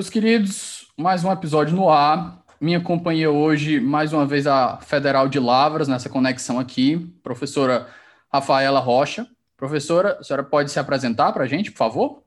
Meus 0.00 0.08
queridos, 0.08 0.90
mais 0.96 1.22
um 1.24 1.30
episódio 1.30 1.76
no 1.76 1.90
ar. 1.90 2.42
Minha 2.58 2.82
companhia 2.82 3.30
hoje, 3.30 3.78
mais 3.78 4.14
uma 4.14 4.24
vez, 4.24 4.46
a 4.46 4.78
Federal 4.78 5.28
de 5.28 5.38
Lavras, 5.38 5.88
nessa 5.88 6.08
conexão 6.08 6.58
aqui, 6.58 6.96
professora 7.22 7.86
Rafaela 8.32 8.80
Rocha. 8.80 9.26
Professora, 9.58 10.16
a 10.18 10.24
senhora 10.24 10.42
pode 10.42 10.70
se 10.70 10.80
apresentar 10.80 11.34
para 11.34 11.44
a 11.44 11.46
gente, 11.46 11.70
por 11.70 11.76
favor? 11.76 12.22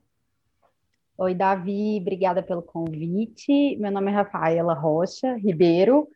Oi, 1.18 1.34
Davi, 1.34 1.98
obrigada 2.00 2.44
pelo 2.44 2.62
convite. 2.62 3.76
Meu 3.80 3.90
nome 3.90 4.12
é 4.12 4.14
Rafaela 4.14 4.72
Rocha 4.72 5.34
Ribeiro. 5.34 6.06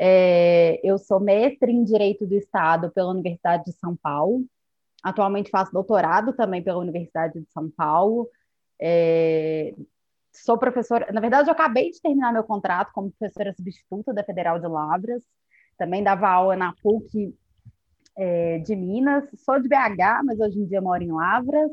É, 0.00 0.80
eu 0.82 0.96
sou 0.96 1.20
mestre 1.20 1.70
em 1.70 1.84
Direito 1.84 2.26
do 2.26 2.36
Estado 2.36 2.90
pela 2.90 3.10
Universidade 3.10 3.66
de 3.66 3.72
São 3.72 3.94
Paulo. 3.94 4.46
Atualmente 5.02 5.50
faço 5.50 5.74
doutorado 5.74 6.32
também 6.32 6.62
pela 6.62 6.78
Universidade 6.78 7.38
de 7.38 7.46
São 7.52 7.68
Paulo. 7.68 8.30
É, 8.80 9.74
sou 10.32 10.58
professora, 10.58 11.12
na 11.12 11.20
verdade, 11.20 11.48
eu 11.48 11.52
acabei 11.52 11.90
de 11.90 12.00
terminar 12.00 12.32
meu 12.32 12.44
contrato 12.44 12.90
como 12.92 13.12
professora 13.12 13.52
substituta 13.54 14.12
da 14.12 14.24
Federal 14.24 14.58
de 14.58 14.66
Lavras, 14.66 15.22
também 15.76 16.02
dava 16.02 16.28
aula 16.28 16.56
na 16.56 16.74
PUC 16.82 17.34
é, 18.16 18.58
de 18.58 18.74
Minas, 18.74 19.28
sou 19.44 19.60
de 19.60 19.68
BH, 19.68 20.24
mas 20.24 20.40
hoje 20.40 20.58
em 20.58 20.66
dia 20.66 20.80
moro 20.80 21.02
em 21.02 21.12
Lavras, 21.12 21.70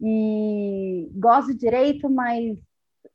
e 0.00 1.10
gosto 1.14 1.52
de 1.52 1.58
direito, 1.58 2.08
mas 2.08 2.58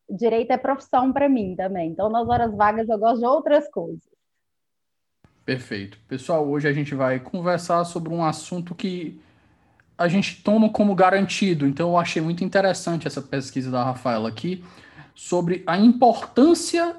direito 0.09 0.51
é 0.51 0.57
profissão 0.57 1.11
para 1.11 1.29
mim 1.29 1.55
também, 1.55 1.91
então 1.91 2.09
nas 2.09 2.27
horas 2.27 2.55
vagas 2.55 2.87
eu 2.89 2.97
gosto 2.97 3.19
de 3.19 3.25
outras 3.25 3.69
coisas. 3.69 4.15
Perfeito. 5.45 5.99
Pessoal, 6.07 6.47
hoje 6.47 6.67
a 6.67 6.73
gente 6.73 6.95
vai 6.95 7.19
conversar 7.19 7.85
sobre 7.85 8.11
um 8.11 8.23
assunto 8.23 8.73
que 8.73 9.19
a 9.97 10.07
gente 10.07 10.41
toma 10.43 10.69
como 10.69 10.93
garantido. 10.95 11.65
Então, 11.65 11.89
eu 11.89 11.97
achei 11.97 12.21
muito 12.21 12.43
interessante 12.43 13.07
essa 13.07 13.21
pesquisa 13.21 13.71
da 13.71 13.83
Rafaela 13.83 14.29
aqui 14.29 14.63
sobre 15.13 15.63
a 15.65 15.77
importância 15.77 16.97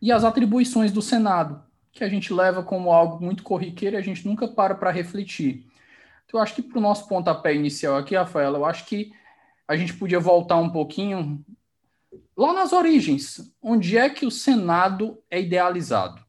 e 0.00 0.10
as 0.10 0.24
atribuições 0.24 0.90
do 0.90 1.02
Senado, 1.02 1.62
que 1.92 2.02
a 2.02 2.08
gente 2.08 2.32
leva 2.32 2.62
como 2.62 2.92
algo 2.92 3.22
muito 3.22 3.42
corriqueiro 3.42 3.96
e 3.96 3.98
a 3.98 4.02
gente 4.02 4.26
nunca 4.26 4.48
para 4.48 4.74
para 4.74 4.90
refletir. 4.90 5.66
Então, 6.24 6.38
eu 6.38 6.42
acho 6.42 6.54
que 6.54 6.62
para 6.62 6.78
o 6.78 6.82
nosso 6.82 7.06
pontapé 7.08 7.54
inicial 7.54 7.96
aqui, 7.96 8.14
Rafaela, 8.14 8.58
eu 8.58 8.64
acho 8.64 8.86
que 8.86 9.12
a 9.66 9.76
gente 9.76 9.94
podia 9.94 10.18
voltar 10.18 10.56
um 10.56 10.70
pouquinho 10.70 11.44
lá 12.36 12.52
nas 12.54 12.72
origens. 12.72 13.52
Onde 13.60 13.98
é 13.98 14.08
que 14.08 14.24
o 14.24 14.30
Senado 14.30 15.18
é 15.30 15.40
idealizado? 15.40 16.27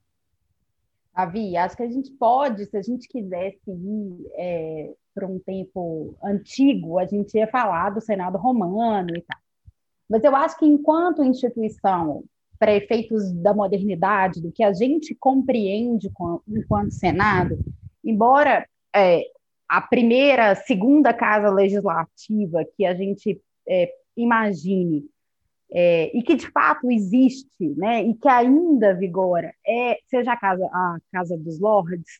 Davi, 1.20 1.58
acho 1.58 1.76
que 1.76 1.84
a 1.84 1.90
gente 1.90 2.12
pode, 2.12 2.66
se 2.66 2.78
a 2.78 2.82
gente 2.82 3.06
quisesse 3.06 3.70
ir 3.70 4.26
é, 4.38 4.94
para 5.14 5.28
um 5.28 5.38
tempo 5.38 6.16
antigo, 6.24 6.98
a 6.98 7.06
gente 7.06 7.38
ia 7.38 7.46
falar 7.46 7.90
do 7.90 8.00
Senado 8.00 8.38
romano 8.38 9.10
e 9.14 9.22
tal. 9.22 9.40
Mas 10.10 10.24
eu 10.24 10.34
acho 10.34 10.58
que 10.58 10.66
enquanto 10.66 11.22
instituição, 11.22 12.24
para 12.58 12.74
efeitos 12.74 13.34
da 13.34 13.54
modernidade, 13.54 14.42
do 14.42 14.50
que 14.50 14.64
a 14.64 14.72
gente 14.72 15.14
compreende 15.14 16.10
enquanto 16.48 16.92
Senado, 16.92 17.60
embora 18.04 18.66
é, 18.96 19.24
a 19.68 19.82
primeira, 19.82 20.56
segunda 20.56 21.14
casa 21.14 21.50
legislativa 21.50 22.66
que 22.78 22.86
a 22.86 22.96
gente 22.96 23.42
é, 23.68 23.92
imagine 24.16 25.06
é, 25.72 26.18
e 26.18 26.24
que 26.24 26.36
de 26.36 26.50
fato 26.52 26.90
existe, 26.92 27.70
né, 27.78 28.04
e 28.04 28.16
que 28.16 28.28
ainda 28.28 28.96
vigora, 28.96 29.54
é, 29.66 30.00
seja 30.08 30.34
a 30.34 30.38
casa, 30.38 30.66
a 30.66 30.98
casa 31.12 31.38
dos 31.38 31.60
lords, 31.60 32.20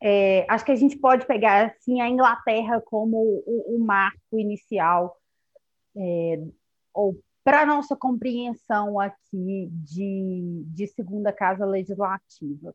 é, 0.00 0.46
acho 0.48 0.64
que 0.64 0.72
a 0.72 0.76
gente 0.76 0.96
pode 0.96 1.26
pegar 1.26 1.66
assim 1.66 2.00
a 2.00 2.08
Inglaterra 2.08 2.80
como 2.80 3.16
o, 3.16 3.76
o 3.76 3.84
marco 3.84 4.38
inicial 4.38 5.16
é, 5.96 6.40
ou 6.94 7.18
para 7.42 7.66
nossa 7.66 7.96
compreensão 7.96 9.00
aqui 9.00 9.68
de, 9.72 10.62
de 10.66 10.86
segunda 10.88 11.32
casa 11.32 11.64
legislativa. 11.64 12.74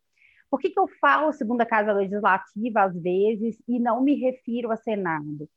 Por 0.50 0.59
que, 0.59 0.69
que 0.69 0.80
eu 0.80 0.88
falo 1.00 1.31
segunda 1.31 1.66
casa 1.66 1.94
legislativa 1.94 2.84
às 2.84 2.96
vezes 3.00 3.62
e 3.68 3.80
não 3.80 4.02
me 4.02 4.16
refiro 4.16 4.72
a 4.72 4.75
Senado? 4.75 5.50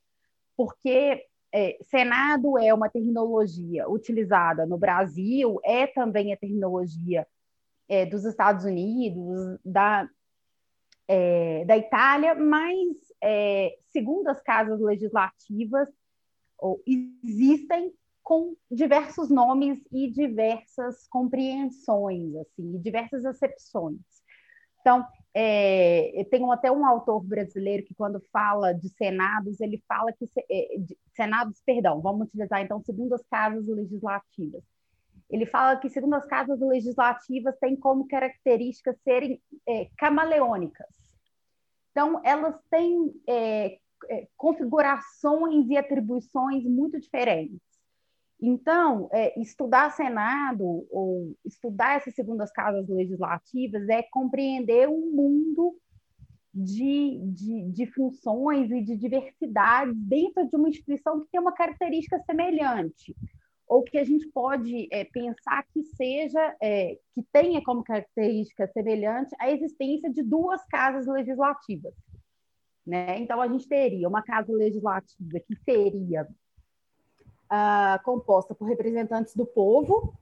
Porque 0.56 1.25
é, 1.56 1.78
Senado 1.84 2.59
é 2.59 2.75
uma 2.75 2.91
terminologia 2.91 3.89
utilizada 3.89 4.67
no 4.67 4.77
Brasil, 4.77 5.59
é 5.65 5.87
também 5.87 6.31
a 6.31 6.37
terminologia 6.37 7.27
é, 7.89 8.05
dos 8.05 8.27
Estados 8.27 8.67
Unidos, 8.67 9.59
da, 9.65 10.06
é, 11.09 11.65
da 11.65 11.75
Itália, 11.78 12.34
mas, 12.34 12.99
é, 13.22 13.75
segundo 13.89 14.28
as 14.28 14.43
casas 14.43 14.78
legislativas, 14.83 15.89
existem 16.87 17.91
com 18.23 18.55
diversos 18.71 19.31
nomes 19.31 19.78
e 19.91 20.11
diversas 20.11 21.09
compreensões, 21.09 22.37
assim, 22.37 22.78
diversas 22.83 23.25
acepções. 23.25 24.00
Então, 24.83 25.06
é, 25.39 26.25
tem 26.31 26.51
até 26.51 26.73
um 26.73 26.87
autor 26.87 27.23
brasileiro 27.23 27.85
que, 27.85 27.95
quando 27.95 28.19
fala 28.33 28.73
de 28.73 28.89
senados, 28.89 29.61
ele 29.61 29.85
fala 29.87 30.11
que 30.11 30.27
é, 30.51 30.79
senados, 31.15 31.61
perdão, 31.61 32.01
vamos 32.01 32.29
utilizar 32.29 32.63
então 32.63 32.81
segundo 32.81 33.15
as 33.15 33.23
casas 33.27 33.67
legislativas. 33.69 34.65
Ele 35.29 35.45
fala 35.45 35.77
que 35.77 35.91
segundo 35.91 36.15
as 36.15 36.25
casas 36.25 36.59
legislativas 36.59 37.55
têm 37.59 37.77
como 37.77 38.09
características 38.09 38.97
serem 39.05 39.39
é, 39.69 39.91
camaleônicas. 39.99 40.89
Então, 41.91 42.19
elas 42.25 42.59
têm 42.71 43.15
é, 43.27 43.79
é 44.09 44.29
configurações 44.39 45.69
e 45.69 45.77
atribuições 45.77 46.65
muito 46.65 46.99
diferentes. 46.99 47.61
Então, 48.41 49.09
é, 49.13 49.39
estudar 49.41 49.91
Senado 49.93 50.87
ou 50.91 51.35
estudar 51.45 51.97
essas 51.97 52.15
segundas 52.15 52.53
casas 52.53 52.87
legislativas 52.89 53.89
é 53.89 54.03
compreender 54.03 54.89
um 54.89 55.11
mundo 55.11 55.75
de, 56.53 57.19
de, 57.33 57.71
de, 57.71 57.87
funções 57.87 58.71
e 58.71 58.83
de 58.83 58.97
diversidades 58.97 59.95
dentro 59.97 60.49
de 60.49 60.57
uma 60.57 60.69
instituição 60.69 61.21
que 61.21 61.31
tem 61.31 61.41
uma 61.41 61.53
característica 61.53 62.19
semelhante, 62.21 63.15
ou 63.67 63.83
que 63.83 63.99
a 63.99 64.05
gente 64.05 64.27
pode 64.29 64.89
é, 64.91 65.05
pensar 65.05 65.67
que 65.73 65.83
seja, 65.83 66.57
é, 66.63 66.99
que 67.15 67.23
tenha 67.33 67.62
como 67.62 67.85
característica 67.85 68.67
semelhante 68.69 69.35
a 69.39 69.50
existência 69.50 70.11
de 70.11 70.23
duas 70.23 70.65
casas 70.67 71.06
legislativas. 71.06 71.94
Né? 72.87 73.19
Então, 73.19 73.41
a 73.41 73.49
gente 73.49 73.69
teria 73.69 74.09
uma 74.09 74.23
casa 74.23 74.53
legislativa 74.53 75.41
que 75.41 75.56
seria 75.65 76.27
uh, 77.50 78.02
composta 78.02 78.54
por 78.54 78.66
representantes 78.66 79.34
do 79.34 79.46
povo, 79.46 80.14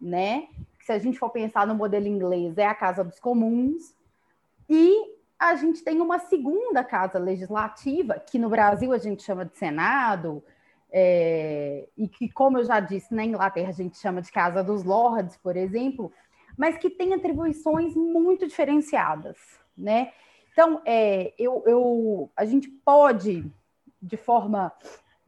né? 0.00 0.48
Se 0.82 0.92
a 0.92 0.98
gente 0.98 1.18
for 1.18 1.30
pensar 1.30 1.66
no 1.66 1.74
modelo 1.74 2.06
inglês, 2.06 2.56
é 2.58 2.66
a 2.66 2.74
Casa 2.74 3.04
dos 3.04 3.20
Comuns, 3.20 3.94
e 4.68 5.18
a 5.38 5.54
gente 5.54 5.82
tem 5.82 6.00
uma 6.00 6.18
segunda 6.18 6.84
casa 6.84 7.18
legislativa, 7.18 8.18
que 8.18 8.38
no 8.38 8.48
Brasil 8.48 8.92
a 8.92 8.98
gente 8.98 9.22
chama 9.22 9.44
de 9.44 9.56
Senado, 9.56 10.42
é, 10.92 11.88
e 11.96 12.08
que, 12.08 12.28
como 12.28 12.58
eu 12.58 12.64
já 12.64 12.80
disse, 12.80 13.14
na 13.14 13.24
Inglaterra 13.24 13.68
a 13.68 13.72
gente 13.72 13.96
chama 13.96 14.20
de 14.20 14.30
Casa 14.30 14.62
dos 14.62 14.84
Lords, 14.84 15.36
por 15.36 15.56
exemplo, 15.56 16.12
mas 16.56 16.76
que 16.76 16.90
tem 16.90 17.14
atribuições 17.14 17.94
muito 17.94 18.46
diferenciadas, 18.46 19.38
né? 19.76 20.12
Então, 20.52 20.82
é, 20.84 21.32
eu, 21.38 21.62
eu, 21.66 22.30
a 22.36 22.44
gente 22.44 22.68
pode, 22.68 23.50
de 24.02 24.16
forma 24.16 24.72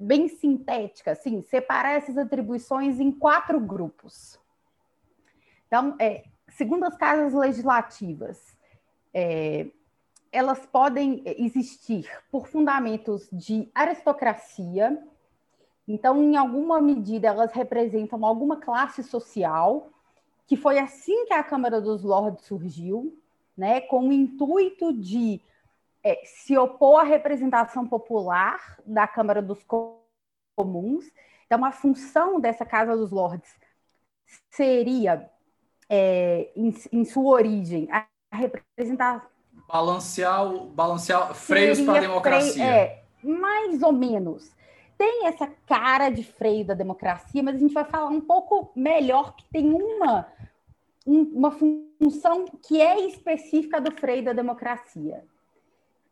bem 0.02 0.28
sintética, 0.28 1.12
assim, 1.12 1.42
separar 1.42 1.92
essas 1.92 2.18
atribuições 2.18 2.98
em 2.98 3.10
quatro 3.12 3.60
grupos. 3.60 4.38
Então, 5.66 5.96
é, 5.98 6.24
segundo 6.48 6.84
as 6.84 6.96
casas 6.96 7.32
legislativas, 7.32 8.56
é, 9.14 9.66
elas 10.30 10.66
podem 10.66 11.22
existir 11.24 12.10
por 12.30 12.48
fundamentos 12.48 13.28
de 13.32 13.70
aristocracia, 13.74 15.02
então, 15.86 16.22
em 16.22 16.36
alguma 16.36 16.80
medida, 16.80 17.28
elas 17.28 17.52
representam 17.52 18.24
alguma 18.24 18.56
classe 18.56 19.02
social, 19.02 19.90
que 20.46 20.56
foi 20.56 20.78
assim 20.78 21.26
que 21.26 21.34
a 21.34 21.42
Câmara 21.42 21.80
dos 21.80 22.02
Lordes 22.02 22.44
surgiu, 22.44 23.18
né, 23.56 23.80
com 23.80 24.08
o 24.08 24.12
intuito 24.12 24.92
de 24.92 25.40
é, 26.04 26.20
se 26.24 26.56
opor 26.58 27.00
à 27.00 27.04
representação 27.04 27.86
popular 27.86 28.78
da 28.84 29.06
Câmara 29.06 29.40
dos 29.40 29.64
Comuns. 30.56 31.04
Então, 31.46 31.64
a 31.64 31.70
função 31.70 32.40
dessa 32.40 32.64
Casa 32.64 32.96
dos 32.96 33.10
Lordes 33.10 33.54
seria, 34.50 35.30
é, 35.88 36.50
em, 36.56 36.74
em, 36.92 37.04
sua 37.04 37.32
origem, 37.32 37.88
a 37.90 38.06
representar. 38.32 39.30
Balancear, 39.68 40.48
balancear 40.68 41.34
freios 41.34 41.80
para 41.80 41.98
a 41.98 42.00
democracia. 42.00 42.52
Freio, 42.52 42.68
é, 42.68 43.02
mais 43.22 43.82
ou 43.82 43.92
menos. 43.92 44.50
Tem 44.96 45.26
essa 45.26 45.48
cara 45.66 46.10
de 46.10 46.22
freio 46.22 46.64
da 46.64 46.74
democracia, 46.74 47.42
mas 47.42 47.56
a 47.56 47.58
gente 47.58 47.74
vai 47.74 47.84
falar 47.84 48.08
um 48.08 48.20
pouco 48.20 48.70
melhor 48.74 49.34
que 49.34 49.44
tem 49.50 49.72
uma, 49.72 50.26
uma 51.06 51.50
função 51.50 52.44
que 52.62 52.80
é 52.80 53.06
específica 53.06 53.80
do 53.80 53.90
freio 53.92 54.24
da 54.24 54.32
democracia. 54.32 55.24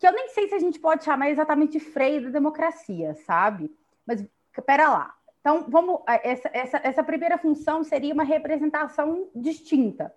Que 0.00 0.08
eu 0.08 0.12
nem 0.12 0.28
sei 0.28 0.48
se 0.48 0.54
a 0.54 0.58
gente 0.58 0.80
pode 0.80 1.04
chamar 1.04 1.28
exatamente 1.28 1.78
freio 1.78 2.24
da 2.24 2.30
democracia, 2.30 3.14
sabe? 3.26 3.70
Mas, 4.06 4.26
pera 4.64 4.88
lá. 4.88 5.14
Então, 5.40 5.66
vamos. 5.68 6.00
Essa, 6.06 6.50
essa, 6.54 6.80
essa 6.82 7.02
primeira 7.04 7.36
função 7.36 7.84
seria 7.84 8.14
uma 8.14 8.24
representação 8.24 9.28
distinta. 9.34 10.12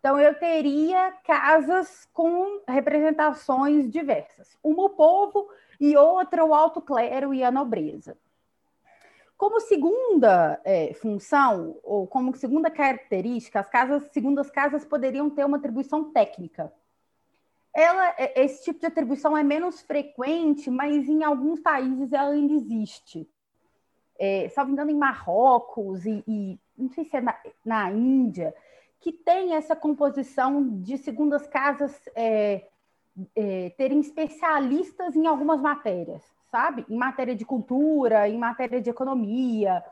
Então, 0.00 0.18
eu 0.18 0.34
teria 0.34 1.12
casas 1.24 2.08
com 2.12 2.60
representações 2.66 3.88
diversas. 3.88 4.58
Uma 4.64 4.86
o 4.86 4.90
povo 4.90 5.48
e 5.78 5.96
outra 5.96 6.44
o 6.44 6.52
alto 6.52 6.80
clero 6.80 7.32
e 7.32 7.44
a 7.44 7.52
nobreza. 7.52 8.18
Como 9.36 9.60
segunda 9.60 10.60
é, 10.64 10.92
função, 10.94 11.78
ou 11.84 12.04
como 12.04 12.34
segunda 12.34 12.68
característica, 12.68 13.60
as 13.60 13.70
casas, 13.70 14.02
segundo 14.12 14.40
as 14.40 14.50
casas, 14.50 14.84
poderiam 14.84 15.30
ter 15.30 15.44
uma 15.44 15.56
atribuição 15.56 16.12
técnica. 16.12 16.72
Ela, 17.74 18.14
é, 18.18 18.44
esse 18.44 18.64
tipo 18.64 18.80
de 18.80 18.86
atribuição 18.86 19.36
é 19.36 19.42
menos 19.42 19.80
frequente, 19.80 20.70
mas 20.70 21.08
em 21.08 21.22
alguns 21.22 21.60
países 21.60 22.12
ela 22.12 22.30
ainda 22.30 22.52
existe 22.54 23.28
é, 24.20 24.50
salvo 24.50 24.72
engano, 24.72 24.90
em 24.90 24.94
Marrocos 24.94 26.04
e, 26.04 26.22
e 26.28 26.58
não 26.76 26.90
sei 26.90 27.06
se 27.06 27.16
é 27.16 27.22
na, 27.22 27.34
na, 27.64 27.90
Índia, 27.90 28.54
que 29.00 29.10
tem 29.10 29.54
essa 29.54 29.74
composição 29.74 30.78
de 30.82 30.98
segundas 30.98 31.46
casas 31.46 31.98
é, 32.14 32.66
é, 33.34 33.70
terem 33.78 33.98
especialistas 33.98 35.16
em 35.16 35.26
algumas 35.26 35.58
matérias, 35.62 36.22
sabe? 36.50 36.84
Em 36.86 36.96
matéria 36.98 37.34
de 37.34 37.46
cultura, 37.46 38.28
em 38.28 38.36
matéria 38.36 38.78
de 38.78 38.90
economia, 38.90 39.82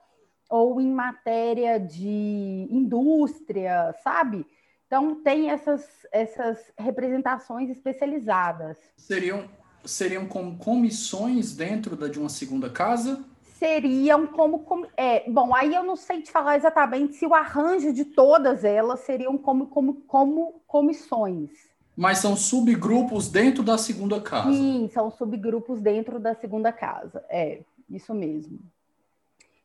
ou 0.50 0.78
em 0.78 0.92
matéria 0.92 1.80
de 1.80 2.68
indústria, 2.70 3.94
sabe? 4.04 4.46
Então, 4.88 5.22
tem 5.22 5.50
essas, 5.50 5.86
essas 6.10 6.58
representações 6.76 7.70
especializadas. 7.70 8.76
Seriam, 8.96 9.48
seriam 9.84 10.26
como 10.26 10.58
comissões 10.58 11.54
dentro 11.54 11.94
da, 11.94 12.08
de 12.08 12.18
uma 12.18 12.28
segunda 12.28 12.68
casa? 12.68 13.24
seriam 13.58 14.26
como, 14.28 14.64
é, 14.96 15.28
bom, 15.28 15.54
aí 15.54 15.74
eu 15.74 15.82
não 15.82 15.96
sei 15.96 16.22
te 16.22 16.30
falar 16.30 16.56
exatamente 16.56 17.14
se 17.14 17.26
o 17.26 17.34
arranjo 17.34 17.92
de 17.92 18.04
todas 18.04 18.64
elas 18.64 19.00
seriam 19.00 19.36
como, 19.36 19.66
como, 19.66 19.94
como 20.02 20.62
comissões. 20.66 21.50
Mas 21.96 22.18
são 22.18 22.36
subgrupos 22.36 23.28
dentro 23.28 23.64
da 23.64 23.76
segunda 23.76 24.20
casa. 24.20 24.52
Sim, 24.52 24.88
são 24.92 25.10
subgrupos 25.10 25.80
dentro 25.80 26.20
da 26.20 26.32
segunda 26.32 26.72
casa. 26.72 27.24
É, 27.28 27.60
isso 27.90 28.14
mesmo. 28.14 28.60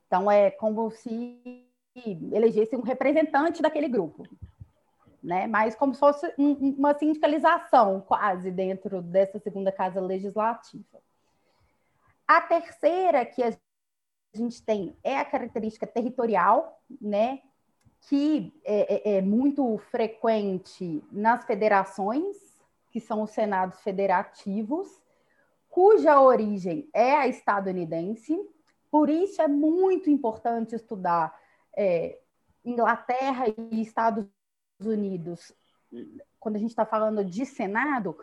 Então 0.07 0.29
é 0.29 0.49
como 0.49 0.89
se 0.89 1.63
elegesse 2.31 2.75
um 2.75 2.81
representante 2.81 3.61
daquele 3.61 3.87
grupo. 3.87 4.27
Né? 5.23 5.47
Mas 5.47 5.73
como 5.73 5.93
se 5.93 5.99
fosse 6.01 6.33
um, 6.37 6.75
uma 6.77 6.93
sindicalização 6.93 8.01
quase 8.01 8.51
dentro 8.51 9.01
dessa 9.01 9.39
segunda 9.39 9.71
casa 9.71 10.01
legislativa. 10.01 11.01
A 12.27 12.41
terceira 12.41 13.25
que 13.25 13.41
a 13.41 13.55
gente 14.35 14.61
tem 14.63 14.97
é 15.01 15.17
a 15.17 15.25
característica 15.25 15.87
territorial, 15.87 16.81
né? 16.99 17.39
Que 18.01 18.53
é, 18.65 19.13
é, 19.13 19.17
é 19.17 19.21
muito 19.21 19.77
frequente 19.89 21.01
nas 21.09 21.45
federações, 21.45 22.35
que 22.91 22.99
são 22.99 23.21
os 23.21 23.31
senados 23.31 23.79
federativos, 23.79 25.01
cuja 25.69 26.19
origem 26.21 26.89
é 26.93 27.15
a 27.15 27.27
estadunidense. 27.27 28.37
Por 28.91 29.09
isso 29.09 29.41
é 29.41 29.47
muito 29.47 30.09
importante 30.09 30.75
estudar 30.75 31.33
é, 31.75 32.19
Inglaterra 32.63 33.45
e 33.71 33.81
Estados 33.81 34.25
Unidos 34.85 35.53
quando 36.39 36.55
a 36.55 36.59
gente 36.59 36.71
está 36.71 36.85
falando 36.85 37.23
de 37.23 37.45
Senado, 37.45 38.17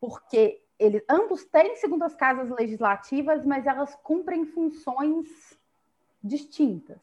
porque 0.00 0.62
eles 0.78 1.02
ambos 1.08 1.44
têm 1.44 1.76
segundas 1.76 2.14
casas 2.14 2.50
legislativas, 2.50 3.44
mas 3.44 3.66
elas 3.66 3.94
cumprem 4.02 4.44
funções 4.44 5.26
distintas. 6.22 6.98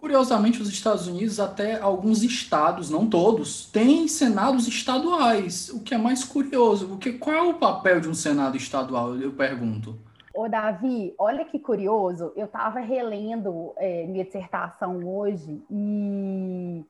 Curiosamente, 0.00 0.62
os 0.62 0.68
Estados 0.68 1.08
Unidos, 1.08 1.40
até 1.40 1.80
alguns 1.80 2.22
estados, 2.22 2.88
não 2.88 3.08
todos, 3.08 3.66
têm 3.66 4.06
senados 4.06 4.68
estaduais, 4.68 5.68
o 5.70 5.80
que 5.82 5.92
é 5.92 5.98
mais 5.98 6.22
curioso, 6.22 6.88
porque 6.88 7.12
qual 7.12 7.34
é 7.34 7.42
o 7.42 7.54
papel 7.54 8.00
de 8.00 8.08
um 8.08 8.14
senado 8.14 8.56
estadual, 8.56 9.16
eu 9.16 9.32
pergunto. 9.32 9.98
Ô, 10.32 10.48
Davi, 10.48 11.12
olha 11.18 11.44
que 11.44 11.58
curioso, 11.58 12.32
eu 12.36 12.46
estava 12.46 12.78
relendo 12.78 13.72
é, 13.76 14.06
minha 14.06 14.24
dissertação 14.24 15.04
hoje 15.04 15.60
e, 15.68 16.84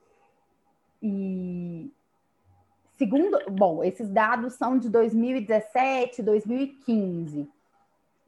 e 1.02 1.90
Segundo, 2.98 3.38
bom, 3.48 3.84
esses 3.84 4.08
dados 4.08 4.54
são 4.54 4.76
de 4.76 4.88
2017, 4.88 6.20
2015, 6.20 7.48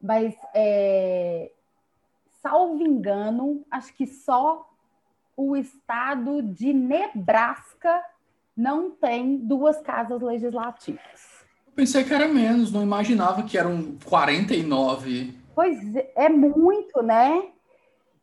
mas 0.00 0.32
é, 0.54 1.50
salvo 2.40 2.80
engano, 2.80 3.64
acho 3.68 3.92
que 3.94 4.06
só 4.06 4.70
o 5.36 5.56
estado 5.56 6.40
de 6.40 6.72
Nebraska 6.72 8.00
não 8.56 8.92
tem 8.92 9.38
duas 9.38 9.80
casas 9.80 10.22
legislativas. 10.22 11.44
Eu 11.66 11.72
pensei 11.74 12.04
que 12.04 12.14
era 12.14 12.28
menos, 12.28 12.70
não 12.70 12.84
imaginava 12.84 13.42
que 13.42 13.58
eram 13.58 13.96
49. 14.04 15.34
Pois 15.52 15.96
é, 15.96 16.12
é 16.14 16.28
muito, 16.28 17.02
né? 17.02 17.48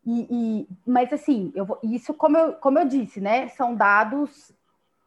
E, 0.04 0.26
e, 0.30 0.68
mas 0.86 1.12
assim, 1.12 1.52
eu, 1.54 1.78
isso 1.82 2.14
como 2.14 2.36
eu, 2.36 2.52
como 2.54 2.78
eu 2.78 2.86
disse, 2.86 3.20
né? 3.20 3.48
São 3.48 3.74
dados 3.74 4.52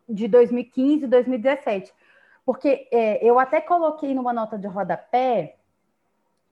de 0.08 0.28
2015 0.28 1.06
e 1.06 1.08
2017. 1.08 1.94
Porque 2.46 2.88
é, 2.92 3.24
eu 3.26 3.40
até 3.40 3.62
coloquei 3.62 4.14
numa 4.14 4.34
nota 4.34 4.58
de 4.58 4.68
rodapé 4.68 5.56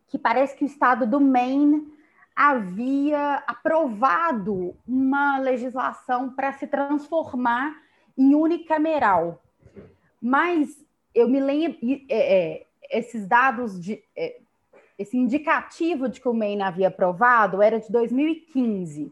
que 0.07 0.17
parece 0.17 0.55
que 0.55 0.63
o 0.63 0.67
estado 0.67 1.05
do 1.05 1.19
Maine 1.19 1.87
havia 2.35 3.43
aprovado 3.45 4.75
uma 4.87 5.37
legislação 5.39 6.31
para 6.31 6.53
se 6.53 6.65
transformar 6.65 7.75
em 8.17 8.33
unicameral. 8.33 9.41
Mas 10.21 10.83
eu 11.13 11.27
me 11.27 11.39
lembro, 11.39 11.77
é, 12.09 12.37
é, 12.37 12.67
esses 12.91 13.27
dados, 13.27 13.79
de, 13.79 14.01
é, 14.15 14.39
esse 14.99 15.17
indicativo 15.17 16.09
de 16.09 16.19
que 16.19 16.27
o 16.27 16.33
Maine 16.33 16.61
havia 16.61 16.89
aprovado 16.89 17.61
era 17.61 17.79
de 17.79 17.89
2015. 17.89 19.11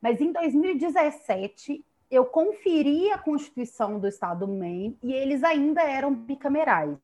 Mas 0.00 0.20
em 0.20 0.32
2017, 0.32 1.84
eu 2.08 2.24
conferi 2.24 3.10
a 3.10 3.18
Constituição 3.18 3.98
do 3.98 4.06
Estado 4.06 4.46
do 4.46 4.52
Maine 4.52 4.96
e 5.02 5.12
eles 5.12 5.42
ainda 5.42 5.82
eram 5.82 6.14
bicamerais. 6.14 6.96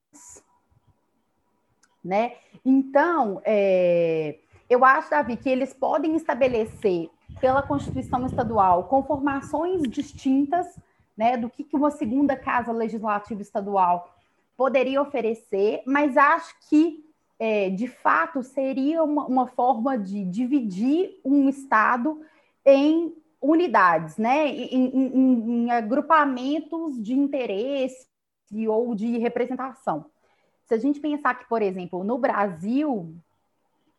Né? 2.03 2.37
Então, 2.65 3.43
é, 3.45 4.39
eu 4.71 4.85
acho, 4.85 5.11
Davi, 5.11 5.37
que 5.37 5.49
eles 5.49 5.75
podem 5.75 6.15
estabelecer 6.15 7.11
pela 7.41 7.63
Constituição 7.63 8.25
Estadual 8.27 8.85
conformações 8.85 9.83
distintas 9.83 10.79
né, 11.17 11.37
do 11.37 11.51
que, 11.51 11.65
que 11.65 11.77
uma 11.77 11.91
segunda 11.91 12.37
casa 12.37 12.73
legislativa 12.73 13.43
estadual 13.43 14.15
poderia 14.57 15.03
oferecer, 15.03 15.83
mas 15.85 16.17
acho 16.17 16.55
que, 16.69 17.04
é, 17.45 17.69
de 17.69 17.87
fato, 17.87 18.43
seria 18.43 19.05
uma, 19.05 19.27
uma 19.27 19.47
forma 19.47 19.99
de 19.99 20.25
dividir 20.25 21.21
um 21.23 21.47
Estado 21.47 22.19
em 22.65 23.15
unidades, 23.39 24.17
né? 24.17 24.49
Em, 24.49 24.87
em, 24.87 25.65
em, 25.67 25.71
agrupamentos 25.71 26.99
de 27.03 27.13
interesse 27.13 28.07
ou 28.67 28.95
de 28.95 29.19
representação. 29.19 30.07
Se 30.65 30.73
a 30.73 30.79
gente 30.79 31.01
pensar 31.01 31.35
que, 31.35 31.47
por 31.47 31.61
exemplo, 31.61 32.03
no 32.03 32.17
Brasil, 32.17 33.15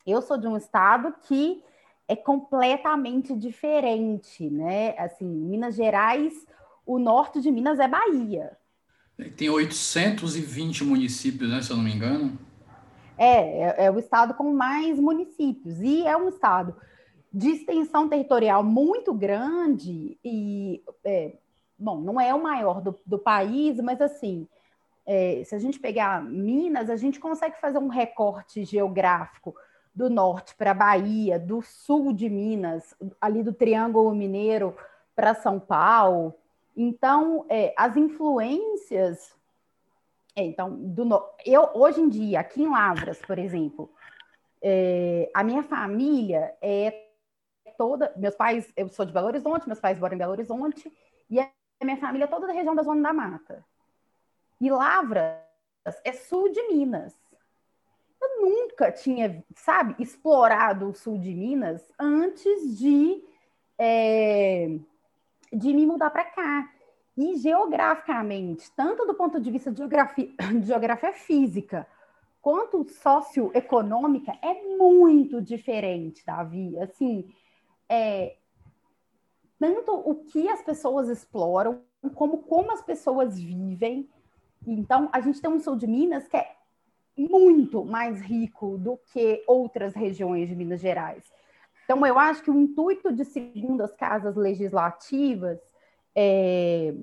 eu 0.08 0.24
sou 0.24 0.40
de 0.40 0.48
um 0.48 0.58
estado 0.58 1.14
que 1.28 1.64
é 2.08 2.16
completamente 2.16 3.36
diferente, 3.36 4.50
né? 4.50 4.98
Assim, 4.98 5.28
Minas 5.28 5.76
Gerais, 5.76 6.34
o 6.84 6.98
norte 6.98 7.40
de 7.40 7.52
Minas 7.52 7.80
é 7.80 7.88
Bahia. 7.88 8.58
Tem 9.38 9.52
820 9.52 10.84
municípios, 10.84 11.48
né, 11.48 11.62
se 11.62 11.70
eu 11.70 11.78
não 11.78 11.84
me 11.84 11.94
engano. 11.94 12.38
É, 13.18 13.62
é, 13.62 13.86
é 13.86 13.92
o 13.92 14.00
estado 14.00 14.34
com 14.34 14.54
mais 14.54 15.00
municípios. 15.00 15.80
E 15.82 16.06
é 16.06 16.16
um 16.16 16.30
estado 16.30 16.76
de 17.32 17.50
extensão 17.50 18.08
territorial 18.08 18.64
muito 18.64 19.14
grande 19.14 20.18
e, 20.24 20.82
é, 21.04 21.34
bom, 21.78 22.00
não 22.00 22.20
é 22.20 22.34
o 22.34 22.42
maior 22.42 22.82
do, 22.82 22.98
do 23.06 23.20
país, 23.20 23.78
mas 23.82 24.00
assim, 24.02 24.48
é, 25.06 25.44
se 25.46 25.54
a 25.54 25.60
gente 25.60 25.80
pegar 25.80 26.24
Minas, 26.24 26.90
a 26.90 26.96
gente 26.96 27.20
consegue 27.20 27.60
fazer 27.60 27.78
um 27.78 27.90
recorte 27.90 28.64
geográfico 28.64 29.54
do 29.94 30.10
norte 30.10 30.56
para 30.56 30.74
Bahia, 30.74 31.40
do 31.40 31.62
sul 31.62 32.12
de 32.12 32.30
Minas, 32.30 32.96
ali 33.22 33.44
do 33.44 33.54
Triângulo 33.54 34.16
Mineiro 34.16 34.76
para 35.16 35.34
São 35.34 35.60
Paulo. 35.60 36.34
Então, 36.76 37.46
é, 37.48 37.74
as 37.78 37.96
influências. 37.96 39.34
É, 40.36 40.44
então, 40.44 40.76
do, 40.76 41.08
eu 41.46 41.70
hoje 41.74 42.02
em 42.02 42.10
dia, 42.10 42.42
aqui 42.42 42.62
em 42.62 42.70
Lavras, 42.70 43.20
por 43.20 43.40
exemplo, 43.40 43.90
é, 44.62 45.32
a 45.34 45.44
minha 45.44 45.64
família 45.64 46.54
é 46.62 47.08
toda. 47.78 48.14
Meus 48.18 48.36
pais, 48.36 48.72
eu 48.76 48.90
sou 48.90 49.06
de 49.06 49.14
Belo 49.14 49.28
Horizonte, 49.28 49.66
meus 49.66 49.80
pais 49.80 49.98
moram 49.98 50.16
em 50.16 50.18
Belo 50.18 50.34
Horizonte, 50.34 50.92
e 51.30 51.40
a 51.40 51.50
minha 51.82 51.98
família 51.98 52.26
é 52.26 52.28
toda 52.28 52.48
da 52.48 52.54
região 52.54 52.76
da 52.76 52.84
Zona 52.84 53.02
da 53.02 53.14
Mata. 53.14 53.66
E 54.60 54.70
Lavras 54.70 55.40
é 56.04 56.12
sul 56.12 56.52
de 56.52 56.62
Minas. 56.68 57.16
Eu 58.22 58.42
nunca 58.42 58.92
tinha, 58.92 59.44
sabe, 59.56 59.96
explorado 60.00 60.90
o 60.90 60.96
sul 60.96 61.18
de 61.18 61.34
Minas 61.34 61.90
antes 61.98 62.78
de, 62.78 63.24
é, 63.78 64.80
de 65.54 65.74
me 65.74 65.86
mudar 65.86 66.10
para 66.10 66.26
cá. 66.26 66.75
E 67.18 67.38
geograficamente, 67.38 68.70
tanto 68.76 69.06
do 69.06 69.14
ponto 69.14 69.40
de 69.40 69.50
vista 69.50 69.72
de 69.72 69.78
geografia, 69.78 70.30
de 70.60 70.68
geografia 70.68 71.14
física, 71.14 71.88
quanto 72.42 72.88
socioeconômica, 72.90 74.38
é 74.42 74.78
muito 74.78 75.42
diferente, 75.42 76.26
Davi. 76.26 76.78
Assim, 76.78 77.34
é, 77.88 78.36
tanto 79.58 79.94
o 79.94 80.16
que 80.26 80.48
as 80.50 80.62
pessoas 80.62 81.08
exploram, 81.08 81.82
como 82.14 82.40
como 82.40 82.72
as 82.72 82.82
pessoas 82.82 83.40
vivem. 83.40 84.10
Então, 84.68 85.10
a 85.12 85.22
gente 85.22 85.42
tem 85.42 85.50
um 85.50 85.60
sul 85.60 85.76
de 85.76 85.88
Minas 85.88 86.28
que 86.28 86.38
é 86.38 86.56
muito 87.18 87.86
mais 87.86 88.22
rico 88.22 88.78
do 88.78 88.98
que 89.12 89.44
outras 89.48 89.94
regiões 89.96 90.50
de 90.50 90.56
Minas 90.56 90.82
Gerais. 90.82 91.24
Então, 91.86 92.06
eu 92.06 92.20
acho 92.20 92.44
que 92.44 92.52
o 92.52 92.60
intuito 92.60 93.14
de 93.14 93.24
segundas 93.24 93.94
casas 93.94 94.36
legislativas 94.36 95.60
é, 96.16 96.94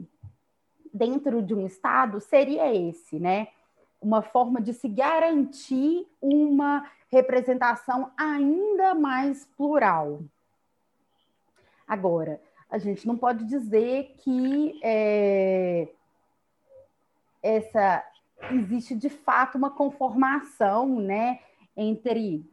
dentro 0.92 1.42
de 1.42 1.54
um 1.54 1.66
Estado 1.66 2.20
seria 2.20 2.74
esse, 2.74 3.18
né? 3.18 3.48
Uma 4.00 4.22
forma 4.22 4.60
de 4.60 4.72
se 4.72 4.88
garantir 4.88 6.06
uma 6.20 6.90
representação 7.10 8.10
ainda 8.16 8.94
mais 8.94 9.44
plural. 9.56 10.20
Agora, 11.86 12.40
a 12.70 12.78
gente 12.78 13.06
não 13.06 13.16
pode 13.16 13.44
dizer 13.44 14.14
que 14.18 14.80
é, 14.82 15.88
essa 17.42 18.04
existe 18.50 18.94
de 18.94 19.08
fato 19.08 19.56
uma 19.56 19.70
conformação, 19.70 21.00
né, 21.00 21.38
entre 21.76 22.44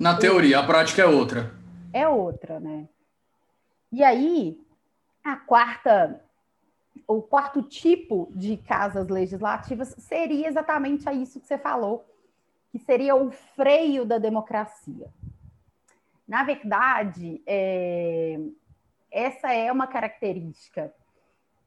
na 0.00 0.16
teoria, 0.16 0.60
a 0.60 0.62
prática 0.62 1.02
é 1.02 1.06
outra. 1.06 1.54
É 1.92 2.08
outra, 2.08 2.58
né? 2.58 2.88
E 3.92 4.02
aí, 4.02 4.58
a 5.24 5.36
quarta 5.36 6.22
o 7.06 7.20
quarto 7.22 7.62
tipo 7.62 8.30
de 8.34 8.56
casas 8.56 9.08
legislativas 9.08 9.94
seria 9.98 10.48
exatamente 10.48 11.08
a 11.08 11.12
isso 11.12 11.40
que 11.40 11.46
você 11.46 11.58
falou, 11.58 12.04
que 12.70 12.78
seria 12.78 13.16
o 13.16 13.30
freio 13.30 14.04
da 14.04 14.18
democracia. 14.18 15.08
Na 16.26 16.44
verdade, 16.44 17.42
é, 17.46 18.38
essa 19.10 19.52
é 19.52 19.72
uma 19.72 19.88
característica 19.88 20.94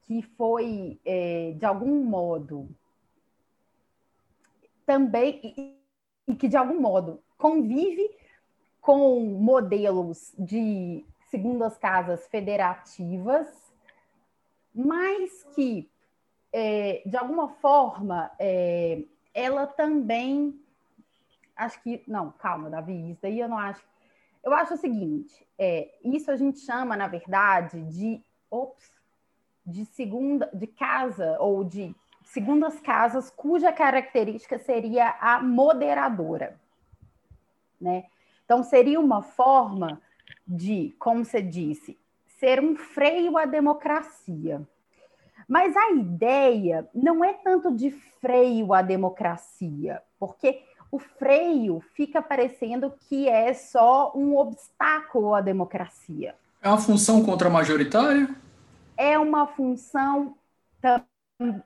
que 0.04 0.22
foi, 0.22 1.00
é, 1.06 1.54
de 1.58 1.66
algum 1.66 2.04
modo, 2.04 2.70
também, 4.86 5.42
e, 5.44 5.78
e 6.32 6.36
que 6.36 6.48
de 6.48 6.56
algum 6.56 6.80
modo 6.80 7.22
convive 7.38 8.10
com 8.80 9.20
modelos 9.20 10.34
de 10.38 11.06
segundas 11.34 11.76
casas 11.80 12.28
federativas, 12.28 13.48
mas 14.72 15.44
que, 15.56 15.90
é, 16.52 17.02
de 17.04 17.18
alguma 17.18 17.50
forma, 17.50 18.30
é, 18.38 19.04
ela 19.34 19.66
também. 19.66 20.62
Acho 21.56 21.82
que. 21.82 22.04
Não, 22.08 22.32
calma, 22.34 22.70
Davi, 22.70 23.10
isso 23.10 23.22
daí 23.24 23.40
eu 23.40 23.50
não 23.50 23.58
acho. 23.58 23.84
Eu 24.44 24.54
acho 24.54 24.76
o 24.76 24.78
seguinte: 24.78 25.44
é, 25.58 25.92
isso 26.04 26.30
a 26.30 26.36
gente 26.36 26.60
chama, 26.60 26.96
na 26.96 27.08
verdade, 27.08 27.82
de. 27.86 28.24
Ops, 28.52 28.94
de 29.66 29.86
segunda, 29.86 30.48
de 30.54 30.68
casa 30.68 31.38
ou 31.40 31.64
de 31.64 31.96
segundas 32.26 32.80
casas 32.80 33.32
cuja 33.32 33.74
característica 33.74 34.60
seria 34.60 35.18
a 35.20 35.42
moderadora, 35.42 36.60
né? 37.82 38.06
Então 38.46 38.62
seria 38.62 39.00
uma 39.00 39.24
forma 39.24 40.00
de, 40.48 40.96
como 41.00 41.24
você 41.24 41.42
disse, 41.42 41.98
ser 42.40 42.62
um 42.62 42.76
freio 42.76 43.38
à 43.38 43.46
democracia. 43.46 44.62
Mas 45.48 45.76
a 45.76 45.92
ideia 45.92 46.88
não 46.94 47.24
é 47.24 47.34
tanto 47.34 47.72
de 47.72 47.92
freio 48.22 48.74
à 48.74 48.82
democracia, 48.82 50.02
porque 50.20 50.64
o 50.92 51.00
freio 51.00 51.82
fica 51.96 52.22
parecendo 52.22 52.94
que 53.10 53.28
é 53.28 53.54
só 53.54 54.14
um 54.16 54.38
obstáculo 54.38 55.34
à 55.34 55.42
democracia. 55.42 56.36
É 56.62 56.70
uma 56.70 56.78
função 56.78 57.24
contra-majoritária? 57.24 58.30
é 58.98 59.18
uma 59.18 59.48
função, 59.48 60.36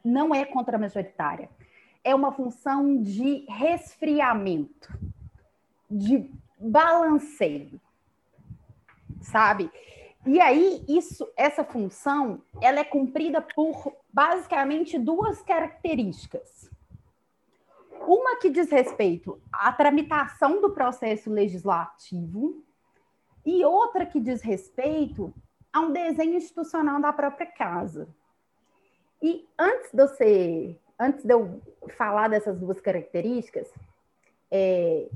não 0.03 0.33
é 0.33 0.45
contra-majoritária, 0.45 1.49
é 2.03 2.15
uma 2.15 2.31
função 2.31 3.01
de 3.01 3.45
resfriamento, 3.47 4.97
de 5.89 6.29
balanceio, 6.59 7.79
sabe? 9.21 9.71
E 10.25 10.41
aí, 10.41 10.83
isso, 10.87 11.27
essa 11.37 11.63
função, 11.63 12.41
ela 12.61 12.79
é 12.79 12.83
cumprida 12.83 13.41
por 13.41 13.95
basicamente 14.11 14.99
duas 14.99 15.41
características. 15.41 16.69
Uma 18.05 18.37
que 18.37 18.49
diz 18.49 18.69
respeito 18.69 19.41
à 19.51 19.71
tramitação 19.71 20.61
do 20.61 20.71
processo 20.71 21.29
legislativo 21.29 22.63
e 23.45 23.63
outra 23.63 24.05
que 24.05 24.19
diz 24.19 24.41
respeito 24.41 25.33
a 25.71 25.79
um 25.79 25.91
desenho 25.91 26.35
institucional 26.35 26.99
da 26.99 27.13
própria 27.13 27.45
casa. 27.45 28.07
E 29.21 29.47
antes 29.57 29.91
de 29.93 30.01
eu, 30.01 30.75
antes 30.99 31.23
de 31.23 31.33
eu 31.33 31.61
falar 31.97 32.27
dessas 32.27 32.59
duas 32.59 32.81
características, 32.81 33.71
é, 34.51 35.07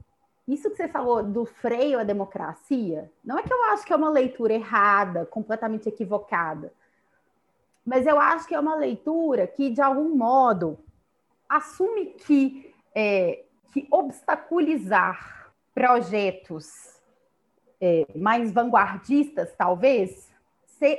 isso 0.48 0.70
que 0.70 0.78
você 0.78 0.88
falou 0.88 1.24
do 1.24 1.46
freio 1.46 2.00
à 2.00 2.04
democracia, 2.04 3.12
não 3.24 3.38
é 3.38 3.44
que 3.44 3.54
eu 3.54 3.64
acho 3.66 3.86
que 3.86 3.94
é 3.94 3.96
uma 3.96 4.10
leitura 4.10 4.54
errada, 4.54 5.26
completamente 5.26 5.88
equivocada, 5.88 6.74
mas 7.86 8.06
eu 8.06 8.20
acho 8.20 8.48
que 8.48 8.56
é 8.56 8.60
uma 8.60 8.76
leitura 8.76 9.48
que, 9.48 9.70
de 9.70 9.82
algum 9.82 10.16
modo, 10.16 10.78
assume 11.50 12.08
que, 12.08 12.74
é, 12.94 13.44
que 13.74 13.88
obstaculizar 13.92 15.52
projetos 15.74 17.00
é, 17.80 18.06
mais 18.16 18.52
vanguardistas, 18.52 19.54
talvez, 19.58 20.32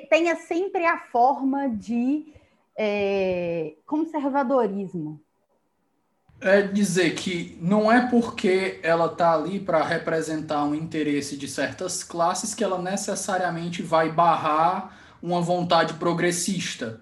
tenha 0.09 0.37
sempre 0.37 0.85
a 0.85 0.99
forma 0.99 1.69
de 1.69 2.33
é, 2.77 3.75
conservadorismo. 3.87 5.21
É 6.45 6.61
dizer 6.61 7.15
que 7.15 7.57
não 7.61 7.91
é 7.91 8.09
porque 8.09 8.81
ela 8.83 9.07
está 9.07 9.33
ali 9.33 9.61
para 9.61 9.83
representar 9.85 10.65
um 10.65 10.75
interesse 10.75 11.37
de 11.37 11.47
certas 11.47 12.03
classes 12.03 12.53
que 12.53 12.65
ela 12.65 12.83
necessariamente 12.83 13.81
vai 13.81 14.11
barrar 14.11 14.99
uma 15.23 15.41
vontade 15.41 15.95
progressista. 15.95 17.01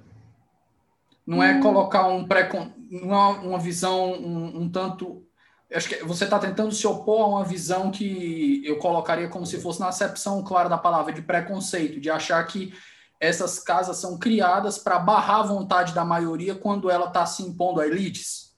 Não 1.26 1.42
é 1.42 1.54
hum. 1.54 1.60
colocar 1.60 2.06
um 2.08 2.26
precon... 2.26 2.70
uma, 2.90 3.28
uma 3.40 3.58
visão 3.58 4.12
um, 4.12 4.62
um 4.62 4.68
tanto 4.68 5.24
acho 5.72 5.88
que 5.88 6.04
você 6.04 6.24
está 6.24 6.38
tentando 6.38 6.72
se 6.72 6.86
opor 6.86 7.22
a 7.22 7.26
uma 7.28 7.44
visão 7.44 7.90
que 7.90 8.60
eu 8.64 8.78
colocaria 8.78 9.28
como 9.28 9.46
se 9.46 9.60
fosse 9.60 9.80
na 9.80 9.88
acepção 9.88 10.42
clara 10.42 10.68
da 10.68 10.76
palavra 10.76 11.12
de 11.12 11.22
preconceito, 11.22 12.00
de 12.00 12.10
achar 12.10 12.44
que 12.44 12.74
essas 13.20 13.58
casas 13.58 13.98
são 13.98 14.18
criadas 14.18 14.78
para 14.78 14.98
barrar 14.98 15.40
a 15.40 15.46
vontade 15.46 15.94
da 15.94 16.04
maioria 16.04 16.54
quando 16.54 16.90
ela 16.90 17.06
está 17.06 17.24
se 17.24 17.42
impondo 17.42 17.80
a 17.80 17.86
elites? 17.86 18.49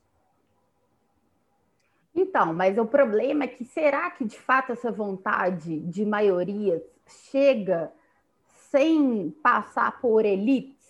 Então, 2.15 2.53
mas 2.53 2.77
o 2.77 2.85
problema 2.85 3.45
é 3.45 3.49
que 3.49 3.65
será 3.65 4.11
que 4.11 4.25
de 4.25 4.39
fato 4.39 4.73
essa 4.73 4.93
vontade 4.93 5.81
de 5.81 6.05
maioria 6.05 6.83
chega 7.31 7.91
sem 8.71 9.35
passar 9.43 10.01
por 10.01 10.25
elites? 10.25 10.83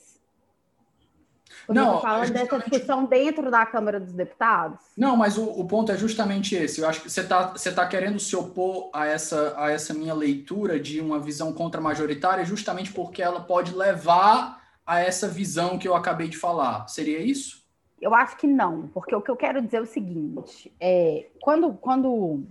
Quando 1.67 1.77
não, 1.77 2.01
falando 2.01 2.25
é 2.25 2.27
justamente... 2.27 2.51
dessa 2.51 2.71
discussão 2.71 3.05
dentro 3.05 3.51
da 3.51 3.65
Câmara 3.65 4.01
dos 4.01 4.13
Deputados? 4.13 4.81
Não, 4.97 5.17
mas 5.17 5.39
o, 5.39 5.45
o 5.45 5.65
ponto 5.67 5.93
é 5.93 5.97
justamente 5.97 6.55
esse. 6.55 6.81
Eu 6.81 6.89
acho 6.89 7.03
que 7.03 7.11
você 7.11 7.21
está 7.21 7.53
você 7.53 7.71
tá 7.71 7.87
querendo 7.87 8.19
se 8.19 8.35
opor 8.35 8.91
a 8.93 9.07
essa, 9.07 9.55
a 9.57 9.71
essa 9.71 9.95
minha 9.95 10.15
leitura 10.15 10.81
de 10.81 11.01
uma 11.01 11.21
visão 11.21 11.53
contra-majoritária 11.53 12.45
justamente 12.45 12.93
porque 12.93 13.23
ela 13.23 13.41
pode 13.41 13.75
levar 13.75 14.61
a 14.85 15.01
essa 15.01 15.29
visão 15.29 15.79
que 15.79 15.87
eu 15.87 15.95
acabei 15.95 16.29
de 16.29 16.37
falar. 16.37 16.89
Seria 16.89 17.21
isso? 17.21 17.62
Eu 18.03 18.17
acho 18.17 18.37
que 18.37 18.49
não, 18.49 18.89
porque 18.89 19.15
o 19.15 19.23
que 19.23 19.31
eu 19.31 19.37
quero 19.37 19.63
dizer 19.63 19.77
é 19.77 19.81
o 19.81 19.87
seguinte: 19.87 20.75
é, 20.81 21.29
quando, 21.41 21.73
quando, 21.75 22.45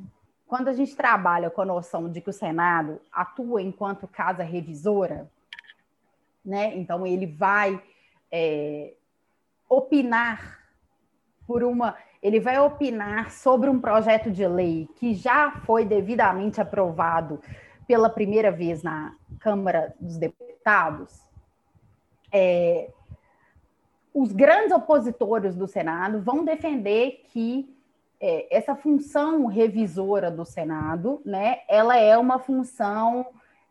quando 0.48 0.70
a 0.70 0.74
gente 0.74 0.96
trabalha 0.96 1.50
com 1.50 1.62
a 1.62 1.66
noção 1.66 2.10
de 2.10 2.22
que 2.22 2.30
o 2.30 2.34
Senado 2.34 3.02
atua 3.12 3.62
enquanto 3.62 4.08
casa 4.08 4.44
revisora, 4.44 5.30
né? 6.44 6.74
Então 6.78 7.06
ele 7.06 7.28
vai 7.28 7.84
é, 8.32 8.94
opinar 9.68 10.58
por 11.46 11.66
uma. 11.66 11.98
Ele 12.24 12.40
vai 12.40 12.58
opinar 12.58 13.30
sobre 13.30 13.70
um 13.70 13.82
projeto 13.82 14.32
de 14.32 14.48
lei 14.48 14.88
que 14.96 15.14
já 15.14 15.52
foi 15.66 15.84
devidamente 15.84 16.62
aprovado 16.62 17.42
pela 17.86 18.10
primeira 18.10 18.52
vez 18.54 18.84
na 18.84 19.18
Câmara 19.38 19.94
dos 20.00 20.16
Deputados. 20.16 21.28
É, 22.32 22.90
os 24.14 24.32
grandes 24.32 24.72
opositores 24.72 25.56
do 25.56 25.68
Senado 25.68 26.22
vão 26.22 26.44
defender 26.44 27.24
que 27.30 27.74
é, 28.20 28.56
essa 28.56 28.76
função 28.76 29.46
revisora 29.46 30.30
do 30.30 30.46
Senado, 30.46 31.22
né, 31.26 31.62
ela 31.68 31.98
é 31.98 32.18
uma 32.18 32.40
função 32.40 33.26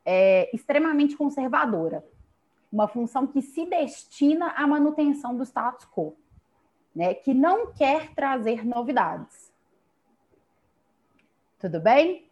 é, 0.04 0.50
extremamente 0.54 1.16
conservadora 1.16 2.04
uma 2.72 2.86
função 2.86 3.26
que 3.26 3.42
se 3.42 3.66
destina 3.66 4.48
à 4.50 4.66
manutenção 4.66 5.36
do 5.36 5.42
status 5.42 5.86
quo, 5.86 6.16
né, 6.94 7.14
que 7.14 7.34
não 7.34 7.72
quer 7.72 8.14
trazer 8.14 8.64
novidades. 8.64 9.52
Tudo 11.58 11.80
bem? 11.80 12.28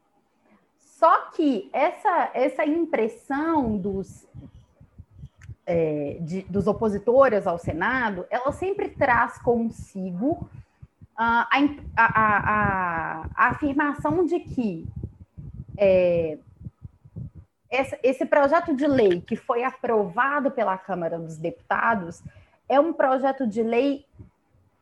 Só 0.78 1.30
que 1.30 1.68
essa, 1.72 2.30
essa 2.34 2.64
impressão 2.64 3.76
dos, 3.76 4.26
é, 5.70 6.16
de, 6.22 6.42
dos 6.44 6.66
opositores 6.66 7.46
ao 7.46 7.58
Senado, 7.58 8.26
ela 8.30 8.50
sempre 8.52 8.88
traz 8.88 9.36
consigo 9.36 10.48
a, 11.14 11.46
a, 11.94 12.06
a, 12.06 13.28
a 13.34 13.48
afirmação 13.50 14.24
de 14.24 14.40
que 14.40 14.88
é, 15.76 16.38
esse 18.02 18.24
projeto 18.24 18.74
de 18.74 18.86
lei 18.86 19.20
que 19.20 19.36
foi 19.36 19.62
aprovado 19.62 20.50
pela 20.50 20.78
Câmara 20.78 21.18
dos 21.18 21.36
Deputados 21.36 22.22
é 22.66 22.80
um 22.80 22.94
projeto 22.94 23.46
de 23.46 23.62
lei 23.62 24.06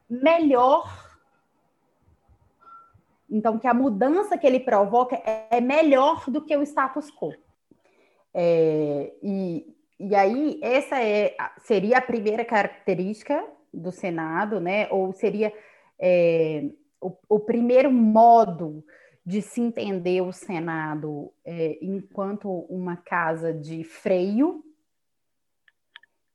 melhor. 0.09 1.05
Então, 3.29 3.59
que 3.59 3.67
a 3.67 3.75
mudança 3.75 4.39
que 4.39 4.47
ele 4.47 4.61
provoca 4.61 5.21
é 5.51 5.61
melhor 5.61 6.31
do 6.31 6.41
que 6.41 6.57
o 6.57 6.63
status 6.63 7.11
quo. 7.11 7.35
É, 8.33 9.13
e, 9.21 9.76
e 9.99 10.15
aí, 10.15 10.61
essa 10.63 11.03
é, 11.03 11.35
seria 11.59 11.99
a 11.99 12.03
primeira 12.03 12.45
característica 12.45 13.45
do 13.73 13.91
Senado, 13.91 14.61
né? 14.61 14.89
Ou 14.91 15.13
seria 15.13 15.53
é, 15.99 16.71
o, 17.01 17.17
o 17.29 17.41
primeiro 17.41 17.91
modo 17.91 18.85
de 19.25 19.43
se 19.43 19.61
entender 19.61 20.21
o 20.21 20.33
Senado 20.33 21.33
é, 21.45 21.79
enquanto 21.83 22.49
uma 22.69 22.97
casa 22.97 23.53
de 23.53 23.83
freio, 23.85 24.63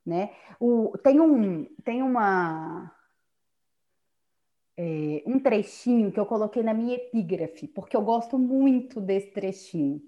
né? 0.06 0.32
O, 0.60 0.98
tem 0.98 1.22
um 1.22 1.65
tem 1.84 2.01
uma 2.01 2.91
é, 4.75 5.24
um 5.25 5.40
trechinho 5.40 6.12
que 6.12 6.20
eu 6.20 6.25
coloquei 6.25 6.64
na 6.64 6.74
minha 6.74 6.96
epígrafe, 6.96 7.68
porque 7.68 7.96
eu 7.96 8.01
gosto 8.01 8.40
muito 8.40 9.00
desse 9.00 9.31
trechinho. 9.31 10.01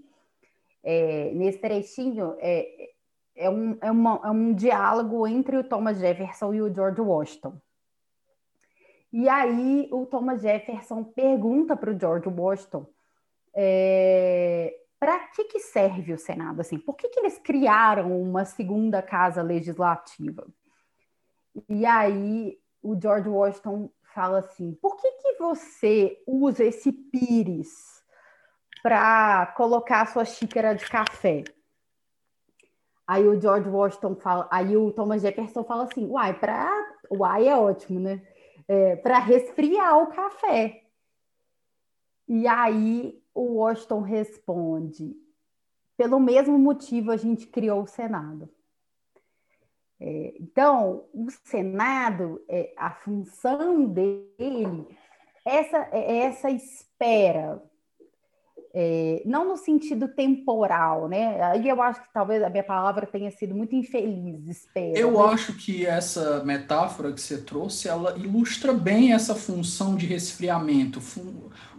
É, 0.84 1.32
nesse 1.34 1.60
trechinho 1.60 2.36
é, 2.40 2.93
é, 3.36 3.50
um, 3.50 3.78
é, 3.82 3.92
uma, 3.92 4.22
é 4.24 4.30
um 4.30 4.54
diálogo 4.54 5.28
entre 5.28 5.58
o 5.58 5.64
Thomas 5.64 6.00
Jefferson 6.00 6.54
e 6.54 6.62
o 6.62 6.74
George 6.74 7.02
Washington. 7.02 7.60
E 9.12 9.30
aí 9.30 9.88
o 9.92 10.06
Thomas 10.06 10.42
Jefferson 10.42 11.04
pergunta 11.04 11.76
para 11.76 11.92
o 11.92 12.00
George 12.00 12.28
Washington 12.28 12.88
é, 13.56 14.76
para 15.00 15.20
que, 15.28 15.44
que 15.46 15.60
serve 15.60 16.14
o 16.14 16.18
Senado? 16.18 16.62
Assim, 16.62 16.80
por 16.80 16.96
que, 16.96 17.10
que 17.10 17.20
eles 17.20 17.38
criaram 17.38 18.20
uma 18.22 18.46
segunda 18.46 19.02
casa 19.02 19.42
legislativa? 19.42 20.48
E 21.70 21.86
aí 21.86 22.58
o 22.82 23.00
George 23.00 23.30
Washington 23.30 23.92
fala 24.14 24.40
assim: 24.40 24.74
por 24.82 24.96
que, 24.96 25.12
que 25.12 25.34
você 25.38 26.24
usa 26.26 26.64
esse 26.64 26.92
pires 26.92 28.02
para 28.82 29.48
colocar 29.58 30.08
sua 30.08 30.26
xícara 30.26 30.74
de 30.74 30.86
café? 30.86 31.44
Aí 33.06 33.28
o 33.28 33.40
George 33.40 33.70
Washington 33.70 34.16
fala, 34.16 34.48
aí 34.52 34.78
o 34.78 34.92
Thomas 34.92 35.22
Jefferson 35.22 35.64
fala 35.64 35.84
assim: 35.84 36.06
uai, 36.08 36.34
para. 36.40 36.70
Uai 37.12 37.48
é 37.48 37.56
ótimo, 37.56 38.00
né? 38.00 38.22
é, 38.68 38.96
para 38.96 39.20
resfriar 39.20 39.98
o 39.98 40.08
café. 40.08 40.84
E 42.28 42.48
aí 42.48 43.22
o 43.34 43.56
Washington 43.56 44.02
responde: 44.02 45.16
pelo 45.98 46.20
mesmo 46.20 46.58
motivo 46.58 47.12
a 47.12 47.18
gente 47.18 47.48
criou 47.48 47.84
o 47.84 47.88
Senado. 47.88 48.50
É, 50.00 50.36
então, 50.40 51.08
o 51.14 51.30
Senado, 51.30 52.44
é, 52.50 52.74
a 52.76 52.92
função 52.92 53.86
dele, 53.86 54.88
essa, 55.46 55.78
é 55.92 56.18
essa 56.26 56.50
espera, 56.50 57.64
é, 58.76 59.22
não 59.24 59.48
no 59.48 59.56
sentido 59.56 60.08
temporal, 60.08 61.08
né? 61.08 61.40
Aí 61.44 61.70
eu 61.70 61.80
acho 61.80 62.02
que 62.02 62.12
talvez 62.12 62.42
a 62.42 62.50
minha 62.50 62.64
palavra 62.64 63.06
tenha 63.06 63.30
sido 63.30 63.54
muito 63.54 63.76
infeliz, 63.76 64.48
espera. 64.48 64.98
Eu 64.98 65.12
né? 65.12 65.20
acho 65.32 65.54
que 65.54 65.86
essa 65.86 66.44
metáfora 66.44 67.14
que 67.14 67.22
você 67.22 67.38
trouxe, 67.38 67.88
ela 67.88 68.18
ilustra 68.18 68.74
bem 68.74 69.14
essa 69.14 69.36
função 69.36 69.96
de 69.96 70.08
resfriamento, 70.08 71.00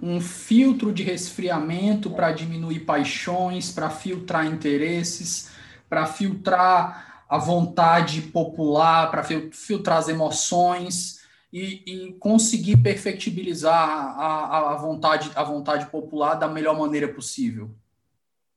um 0.01 0.21
filtro 0.21 0.93
de 0.93 1.03
resfriamento 1.03 2.11
para 2.11 2.31
diminuir 2.31 2.81
paixões, 2.81 3.73
para 3.73 3.91
filtrar 3.91 4.47
interesses, 4.47 5.51
para 5.89 6.07
filtrar 6.07 7.25
a 7.29 7.39
vontade 7.39 8.23
popular, 8.23 9.11
para 9.11 9.25
filtrar 9.51 9.99
as 9.99 10.09
emoções 10.09 11.24
e, 11.55 11.83
e 11.87 12.13
conseguir 12.15 12.79
perfectibilizar 12.79 13.73
a, 13.79 14.73
a, 14.73 14.75
vontade, 14.75 15.31
a 15.37 15.45
vontade 15.45 15.87
popular 15.87 16.35
da 16.35 16.49
melhor 16.49 16.77
maneira 16.77 17.07
possível. 17.07 17.71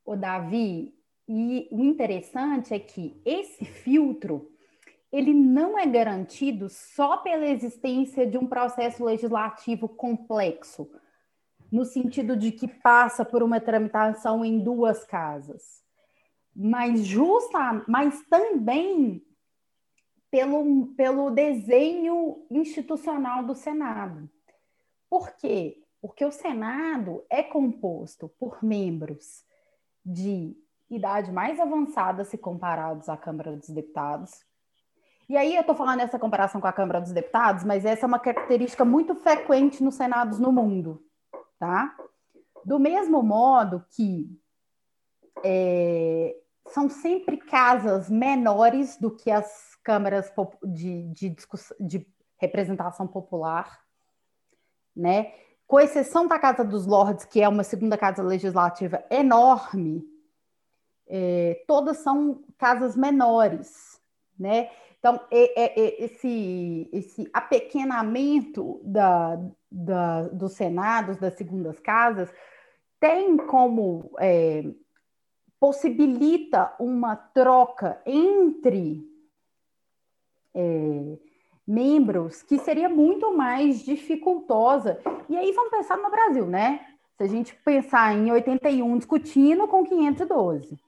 O 0.04 0.16
Davi, 0.16 0.96
e 1.30 1.68
o 1.70 1.84
interessante 1.84 2.74
é 2.74 2.80
que 2.80 3.22
esse 3.24 3.66
filtro 3.66 4.52
ele 5.12 5.32
não 5.32 5.78
é 5.78 5.86
garantido 5.86 6.70
só 6.70 7.18
pela 7.18 7.46
existência 7.46 8.26
de 8.26 8.36
um 8.36 8.48
processo 8.48 9.06
legislativo 9.06 9.88
complexo, 9.88 10.90
no 11.72 11.86
sentido 11.86 12.36
de 12.36 12.52
que 12.52 12.68
passa 12.68 13.24
por 13.24 13.44
uma 13.44 13.60
tramitação 13.60 14.44
em 14.44 14.60
duas 14.60 15.04
casas, 15.04 15.84
mas 16.56 17.06
justa, 17.06 17.86
mas 17.88 18.24
também 18.28 19.22
pelo, 20.30 20.88
pelo 20.96 21.32
desenho 21.32 22.46
institucional 22.50 23.44
do 23.44 23.56
Senado. 23.56 24.30
Por 25.10 25.32
quê? 25.32 25.82
Porque 26.02 26.24
o 26.26 26.32
Senado 26.32 27.26
é 27.30 27.42
composto 27.42 28.30
por 28.40 28.64
membros 28.64 29.44
de 30.06 30.56
idade 30.90 31.32
mais 31.32 31.60
avançada 31.60 32.24
se 32.24 32.38
comparados 32.38 33.10
à 33.10 33.18
Câmara 33.18 33.56
dos 33.56 33.70
Deputados. 33.70 34.32
E 35.30 35.36
aí 35.36 35.56
eu 35.56 35.62
estou 35.62 35.76
falando 35.76 36.00
essa 36.00 36.18
comparação 36.18 36.62
com 36.62 36.68
a 36.68 36.74
Câmara 36.74 37.02
dos 37.02 37.12
Deputados, 37.12 37.64
mas 37.64 37.84
essa 37.84 38.06
é 38.06 38.08
uma 38.08 38.20
característica 38.20 38.86
muito 38.86 39.14
frequente 39.16 39.84
nos 39.84 39.96
senados 39.96 40.40
no 40.40 40.52
mundo, 40.52 41.04
tá? 41.60 41.94
Do 42.64 42.80
mesmo 42.80 43.22
modo 43.22 43.86
que 43.92 44.30
é, 45.44 46.36
são 46.68 46.90
sempre 46.90 47.38
casas 47.38 48.10
menores 48.10 48.98
do 48.98 49.12
que 49.12 49.30
as 49.30 49.77
câmaras 49.88 50.30
de, 50.66 51.04
de, 51.14 51.36
de 51.80 52.08
representação 52.38 53.08
popular, 53.08 53.80
né? 54.94 55.32
com 55.66 55.80
exceção 55.80 56.28
da 56.28 56.38
Casa 56.38 56.64
dos 56.64 56.86
Lordes, 56.86 57.24
que 57.24 57.42
é 57.42 57.48
uma 57.48 57.64
segunda 57.64 57.98
casa 57.98 58.22
legislativa 58.22 59.02
enorme, 59.10 60.04
é, 61.08 61.64
todas 61.66 61.98
são 62.00 62.44
casas 62.58 62.98
menores, 62.98 64.02
né? 64.38 64.70
Então, 65.00 65.20
é, 65.32 65.64
é, 65.64 66.04
esse, 66.04 66.90
esse 66.92 67.30
apequenamento 67.34 68.82
da, 68.84 69.40
da, 69.72 70.24
dos 70.24 70.54
senados, 70.54 71.18
das 71.18 71.36
segundas 71.36 71.80
casas, 71.80 72.30
tem 73.00 73.38
como 73.38 74.12
é, 74.20 74.64
possibilita 75.60 76.74
uma 76.80 77.16
troca 77.16 78.02
entre 78.06 79.17
é, 80.56 81.18
membros 81.68 82.42
que 82.42 82.58
seria 82.60 82.88
muito 82.88 83.36
mais 83.36 83.84
dificultosa. 83.84 85.00
E 85.30 85.36
aí 85.36 85.52
vamos 85.52 85.72
pensar 85.72 85.98
no 85.98 86.10
Brasil, 86.10 86.46
né? 86.46 86.86
Se 87.18 87.24
a 87.24 87.28
gente 87.28 87.56
pensar 87.66 88.16
em 88.16 88.32
81 88.32 88.98
discutindo 88.98 89.68
com 89.68 89.84
512. 89.84 90.80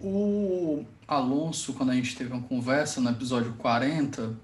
O 0.00 0.84
Alonso, 1.06 1.72
quando 1.74 1.90
a 1.90 1.94
gente 1.94 2.16
teve 2.16 2.32
uma 2.32 2.42
conversa 2.42 3.00
no 3.00 3.10
episódio 3.10 3.54
40, 3.54 4.36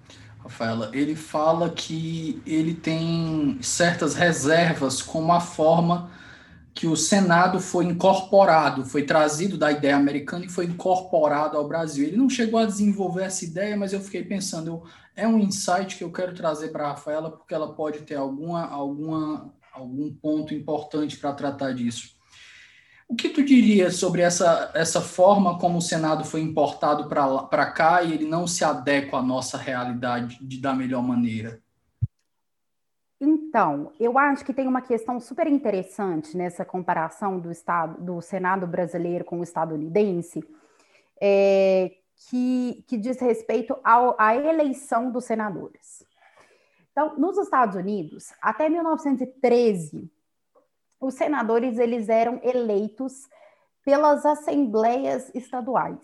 Rafaela, 0.43 0.91
ele 0.93 1.15
fala 1.15 1.71
que 1.71 2.43
ele 2.47 2.75
tem 2.75 3.59
certas 3.63 4.15
reservas 4.15 5.01
como 5.03 5.33
a 5.33 5.41
forma 5.41 6.11
que 6.75 6.87
o 6.87 6.97
Senado 6.97 7.61
foi 7.61 7.85
incorporado, 7.85 8.85
foi 8.85 9.05
trazido 9.05 9.59
da 9.59 9.71
ideia 9.71 9.97
americana 9.97 10.47
e 10.47 10.49
foi 10.49 10.65
incorporado 10.65 11.57
ao 11.57 11.69
Brasil. 11.69 12.07
Ele 12.07 12.17
não 12.17 12.31
chegou 12.31 12.59
a 12.59 12.67
desenvolver 12.67 13.25
essa 13.25 13.45
ideia, 13.45 13.77
mas 13.77 13.93
eu 13.93 14.01
fiquei 14.01 14.25
pensando, 14.25 14.83
é 15.15 15.29
um 15.29 15.39
insight 15.39 15.97
que 15.97 16.05
eu 16.05 16.11
quero 16.11 16.35
trazer 16.35 16.69
para 16.71 16.87
a 16.87 16.89
Rafaela, 16.91 17.31
porque 17.31 17.55
ela 17.55 17.75
pode 17.75 18.01
ter 18.01 18.15
alguma, 18.15 18.67
alguma, 18.67 19.55
algum 19.73 20.13
ponto 20.15 20.55
importante 20.55 21.19
para 21.19 21.35
tratar 21.35 21.73
disso. 21.73 22.17
O 23.07 23.15
que 23.15 23.29
tu 23.29 23.45
diria 23.45 23.91
sobre 23.91 24.23
essa, 24.23 24.71
essa 24.75 25.03
forma 25.03 25.59
como 25.59 25.77
o 25.77 25.83
Senado 25.83 26.25
foi 26.25 26.41
importado 26.41 27.07
para 27.09 27.71
cá 27.71 28.03
e 28.03 28.15
ele 28.15 28.25
não 28.25 28.47
se 28.47 28.65
adequa 28.65 29.19
à 29.19 29.23
nossa 29.23 29.59
realidade 29.59 30.39
de, 30.41 30.59
da 30.59 30.73
melhor 30.75 31.03
maneira? 31.03 31.62
Então, 33.25 33.93
eu 34.01 34.19
acho 34.19 34.45
que 34.45 34.53
tem 34.53 34.67
uma 34.67 34.83
questão 34.83 35.21
super 35.21 35.47
interessante 35.47 36.37
nessa 36.37 36.65
comparação 36.65 37.39
do 37.39 37.53
Estado, 37.53 38.03
do 38.03 38.21
Senado 38.21 38.67
brasileiro 38.67 39.25
com 39.25 39.39
o 39.39 39.45
estadunidense, 39.45 40.43
é, 41.21 41.93
que, 42.17 42.85
que 42.89 42.99
diz 42.99 43.21
respeito 43.21 43.79
ao, 43.85 44.17
à 44.19 44.35
eleição 44.35 45.13
dos 45.13 45.25
senadores. 45.25 46.05
Então, 46.91 47.17
nos 47.17 47.39
Estados 47.39 47.77
Unidos, 47.77 48.33
até 48.43 48.69
1913, 48.69 50.11
os 51.01 51.15
senadores 51.15 51.79
eles 51.79 52.09
eram 52.09 52.41
eleitos 52.43 53.29
pelas 53.85 54.27
assembleias 54.27 55.31
estaduais. 55.33 56.01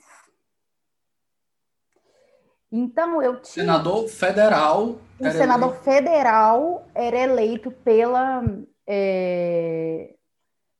Então 2.70 3.22
eu 3.22 3.40
tinha. 3.40 3.64
Senador 3.64 4.08
federal. 4.08 4.98
O 5.18 5.30
senador 5.30 5.68
eleito. 5.70 5.84
federal 5.84 6.86
era 6.94 7.16
eleito 7.16 7.70
pela, 7.70 8.44
é, 8.86 10.14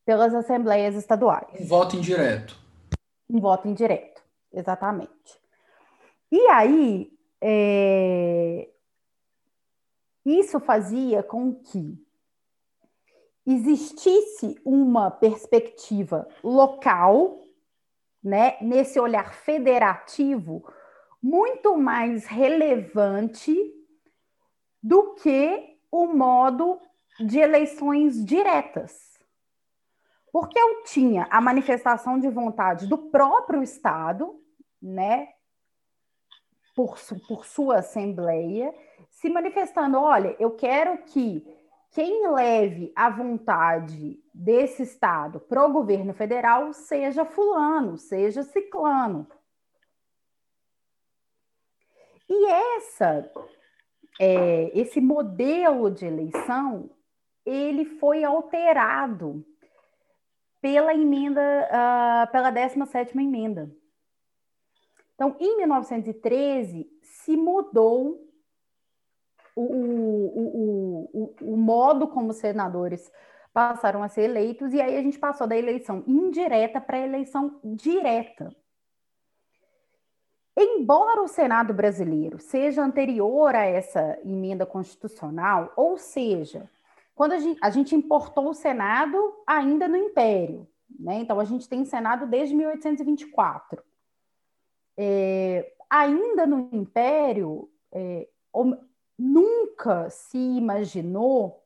pelas 0.05 0.35
assembleias 0.35 0.95
estaduais. 0.95 1.61
Um 1.61 1.67
voto 1.67 1.97
indireto. 1.97 2.57
Um 3.29 3.41
voto 3.41 3.67
indireto, 3.69 4.23
exatamente. 4.53 5.39
E 6.31 6.41
aí, 6.49 7.11
é, 7.41 8.69
isso 10.25 10.61
fazia 10.61 11.23
com 11.23 11.55
que 11.55 11.99
existisse 13.47 14.61
uma 14.63 15.11
perspectiva 15.11 16.29
local, 16.45 17.41
né, 18.23 18.59
nesse 18.61 19.01
olhar 19.01 19.33
federativo, 19.33 20.63
muito 21.23 21.77
mais 21.77 22.27
relevante 22.27 23.57
do 24.83 25.15
que 25.15 25.79
o 25.91 26.07
modo 26.07 26.81
de 27.21 27.39
eleições 27.39 28.25
diretas. 28.25 29.19
Porque 30.33 30.59
eu 30.59 30.85
tinha 30.85 31.27
a 31.31 31.41
manifestação 31.41 32.19
de 32.19 32.29
vontade 32.29 32.87
do 32.87 32.99
próprio 33.11 33.63
Estado, 33.63 34.41
né, 34.81 35.29
por, 36.77 36.97
por 37.27 37.45
sua 37.45 37.79
Assembleia, 37.79 38.73
se 39.11 39.29
manifestando: 39.29 39.99
olha, 39.99 40.37
eu 40.39 40.53
quero 40.53 40.99
que 41.05 41.45
quem 41.91 42.31
leve 42.31 42.93
a 42.95 43.09
vontade 43.09 44.23
desse 44.33 44.83
Estado 44.83 45.41
para 45.41 45.65
o 45.65 45.73
governo 45.73 46.13
federal 46.13 46.73
seja 46.73 47.25
Fulano, 47.25 47.97
seja 47.97 48.43
Ciclano. 48.43 49.27
E 52.29 52.47
essa, 52.77 53.31
é, 54.21 54.79
esse 54.79 55.01
modelo 55.01 55.91
de 55.91 56.07
eleição, 56.07 56.91
ele 57.45 57.85
foi 57.85 58.25
alterado 58.25 59.45
pela 60.61 60.93
emenda, 60.93 61.41
uh, 61.41 62.31
pela 62.31 62.53
17ª 62.53 63.17
emenda. 63.17 63.71
Então, 65.15 65.37
em 65.41 65.57
1913, 65.57 66.89
se 67.03 67.37
mudou 67.37 68.29
o, 69.57 69.63
o, 69.63 71.11
o, 71.13 71.35
o, 71.41 71.57
modo 71.57 72.07
como 72.07 72.31
os 72.31 72.37
senadores 72.37 73.11
passaram 73.53 74.03
a 74.03 74.09
ser 74.09 74.23
eleitos, 74.23 74.73
e 74.73 74.81
aí 74.81 74.97
a 74.97 75.03
gente 75.03 75.19
passou 75.19 75.47
da 75.47 75.57
eleição 75.57 76.05
indireta 76.07 76.81
para 76.81 76.99
a 76.99 77.05
eleição 77.05 77.59
direta. 77.65 78.55
Embora 80.61 81.23
o 81.23 81.29
Senado 81.29 81.73
brasileiro 81.73 82.41
seja 82.41 82.83
anterior 82.83 83.55
a 83.55 83.63
essa 83.65 84.19
emenda 84.25 84.67
constitucional, 84.67 85.73
ou 85.77 85.97
seja, 85.97 86.69
quando 87.15 87.33
a 87.33 87.39
gente, 87.39 87.61
a 87.63 87.71
gente 87.71 87.95
importou 87.95 88.49
o 88.49 88.55
Senado 88.55 89.37
ainda 89.47 89.87
no 89.87 89.97
Império, 89.97 90.67
né? 90.99 91.21
então 91.21 91.39
a 91.39 91.45
gente 91.45 91.69
tem 91.69 91.85
Senado 91.85 92.27
desde 92.27 92.57
1824. 92.57 93.85
É, 94.97 95.73
ainda 95.89 96.45
no 96.45 96.69
Império, 96.73 97.71
é, 97.93 98.27
nunca 99.17 100.11
se 100.11 100.39
imaginou 100.39 101.63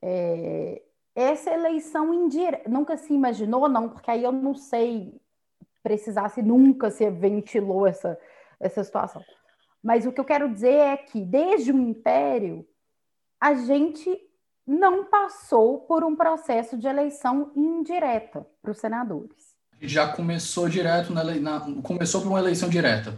é, 0.00 0.80
essa 1.12 1.50
eleição 1.50 2.14
indireta. 2.14 2.68
Nunca 2.68 2.96
se 2.96 3.12
imaginou, 3.12 3.68
não, 3.68 3.88
porque 3.88 4.12
aí 4.12 4.22
eu 4.22 4.30
não 4.30 4.54
sei 4.54 5.20
precisasse 5.86 6.42
nunca 6.42 6.90
se 6.90 7.08
ventilou 7.08 7.86
essa, 7.86 8.18
essa 8.58 8.82
situação. 8.82 9.22
Mas 9.80 10.04
o 10.04 10.10
que 10.10 10.18
eu 10.18 10.24
quero 10.24 10.52
dizer 10.52 10.74
é 10.74 10.96
que, 10.96 11.20
desde 11.20 11.70
o 11.70 11.78
Império, 11.78 12.66
a 13.40 13.54
gente 13.54 14.10
não 14.66 15.04
passou 15.04 15.82
por 15.82 16.02
um 16.02 16.16
processo 16.16 16.76
de 16.76 16.88
eleição 16.88 17.52
indireta 17.54 18.44
para 18.60 18.72
os 18.72 18.78
senadores. 18.78 19.54
Já 19.80 20.12
começou 20.12 20.68
direto 20.68 21.12
na, 21.12 21.22
na 21.22 21.60
começou 21.82 22.20
por 22.20 22.30
uma 22.30 22.40
eleição 22.40 22.68
direta. 22.68 23.16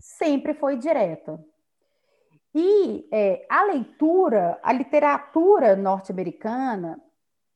Sempre 0.00 0.54
foi 0.54 0.76
direta. 0.76 1.38
E 2.52 3.06
é, 3.12 3.46
a 3.48 3.62
leitura, 3.62 4.58
a 4.60 4.72
literatura 4.72 5.76
norte-americana 5.76 7.00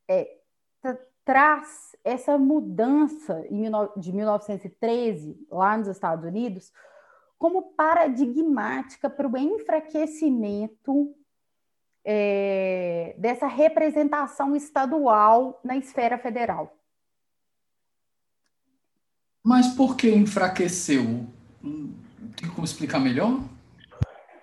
é, 0.08 0.39
traz 1.24 1.96
essa 2.04 2.38
mudança 2.38 3.44
de 3.96 4.12
1913, 4.12 5.46
lá 5.50 5.76
nos 5.76 5.88
Estados 5.88 6.24
Unidos, 6.24 6.72
como 7.38 7.72
paradigmática 7.72 9.08
para 9.08 9.28
o 9.28 9.36
enfraquecimento 9.36 11.14
é, 12.04 13.14
dessa 13.18 13.46
representação 13.46 14.56
estadual 14.56 15.60
na 15.64 15.76
esfera 15.76 16.18
federal. 16.18 16.76
Mas 19.42 19.68
por 19.68 19.96
que 19.96 20.10
enfraqueceu? 20.10 21.26
Tem 22.36 22.48
como 22.50 22.64
explicar 22.64 23.00
melhor? 23.00 23.40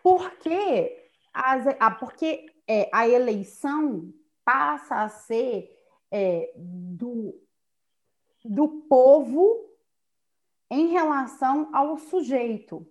Porque, 0.02 1.10
as, 1.34 1.68
a, 1.80 1.92
porque 1.92 2.46
é, 2.68 2.90
a 2.92 3.08
eleição 3.08 4.12
passa 4.44 5.04
a 5.04 5.10
ser 5.10 5.77
é, 6.12 6.52
do 6.56 7.34
do 8.48 8.68
povo 8.90 9.66
em 10.70 10.88
relação 10.88 11.70
ao 11.74 11.98
sujeito. 11.98 12.86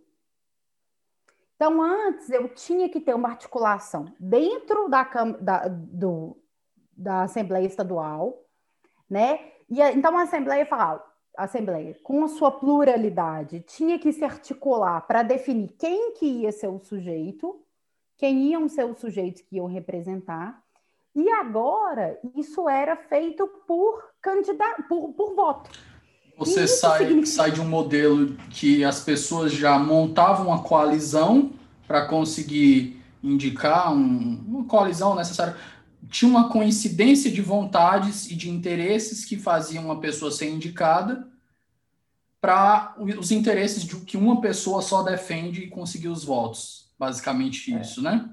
Então, 1.55 1.81
antes 1.81 2.29
eu 2.31 2.49
tinha 2.51 2.89
que 2.89 3.01
ter 3.01 3.15
uma 3.15 3.31
articulação 3.31 4.13
dentro 4.21 4.89
da, 4.89 5.05
da, 5.41 5.69
do, 5.69 6.37
da 6.93 7.23
Assembleia 7.23 7.67
Estadual, 7.67 8.45
né? 9.09 9.53
E 9.69 9.81
então 9.81 10.17
a 10.19 10.23
Assembleia 10.23 10.67
falava, 10.67 11.03
Assembleia, 11.37 11.99
com 12.03 12.25
a 12.25 12.29
sua 12.29 12.51
pluralidade, 12.51 13.61
tinha 13.61 13.99
que 13.99 14.13
se 14.13 14.25
articular 14.25 15.01
para 15.07 15.23
definir 15.23 15.69
quem 15.79 16.13
que 16.13 16.27
ia 16.27 16.53
ser 16.53 16.69
o 16.69 16.79
sujeito, 16.79 17.63
quem 18.17 18.51
iam 18.51 18.69
ser 18.69 18.85
os 18.85 18.99
sujeitos 18.99 19.43
que 19.43 19.57
iam 19.57 19.67
representar, 19.67 20.63
e 21.17 21.31
agora 21.31 22.21
isso 22.37 22.69
era 22.69 22.95
feito 22.95 23.49
por 23.67 24.03
candidato, 24.21 24.83
por, 24.83 25.15
por 25.15 25.35
voto. 25.35 25.71
Você 26.37 26.69
sai, 26.69 27.07
significa... 27.07 27.27
sai 27.27 27.51
de 27.53 27.61
um 27.63 27.69
modelo 27.69 28.37
que 28.51 28.85
as 28.85 29.01
pessoas 29.01 29.53
já 29.53 29.79
montavam 29.79 30.49
uma 30.49 30.63
coalizão 30.63 31.53
para 31.89 32.07
conseguir 32.07 33.03
indicar 33.23 33.95
um, 33.95 34.45
uma 34.47 34.65
coalizão 34.65 35.15
necessária. 35.15 35.57
tinha 36.11 36.31
uma 36.31 36.51
coincidência 36.51 37.31
de 37.31 37.41
vontades 37.41 38.31
e 38.31 38.37
de 38.37 38.51
interesses 38.51 39.25
que 39.25 39.39
faziam 39.39 39.87
uma 39.87 39.99
pessoa 39.99 40.31
ser 40.31 40.51
indicada 40.51 41.27
para 42.43 42.95
os 42.99 43.31
interesses 43.33 43.83
de 43.83 43.97
que 44.01 44.19
uma 44.19 44.43
pessoa 44.43 44.83
só 44.83 45.03
defende 45.03 45.63
e 45.63 45.71
conseguir 45.71 46.09
os 46.09 46.23
votos. 46.23 46.93
Basicamente 46.99 47.75
é. 47.75 47.81
isso, 47.81 48.03
né? 48.03 48.29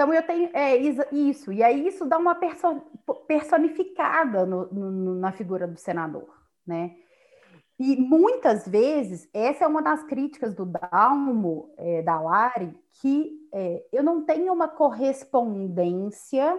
Então 0.00 0.14
eu 0.14 0.22
tenho 0.22 0.48
é, 0.54 0.74
isso, 1.12 1.52
e 1.52 1.62
aí 1.62 1.86
isso 1.86 2.06
dá 2.06 2.16
uma 2.16 2.34
personificada 3.26 4.46
no, 4.46 4.64
no, 4.72 5.14
na 5.16 5.30
figura 5.30 5.68
do 5.68 5.78
senador, 5.78 6.34
né? 6.66 6.96
E 7.78 7.96
muitas 7.96 8.66
vezes, 8.66 9.28
essa 9.34 9.64
é 9.64 9.68
uma 9.68 9.82
das 9.82 10.02
críticas 10.04 10.54
do 10.54 10.64
Dalmo, 10.64 11.74
é, 11.76 12.00
da 12.00 12.18
Lari, 12.18 12.74
que 12.94 13.46
é, 13.52 13.84
eu 13.92 14.02
não 14.02 14.24
tenho 14.24 14.54
uma 14.54 14.68
correspondência 14.68 16.58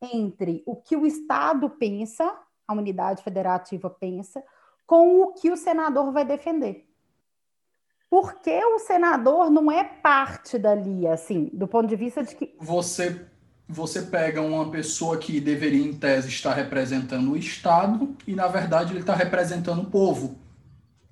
entre 0.00 0.62
o 0.64 0.74
que 0.74 0.96
o 0.96 1.04
Estado 1.04 1.68
pensa, 1.68 2.34
a 2.66 2.72
unidade 2.72 3.22
federativa 3.22 3.90
pensa, 3.90 4.42
com 4.86 5.20
o 5.20 5.34
que 5.34 5.50
o 5.50 5.56
senador 5.58 6.10
vai 6.10 6.24
defender. 6.24 6.90
Porque 8.12 8.62
o 8.62 8.78
senador 8.78 9.48
não 9.50 9.72
é 9.72 9.82
parte 9.84 10.58
dali, 10.58 11.06
assim, 11.06 11.48
do 11.50 11.66
ponto 11.66 11.88
de 11.88 11.96
vista 11.96 12.22
de 12.22 12.36
que. 12.36 12.54
Você 12.60 13.24
você 13.66 14.02
pega 14.02 14.42
uma 14.42 14.70
pessoa 14.70 15.16
que 15.16 15.40
deveria, 15.40 15.82
em 15.82 15.94
tese, 15.94 16.28
estar 16.28 16.52
representando 16.52 17.32
o 17.32 17.38
Estado 17.38 18.14
e, 18.26 18.34
na 18.34 18.48
verdade, 18.48 18.92
ele 18.92 19.00
está 19.00 19.14
representando 19.14 19.80
o 19.80 19.90
povo, 19.90 20.38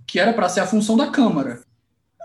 que 0.07 0.21
era 0.21 0.35
para 0.35 0.47
ser 0.51 0.61
a 0.61 0.67
função 0.67 0.95
da 0.95 1.11
Câmara. 1.11 1.63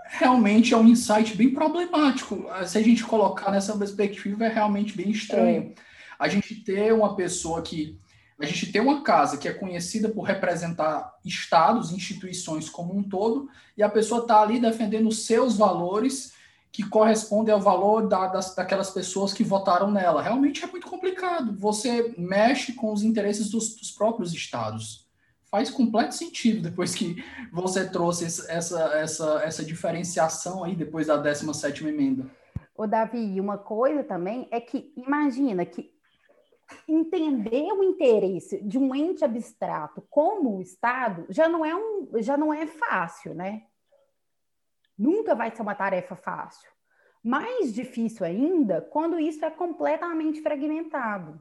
Realmente 0.08 0.74
é 0.74 0.76
um 0.76 0.86
insight 0.86 1.34
bem 1.34 1.54
problemático. 1.54 2.44
Se 2.66 2.76
a 2.76 2.82
gente 2.82 3.02
colocar 3.02 3.50
nessa 3.50 3.74
perspectiva, 3.78 4.44
é 4.44 4.48
realmente 4.48 4.94
bem 4.94 5.08
estranho. 5.08 5.72
É. 5.74 5.74
A 6.18 6.28
gente 6.28 6.54
ter 6.54 6.92
uma 6.92 7.16
pessoa 7.16 7.62
que. 7.62 7.98
A 8.38 8.44
gente 8.44 8.70
ter 8.70 8.80
uma 8.80 9.02
casa 9.02 9.38
que 9.38 9.48
é 9.48 9.52
conhecida 9.52 10.08
por 10.10 10.22
representar 10.22 11.14
estados, 11.24 11.90
instituições 11.90 12.68
como 12.68 12.94
um 12.94 13.02
todo, 13.02 13.48
e 13.76 13.82
a 13.82 13.88
pessoa 13.88 14.22
está 14.22 14.42
ali 14.42 14.60
defendendo 14.60 15.10
seus 15.10 15.56
valores 15.56 16.34
que 16.70 16.82
corresponde 16.82 17.50
ao 17.50 17.58
valor 17.58 18.06
da, 18.06 18.26
das, 18.26 18.54
daquelas 18.54 18.90
pessoas 18.90 19.32
que 19.32 19.42
votaram 19.42 19.90
nela. 19.90 20.20
Realmente 20.20 20.62
é 20.62 20.66
muito 20.66 20.86
complicado. 20.86 21.56
Você 21.58 22.14
mexe 22.18 22.74
com 22.74 22.92
os 22.92 23.02
interesses 23.02 23.48
dos, 23.48 23.74
dos 23.76 23.90
próprios 23.90 24.34
estados. 24.34 25.06
Faz 25.50 25.70
completo 25.70 26.14
sentido 26.14 26.60
depois 26.60 26.94
que 26.94 27.24
você 27.50 27.88
trouxe 27.88 28.26
essa, 28.26 28.82
essa, 28.94 29.40
essa 29.42 29.64
diferenciação 29.64 30.62
aí 30.62 30.76
depois 30.76 31.06
da 31.06 31.16
17 31.16 31.86
emenda. 31.86 32.26
Ô, 32.76 32.86
Davi, 32.86 33.40
uma 33.40 33.56
coisa 33.56 34.04
também 34.04 34.46
é 34.50 34.60
que 34.60 34.92
imagina 34.94 35.64
que 35.64 35.95
entender 36.88 37.72
o 37.72 37.82
interesse 37.82 38.60
de 38.62 38.78
um 38.78 38.94
ente 38.94 39.24
abstrato 39.24 40.02
como 40.10 40.56
o 40.56 40.62
Estado 40.62 41.26
já 41.28 41.48
não 41.48 41.64
é 41.64 41.74
um 41.74 42.10
já 42.20 42.36
não 42.36 42.52
é 42.52 42.66
fácil, 42.66 43.34
né? 43.34 43.64
Nunca 44.98 45.34
vai 45.34 45.54
ser 45.54 45.62
uma 45.62 45.74
tarefa 45.74 46.16
fácil. 46.16 46.70
Mais 47.22 47.72
difícil 47.74 48.24
ainda 48.24 48.80
quando 48.80 49.18
isso 49.18 49.44
é 49.44 49.50
completamente 49.50 50.40
fragmentado. 50.40 51.40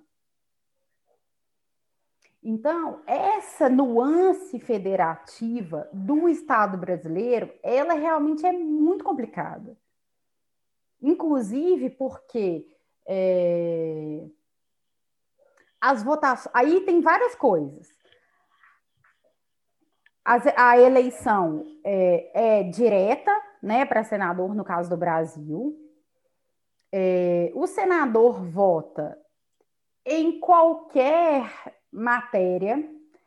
Então, 2.47 3.01
essa 3.07 3.67
nuance 3.67 4.59
federativa 4.59 5.89
do 5.91 6.29
Estado 6.29 6.77
brasileiro, 6.77 7.51
ela 7.63 7.93
realmente 7.93 8.45
é 8.45 8.51
muito 8.51 9.03
complicada. 9.03 9.75
Inclusive 11.01 11.89
porque 11.89 12.67
é, 13.07 14.27
as 15.85 16.01
votações. 16.01 16.51
Aí 16.55 16.81
tem 16.81 16.99
várias 16.99 17.35
coisas. 17.35 17.87
A, 20.23 20.69
a 20.69 20.79
eleição 20.79 21.63
é, 21.83 22.59
é 22.59 22.63
direta, 22.63 23.31
né, 23.61 23.85
para 23.85 24.03
senador, 24.03 24.55
no 24.55 24.63
caso 24.65 24.89
do 24.89 24.97
Brasil. 24.97 25.77
É, 26.91 27.51
o 27.53 27.67
senador 27.67 28.43
vota 28.43 29.15
em 30.03 30.39
qualquer 30.39 31.51
matéria. 31.91 32.83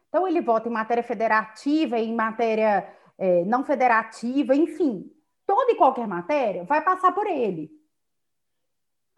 Então, 0.09 0.27
ele 0.27 0.41
vota 0.41 0.69
em 0.69 0.73
matéria 0.73 1.05
federativa, 1.05 1.97
em 1.97 2.13
matéria 2.13 2.93
é, 3.17 3.45
não 3.45 3.65
federativa, 3.65 4.55
enfim, 4.57 5.09
toda 5.47 5.71
e 5.71 5.77
qualquer 5.77 6.09
matéria 6.09 6.65
vai 6.65 6.83
passar 6.83 7.13
por 7.13 7.27
ele. 7.27 7.71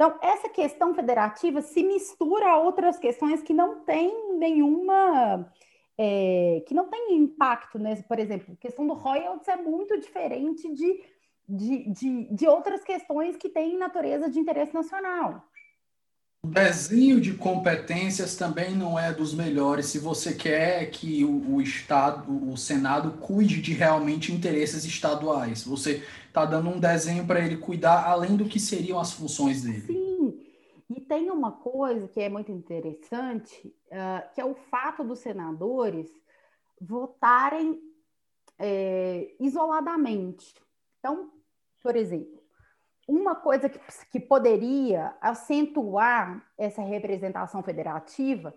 Então, 0.00 0.18
essa 0.22 0.48
questão 0.48 0.94
federativa 0.94 1.60
se 1.60 1.82
mistura 1.82 2.52
a 2.52 2.56
outras 2.56 2.98
questões 2.98 3.42
que 3.42 3.52
não 3.52 3.84
têm 3.84 4.38
nenhuma. 4.38 5.52
É, 5.98 6.64
que 6.66 6.72
não 6.72 6.88
tem 6.88 7.14
impacto, 7.16 7.78
né? 7.78 8.02
Por 8.08 8.18
exemplo, 8.18 8.54
a 8.54 8.56
questão 8.56 8.86
do 8.86 8.94
royalties 8.94 9.48
é 9.48 9.56
muito 9.56 10.00
diferente 10.00 10.72
de 10.72 11.02
de, 11.50 11.90
de, 11.90 12.32
de 12.32 12.46
outras 12.46 12.84
questões 12.84 13.36
que 13.36 13.48
têm 13.48 13.76
natureza 13.76 14.30
de 14.30 14.38
interesse 14.38 14.72
nacional. 14.72 15.42
O 16.42 16.48
desenho 16.48 17.20
de 17.20 17.35
competências 17.35 18.35
também 18.35 18.74
não 18.74 18.98
é 18.98 19.12
dos 19.12 19.35
melhores 19.35 19.87
se 19.87 19.98
você 19.98 20.35
quer 20.35 20.90
que 20.90 21.22
o, 21.22 21.57
o, 21.57 21.61
Estado, 21.61 22.50
o 22.50 22.57
Senado, 22.57 23.18
cuide 23.18 23.61
de 23.61 23.74
realmente 23.74 24.33
interesses 24.33 24.85
estaduais. 24.85 25.64
Você 25.64 26.03
está 26.26 26.46
dando 26.46 26.70
um 26.70 26.81
desenho 26.81 27.26
para 27.26 27.40
ele 27.40 27.59
cuidar 27.59 28.05
além 28.07 28.37
do 28.37 28.46
que 28.46 28.59
seriam 28.59 28.98
as 28.98 29.12
funções 29.12 29.62
dele. 29.62 29.83
Sim, 29.83 30.40
e 30.88 31.00
tem 31.00 31.31
uma 31.31 31.53
coisa 31.53 32.09
que 32.09 32.20
é 32.20 32.29
muito 32.31 32.50
interessante, 32.50 33.74
uh, 33.88 34.35
que 34.35 34.40
é 34.40 34.44
o 34.44 34.55
fato 34.55 35.05
dos 35.05 35.18
senadores 35.18 36.11
votarem 36.81 37.79
é, 38.59 39.35
isoladamente. 39.38 40.55
Então, 40.98 41.31
por 41.83 41.96
exemplo, 41.96 42.39
uma 43.10 43.34
coisa 43.34 43.68
que, 43.68 43.80
que 44.12 44.20
poderia 44.20 45.14
acentuar 45.20 46.46
essa 46.56 46.80
representação 46.80 47.62
federativa 47.62 48.54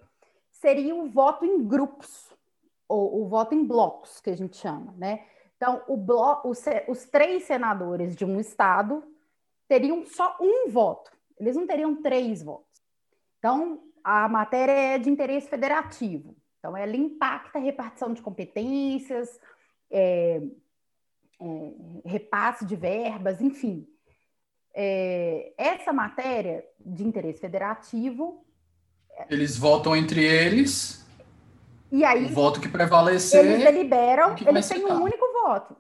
seria 0.52 0.96
o 0.96 1.10
voto 1.10 1.44
em 1.44 1.68
grupos, 1.68 2.32
ou 2.88 3.24
o 3.24 3.28
voto 3.28 3.56
em 3.56 3.66
blocos, 3.66 4.22
que 4.22 4.30
a 4.30 4.38
gente 4.38 4.58
chama, 4.58 4.94
né? 4.98 5.26
Então, 5.58 5.82
o 5.88 5.98
blo 5.98 6.42
os, 6.46 6.64
os 6.88 7.06
três 7.06 7.44
senadores 7.44 8.16
de 8.16 8.26
um 8.26 8.40
estado 8.40 9.04
teriam 9.68 10.06
só 10.06 10.38
um 10.40 10.70
voto, 10.70 11.12
eles 11.40 11.56
não 11.56 11.66
teriam 11.66 12.02
três 12.02 12.44
votos. 12.44 12.82
Então, 13.40 13.82
a 14.04 14.30
matéria 14.30 14.72
é 14.72 14.98
de 15.00 15.10
interesse 15.10 15.50
federativo, 15.50 16.36
então 16.60 16.78
ela 16.78 16.96
impacta 16.96 17.58
a 17.58 17.62
repartição 17.62 18.14
de 18.14 18.22
competências, 18.22 19.40
é, 19.90 20.42
é, 21.42 21.74
repasse 22.06 22.66
de 22.66 22.76
verbas, 22.76 23.42
enfim. 23.42 23.88
É, 24.76 25.54
essa 25.58 25.94
matéria 25.94 26.64
de 26.80 27.04
interesse 27.04 27.40
federativo. 27.40 28.44
Eles 29.30 29.58
votam 29.58 29.96
entre 29.96 30.24
eles. 30.24 31.06
E 31.92 32.04
aí. 32.04 32.26
O 32.26 32.30
voto 32.30 32.60
que 32.60 32.68
prevalecer. 32.68 33.46
Eles 33.46 33.64
deliberam, 33.64 34.36
eles 34.48 34.68
têm 34.68 34.84
um 34.86 35.04
único 35.04 35.26
voto. 35.46 35.76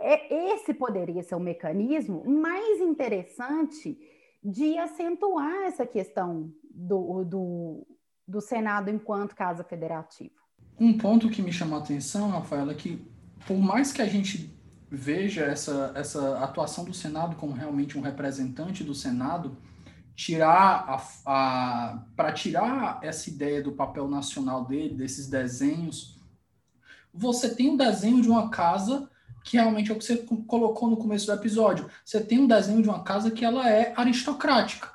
É, 0.00 0.54
esse 0.54 0.74
poderia 0.74 1.22
ser 1.22 1.36
o 1.36 1.38
um 1.38 1.42
mecanismo 1.42 2.24
mais 2.26 2.80
interessante 2.80 3.96
de 4.42 4.76
acentuar 4.76 5.62
essa 5.62 5.86
questão 5.86 6.52
do, 6.68 7.22
do, 7.24 7.86
do 8.26 8.40
Senado 8.40 8.90
enquanto 8.90 9.36
casa 9.36 9.62
federativa. 9.62 10.34
Um 10.80 10.98
ponto 10.98 11.30
que 11.30 11.40
me 11.40 11.52
chamou 11.52 11.78
a 11.78 11.82
atenção, 11.82 12.30
Rafaela, 12.30 12.72
é 12.72 12.74
que 12.74 13.06
por 13.46 13.56
mais 13.56 13.92
que 13.92 14.02
a 14.02 14.06
gente 14.06 14.51
veja 14.94 15.44
essa, 15.44 15.90
essa 15.94 16.38
atuação 16.40 16.84
do 16.84 16.92
Senado 16.92 17.36
como 17.36 17.54
realmente 17.54 17.96
um 17.96 18.02
representante 18.02 18.84
do 18.84 18.94
Senado, 18.94 19.56
tirar 20.14 20.84
a, 20.86 21.02
a 21.24 22.04
para 22.14 22.30
tirar 22.32 23.00
essa 23.02 23.30
ideia 23.30 23.62
do 23.62 23.72
papel 23.72 24.06
nacional 24.06 24.66
dele, 24.66 24.94
desses 24.94 25.28
desenhos, 25.28 26.20
você 27.12 27.54
tem 27.54 27.70
um 27.70 27.76
desenho 27.76 28.20
de 28.20 28.28
uma 28.28 28.50
casa 28.50 29.08
que 29.42 29.56
realmente 29.56 29.90
é 29.90 29.94
o 29.94 29.98
que 29.98 30.04
você 30.04 30.18
colocou 30.46 30.90
no 30.90 30.96
começo 30.98 31.26
do 31.26 31.32
episódio. 31.32 31.90
Você 32.04 32.20
tem 32.20 32.38
um 32.38 32.46
desenho 32.46 32.82
de 32.82 32.88
uma 32.88 33.02
casa 33.02 33.30
que 33.30 33.46
ela 33.46 33.68
é 33.68 33.94
aristocrática. 33.96 34.92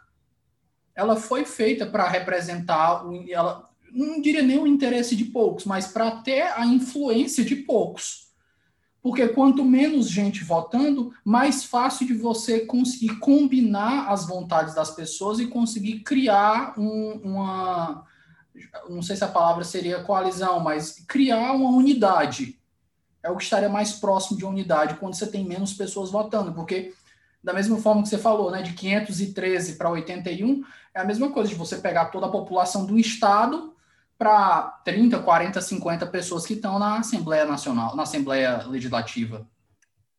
Ela 0.94 1.16
foi 1.16 1.44
feita 1.44 1.88
para 1.88 2.08
representar, 2.08 3.04
ela 3.30 3.68
não 3.92 4.22
diria 4.22 4.44
nem 4.44 4.60
o 4.60 4.68
interesse 4.68 5.16
de 5.16 5.26
poucos, 5.26 5.66
mas 5.66 5.88
para 5.88 6.12
ter 6.22 6.44
a 6.44 6.66
influência 6.68 7.44
de 7.44 7.56
poucos. 7.56 8.27
Porque 9.08 9.26
quanto 9.30 9.64
menos 9.64 10.10
gente 10.10 10.44
votando, 10.44 11.14
mais 11.24 11.64
fácil 11.64 12.06
de 12.06 12.14
você 12.14 12.66
conseguir 12.66 13.16
combinar 13.20 14.10
as 14.10 14.28
vontades 14.28 14.76
das 14.76 14.92
pessoas 14.92 15.40
e 15.40 15.48
conseguir 15.48 16.02
criar 16.02 16.78
um, 16.78 17.22
uma. 17.24 18.06
Não 18.90 19.02
sei 19.02 19.16
se 19.16 19.24
a 19.24 19.30
palavra 19.30 19.64
seria 19.64 20.04
coalizão, 20.04 20.60
mas 20.60 21.06
criar 21.08 21.54
uma 21.54 21.70
unidade. 21.70 22.60
É 23.24 23.32
o 23.32 23.38
que 23.38 23.44
estaria 23.46 23.70
mais 23.70 23.94
próximo 23.94 24.38
de 24.38 24.44
unidade 24.44 24.96
quando 24.96 25.14
você 25.14 25.28
tem 25.28 25.46
menos 25.46 25.72
pessoas 25.72 26.12
votando. 26.12 26.52
Porque 26.52 26.94
da 27.42 27.54
mesma 27.54 27.78
forma 27.78 28.04
que 28.04 28.10
você 28.10 28.18
falou, 28.18 28.52
né, 28.52 28.62
de 28.62 28.74
513 28.74 29.78
para 29.78 29.90
81, 29.90 30.66
é 30.94 31.00
a 31.00 31.06
mesma 31.06 31.32
coisa 31.32 31.48
de 31.48 31.56
você 31.56 31.78
pegar 31.78 32.08
toda 32.08 32.26
a 32.26 32.30
população 32.30 32.86
do 32.86 33.00
estado 33.00 33.74
para 34.18 34.82
30, 34.84 35.20
40, 35.20 35.62
50 35.62 36.08
pessoas 36.08 36.46
que 36.46 36.54
estão 36.54 36.80
na 36.80 37.00
Assembleia 37.00 37.46
Nacional, 37.46 37.96
na 37.96 38.04
Assembleia 38.04 38.64
Legislativa. 38.68 39.48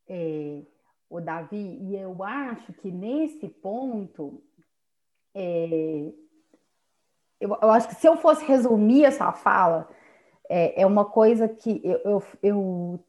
É, 0.07 0.61
o 1.09 1.19
Davi, 1.19 1.77
e 1.81 1.95
eu 1.95 2.23
acho 2.23 2.71
que 2.73 2.89
nesse 2.89 3.49
ponto, 3.49 4.41
é, 5.35 6.11
eu, 7.39 7.57
eu, 7.61 7.71
acho 7.71 7.89
que 7.89 7.95
se 7.95 8.07
eu 8.07 8.15
fosse 8.17 8.45
resumir 8.45 9.03
essa 9.03 9.31
fala, 9.31 9.89
é, 10.49 10.81
é 10.81 10.85
uma 10.85 11.05
coisa 11.05 11.47
que 11.47 11.81
eu, 11.83 11.99
eu, 12.05 12.23
eu, 12.41 13.05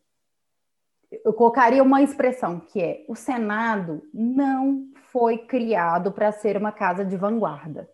eu 1.25 1.33
colocaria 1.33 1.83
uma 1.83 2.03
expressão 2.03 2.59
que 2.59 2.83
é: 2.83 3.05
o 3.09 3.15
Senado 3.15 4.03
não 4.13 4.89
foi 5.13 5.39
criado 5.39 6.11
para 6.11 6.33
ser 6.33 6.57
uma 6.57 6.73
casa 6.73 7.05
de 7.05 7.17
vanguarda 7.17 7.89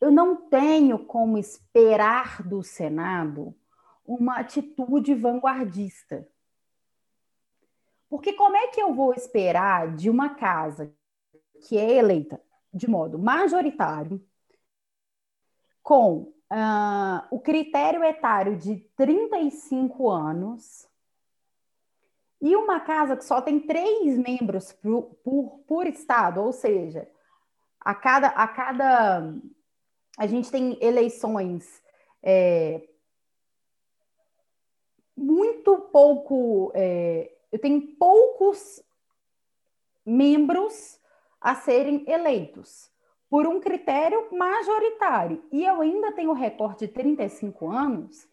eu 0.00 0.10
não 0.10 0.36
tenho 0.48 0.98
como 0.98 1.38
esperar 1.38 2.42
do 2.42 2.62
Senado 2.62 3.54
uma 4.04 4.38
atitude 4.38 5.14
vanguardista. 5.14 6.28
Porque 8.08 8.32
como 8.32 8.56
é 8.56 8.68
que 8.68 8.80
eu 8.80 8.94
vou 8.94 9.12
esperar 9.14 9.94
de 9.94 10.08
uma 10.08 10.34
casa 10.34 10.94
que 11.66 11.76
é 11.76 11.94
eleita 11.94 12.40
de 12.72 12.88
modo 12.88 13.18
majoritário, 13.18 14.24
com 15.82 16.32
uh, 16.52 17.26
o 17.30 17.40
critério 17.40 18.04
etário 18.04 18.56
de 18.56 18.76
35 18.96 20.10
anos, 20.10 20.86
e 22.40 22.54
uma 22.54 22.80
casa 22.80 23.16
que 23.16 23.24
só 23.24 23.40
tem 23.40 23.58
três 23.60 24.18
membros 24.18 24.72
por, 24.72 25.04
por, 25.24 25.58
por 25.66 25.86
estado, 25.86 26.42
ou 26.42 26.52
seja, 26.52 27.08
a 27.80 27.94
cada, 27.94 28.28
a 28.28 28.46
cada 28.46 29.34
a 30.16 30.26
gente 30.26 30.50
tem 30.50 30.78
eleições 30.80 31.82
é, 32.22 32.82
muito 35.16 35.78
pouco. 35.92 36.72
É, 36.74 37.32
eu 37.52 37.58
tenho 37.58 37.80
poucos 37.96 38.82
membros 40.04 41.00
a 41.40 41.54
serem 41.54 42.04
eleitos 42.08 42.90
por 43.28 43.46
um 43.46 43.60
critério 43.60 44.28
majoritário. 44.32 45.44
E 45.52 45.64
eu 45.64 45.80
ainda 45.80 46.12
tenho 46.12 46.30
o 46.30 46.34
recorte 46.34 46.86
de 46.86 46.92
35 46.92 47.68
anos. 47.68 48.28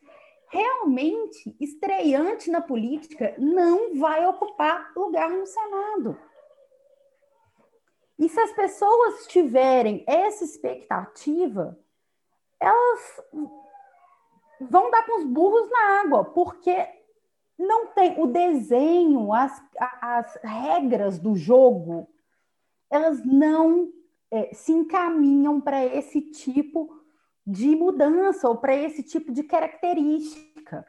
Realmente, 0.49 1.55
estreante 1.59 2.51
na 2.51 2.61
política 2.61 3.33
não 3.39 3.95
vai 3.95 4.25
ocupar 4.27 4.91
lugar 4.95 5.31
no 5.31 5.45
Senado. 5.47 6.17
E 8.17 8.29
se 8.29 8.39
as 8.39 8.51
pessoas 8.53 9.27
tiverem 9.27 10.03
essa 10.07 10.43
expectativa, 10.43 11.77
elas 12.59 13.21
vão 14.61 14.89
dar 14.89 15.05
com 15.05 15.19
os 15.19 15.25
burros 15.25 15.69
na 15.69 16.01
água, 16.01 16.25
porque 16.25 16.87
não 17.57 17.87
tem 17.87 18.21
o 18.21 18.27
desenho, 18.27 19.33
as, 19.33 19.61
as 20.01 20.39
regras 20.43 21.19
do 21.19 21.35
jogo, 21.35 22.09
elas 22.89 23.23
não 23.25 23.91
é, 24.31 24.53
se 24.53 24.71
encaminham 24.71 25.59
para 25.59 25.83
esse 25.83 26.21
tipo 26.21 27.01
de 27.45 27.75
mudança 27.75 28.47
ou 28.47 28.57
para 28.57 28.75
esse 28.75 29.03
tipo 29.03 29.31
de 29.31 29.43
característica. 29.43 30.85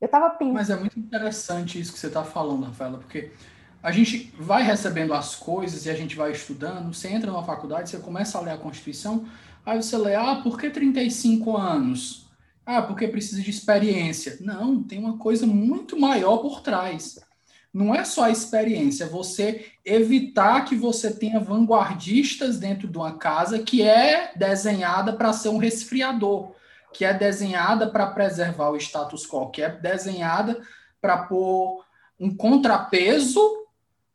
Eu 0.00 0.06
estava 0.06 0.30
pensando. 0.30 0.54
Mas 0.54 0.70
é 0.70 0.76
muito 0.76 0.98
interessante 0.98 1.78
isso 1.78 1.92
que 1.92 1.98
você 1.98 2.06
está 2.06 2.24
falando, 2.24 2.64
Rafaela, 2.64 2.98
porque 2.98 3.32
a 3.82 3.90
gente 3.90 4.32
vai 4.38 4.62
recebendo 4.62 5.14
as 5.14 5.34
coisas 5.34 5.86
e 5.86 5.90
a 5.90 5.94
gente 5.94 6.14
vai 6.14 6.32
estudando. 6.32 6.92
Você 6.92 7.08
entra 7.08 7.32
na 7.32 7.42
faculdade, 7.42 7.90
você 7.90 7.98
começa 7.98 8.36
a 8.36 8.40
ler 8.40 8.52
a 8.52 8.58
Constituição, 8.58 9.26
aí 9.64 9.82
você 9.82 9.96
lê, 9.96 10.14
ah, 10.14 10.40
por 10.42 10.58
que 10.58 10.68
35 10.68 11.56
anos? 11.56 12.28
Ah, 12.66 12.82
porque 12.82 13.08
precisa 13.08 13.40
de 13.40 13.50
experiência. 13.50 14.36
Não, 14.40 14.82
tem 14.82 14.98
uma 14.98 15.16
coisa 15.16 15.46
muito 15.46 15.98
maior 15.98 16.38
por 16.38 16.60
trás. 16.60 17.18
Não 17.72 17.94
é 17.94 18.04
só 18.04 18.24
a 18.24 18.30
experiência, 18.30 19.04
é 19.04 19.08
você 19.08 19.66
evitar 19.84 20.64
que 20.64 20.74
você 20.74 21.12
tenha 21.14 21.38
vanguardistas 21.38 22.58
dentro 22.58 22.88
de 22.88 22.98
uma 22.98 23.16
casa 23.16 23.60
que 23.60 23.80
é 23.80 24.32
desenhada 24.34 25.12
para 25.12 25.32
ser 25.32 25.50
um 25.50 25.56
resfriador, 25.56 26.52
que 26.92 27.04
é 27.04 27.14
desenhada 27.14 27.88
para 27.88 28.08
preservar 28.08 28.70
o 28.70 28.76
status 28.76 29.24
quo, 29.24 29.50
que 29.50 29.62
é 29.62 29.68
desenhada 29.68 30.60
para 31.00 31.18
pôr 31.18 31.84
um 32.18 32.34
contrapeso 32.34 33.59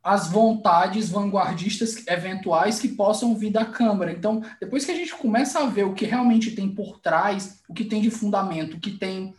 as 0.05 0.27
vontades 0.27 1.09
vanguardistas 1.09 2.05
eventuais 2.05 2.79
que 2.79 2.89
possam 2.89 3.35
vir 3.35 3.51
da 3.51 3.65
Câmara. 3.65 4.11
Então, 4.11 4.43
depois 4.61 4.85
que 4.85 4.91
a 4.91 4.95
gente 4.95 5.15
começa 5.15 5.59
a 5.59 5.65
ver 5.65 5.83
o 5.83 5.95
que 5.95 6.05
realmente 6.05 6.55
tem 6.55 6.69
por 6.69 6.99
trás, 6.99 7.63
o 7.67 7.73
que 7.73 7.83
tem 7.83 8.03
de 8.03 8.11
fundamento, 8.11 8.77
o 8.77 8.79
que 8.79 8.91
tem 8.91 9.33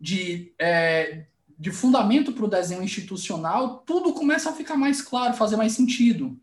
de, 0.00 0.52
é, 0.58 1.26
de 1.56 1.70
fundamento 1.70 2.32
para 2.32 2.44
o 2.44 2.50
desenho 2.50 2.82
institucional, 2.82 3.84
tudo 3.86 4.12
começa 4.12 4.50
a 4.50 4.52
ficar 4.52 4.76
mais 4.76 5.00
claro, 5.00 5.34
fazer 5.34 5.56
mais 5.56 5.74
sentido. 5.74 6.36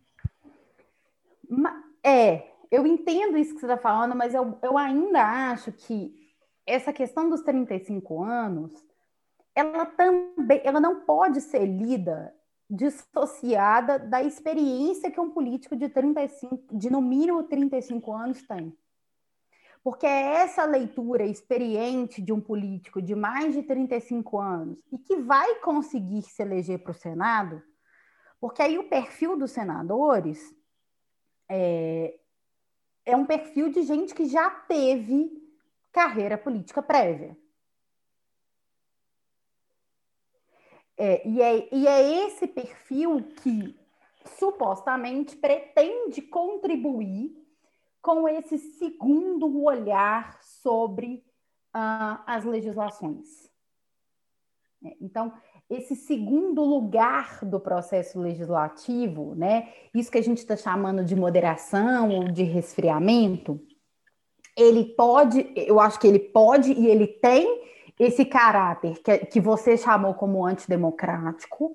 É, 2.01 2.47
eu 2.71 2.87
entendo 2.87 3.37
isso 3.37 3.53
que 3.53 3.59
você 3.59 3.65
está 3.65 3.77
falando, 3.77 4.15
mas 4.15 4.33
eu, 4.33 4.57
eu 4.61 4.77
ainda 4.77 5.51
acho 5.51 5.73
que 5.73 6.15
essa 6.65 6.93
questão 6.93 7.29
dos 7.29 7.41
35 7.41 8.23
anos, 8.23 8.71
ela 9.53 9.85
também, 9.85 10.61
ela 10.63 10.79
não 10.79 11.01
pode 11.01 11.41
ser 11.41 11.65
lida 11.65 12.33
dissociada 12.71 13.99
da 13.99 14.23
experiência 14.23 15.11
que 15.11 15.19
um 15.19 15.29
político 15.29 15.75
de 15.75 15.89
35, 15.89 16.77
de 16.77 16.89
no 16.89 17.01
mínimo 17.01 17.43
35 17.43 18.13
anos 18.13 18.41
tem. 18.43 18.73
Porque 19.83 20.05
é 20.05 20.35
essa 20.35 20.63
leitura 20.63 21.25
experiente 21.25 22.21
de 22.21 22.31
um 22.31 22.39
político 22.39 23.01
de 23.01 23.13
mais 23.13 23.53
de 23.53 23.63
35 23.63 24.39
anos 24.39 24.79
e 24.89 24.97
que 24.97 25.17
vai 25.17 25.55
conseguir 25.55 26.21
se 26.21 26.41
eleger 26.41 26.79
para 26.79 26.91
o 26.91 26.95
Senado, 26.95 27.61
porque 28.39 28.61
aí 28.61 28.79
o 28.79 28.87
perfil 28.87 29.37
dos 29.37 29.51
senadores 29.51 30.55
é, 31.49 32.17
é 33.05 33.15
um 33.17 33.25
perfil 33.25 33.69
de 33.69 33.83
gente 33.83 34.15
que 34.15 34.25
já 34.25 34.49
teve 34.49 35.29
carreira 35.91 36.37
política 36.37 36.81
prévia. 36.81 37.37
É, 41.03 41.27
e, 41.27 41.41
é, 41.41 41.67
e 41.71 41.87
é 41.87 42.27
esse 42.27 42.45
perfil 42.45 43.23
que 43.41 43.75
supostamente 44.37 45.35
pretende 45.35 46.21
contribuir 46.21 47.35
com 47.99 48.29
esse 48.29 48.59
segundo 48.59 49.63
olhar 49.63 50.39
sobre 50.43 51.23
uh, 51.75 52.21
as 52.27 52.45
legislações. 52.45 53.49
É, 54.85 54.95
então, 55.01 55.33
esse 55.67 55.95
segundo 55.95 56.63
lugar 56.63 57.43
do 57.45 57.59
processo 57.59 58.19
legislativo, 58.19 59.33
né, 59.33 59.73
isso 59.95 60.11
que 60.11 60.19
a 60.19 60.23
gente 60.23 60.37
está 60.37 60.55
chamando 60.55 61.03
de 61.03 61.15
moderação 61.15 62.11
ou 62.11 62.25
de 62.25 62.43
resfriamento, 62.43 63.59
ele 64.55 64.93
pode, 64.93 65.51
eu 65.55 65.79
acho 65.79 65.99
que 65.99 66.05
ele 66.05 66.19
pode 66.19 66.71
e 66.71 66.85
ele 66.85 67.07
tem 67.07 67.59
esse 68.03 68.25
caráter 68.25 68.99
que, 69.03 69.17
que 69.19 69.39
você 69.39 69.77
chamou 69.77 70.15
como 70.15 70.43
antidemocrático, 70.43 71.71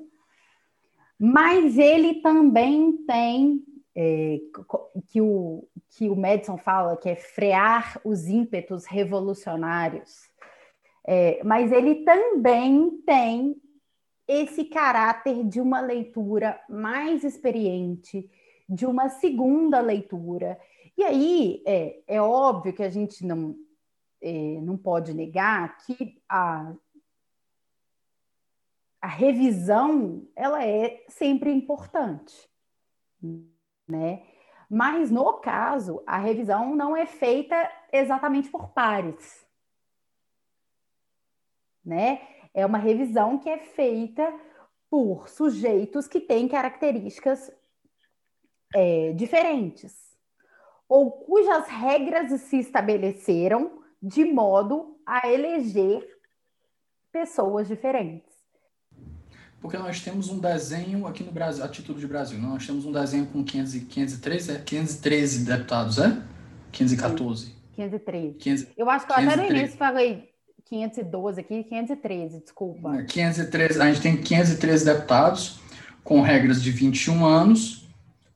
mas 1.16 1.78
ele 1.78 2.14
também 2.14 2.96
tem 3.06 3.62
é, 3.94 4.40
que, 5.06 5.20
o, 5.20 5.68
que 5.90 6.10
o 6.10 6.16
Madison 6.16 6.58
fala 6.58 6.96
que 6.96 7.08
é 7.08 7.14
frear 7.14 8.00
os 8.04 8.26
ímpetos 8.26 8.86
revolucionários. 8.86 10.28
É, 11.06 11.40
mas 11.44 11.70
ele 11.70 12.04
também 12.04 12.90
tem 13.06 13.54
esse 14.26 14.64
caráter 14.64 15.44
de 15.44 15.60
uma 15.60 15.80
leitura 15.80 16.60
mais 16.68 17.22
experiente, 17.22 18.28
de 18.68 18.84
uma 18.84 19.08
segunda 19.08 19.78
leitura. 19.80 20.58
E 20.98 21.04
aí 21.04 21.62
é, 21.64 22.00
é 22.08 22.20
óbvio 22.20 22.72
que 22.72 22.82
a 22.82 22.90
gente 22.90 23.24
não, 23.24 23.54
é, 24.20 24.60
não 24.60 24.76
pode 24.76 25.14
negar 25.14 25.76
que 25.78 26.20
a, 26.28 26.74
a 29.00 29.06
revisão 29.06 30.26
ela 30.34 30.64
é 30.64 31.04
sempre 31.08 31.50
importante, 31.50 32.48
né? 33.86 34.26
Mas 34.68 35.10
no 35.10 35.34
caso, 35.34 36.02
a 36.06 36.18
revisão 36.18 36.74
não 36.74 36.96
é 36.96 37.06
feita 37.06 37.70
exatamente 37.92 38.50
por 38.50 38.70
pares, 38.70 39.46
né? 41.84 42.26
É 42.52 42.66
uma 42.66 42.78
revisão 42.78 43.38
que 43.38 43.48
é 43.48 43.58
feita 43.58 44.32
por 44.90 45.28
sujeitos 45.28 46.08
que 46.08 46.20
têm 46.20 46.48
características 46.48 47.52
é, 48.74 49.12
diferentes 49.12 50.06
ou 50.88 51.10
cujas 51.10 51.66
regras 51.68 52.40
se 52.42 52.58
estabeleceram 52.58 53.84
de 54.06 54.24
modo 54.24 54.96
a 55.04 55.28
eleger 55.28 56.06
pessoas 57.10 57.66
diferentes. 57.66 58.22
porque 59.60 59.76
nós 59.76 60.00
temos 60.00 60.28
um 60.28 60.38
desenho 60.38 61.08
aqui 61.08 61.24
no 61.24 61.32
Brasil, 61.32 61.64
a 61.64 61.68
título 61.68 61.98
de 61.98 62.06
Brasil, 62.06 62.38
nós 62.38 62.64
temos 62.64 62.86
um 62.86 62.92
desenho 62.92 63.26
com 63.26 63.42
500, 63.42 63.72
513, 63.88 64.52
é? 64.52 64.58
513 64.58 65.44
deputados, 65.44 65.98
é? 65.98 66.22
514. 66.70 67.52
513. 67.72 68.34
500, 68.34 68.66
eu 68.76 68.88
acho 68.88 69.06
que 69.06 69.12
eu 69.12 69.16
513. 69.16 69.40
até 69.40 69.52
no 69.52 69.58
início 69.58 69.76
falei 69.76 70.30
512 70.66 71.40
aqui, 71.40 71.64
513, 71.64 72.40
desculpa. 72.40 73.02
513, 73.02 73.80
a 73.80 73.92
gente 73.92 74.02
tem 74.02 74.16
513 74.16 74.84
deputados 74.84 75.60
com 76.04 76.20
regras 76.20 76.62
de 76.62 76.70
21 76.70 77.24
anos. 77.24 77.85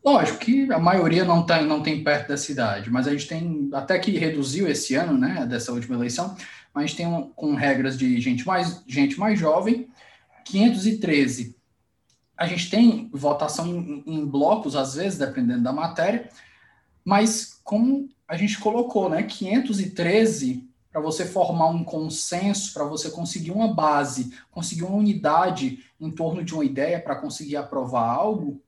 Lógico 0.02 0.38
que 0.38 0.72
a 0.72 0.78
maioria 0.78 1.24
não 1.24 1.44
tem, 1.44 1.66
não 1.66 1.82
tem 1.82 2.02
perto 2.02 2.28
da 2.28 2.36
cidade, 2.36 2.90
mas 2.90 3.06
a 3.06 3.10
gente 3.10 3.26
tem, 3.26 3.68
até 3.72 3.98
que 3.98 4.12
reduziu 4.12 4.66
esse 4.66 4.94
ano, 4.94 5.16
né, 5.16 5.46
dessa 5.46 5.72
última 5.72 5.94
eleição, 5.94 6.36
mas 6.72 6.84
a 6.84 6.86
gente 6.86 6.96
tem 6.96 7.06
um, 7.06 7.28
com 7.30 7.54
regras 7.54 7.98
de 7.98 8.18
gente 8.20 8.46
mais, 8.46 8.82
gente 8.86 9.18
mais 9.18 9.38
jovem, 9.38 9.88
513. 10.44 11.54
A 12.34 12.46
gente 12.46 12.70
tem 12.70 13.10
votação 13.12 13.66
em, 13.66 14.02
em 14.06 14.26
blocos, 14.26 14.74
às 14.74 14.94
vezes, 14.94 15.18
dependendo 15.18 15.62
da 15.62 15.72
matéria, 15.72 16.30
mas 17.04 17.60
como 17.62 18.08
a 18.26 18.36
gente 18.36 18.58
colocou, 18.58 19.10
né, 19.10 19.22
513 19.22 20.66
para 20.90 21.00
você 21.00 21.24
formar 21.24 21.68
um 21.68 21.84
consenso, 21.84 22.72
para 22.72 22.84
você 22.84 23.10
conseguir 23.10 23.52
uma 23.52 23.72
base, 23.72 24.32
conseguir 24.50 24.82
uma 24.82 24.96
unidade 24.96 25.84
em 26.00 26.10
torno 26.10 26.42
de 26.42 26.54
uma 26.54 26.64
ideia 26.64 27.00
para 27.00 27.16
conseguir 27.16 27.56
aprovar 27.56 28.08
algo, 28.08 28.60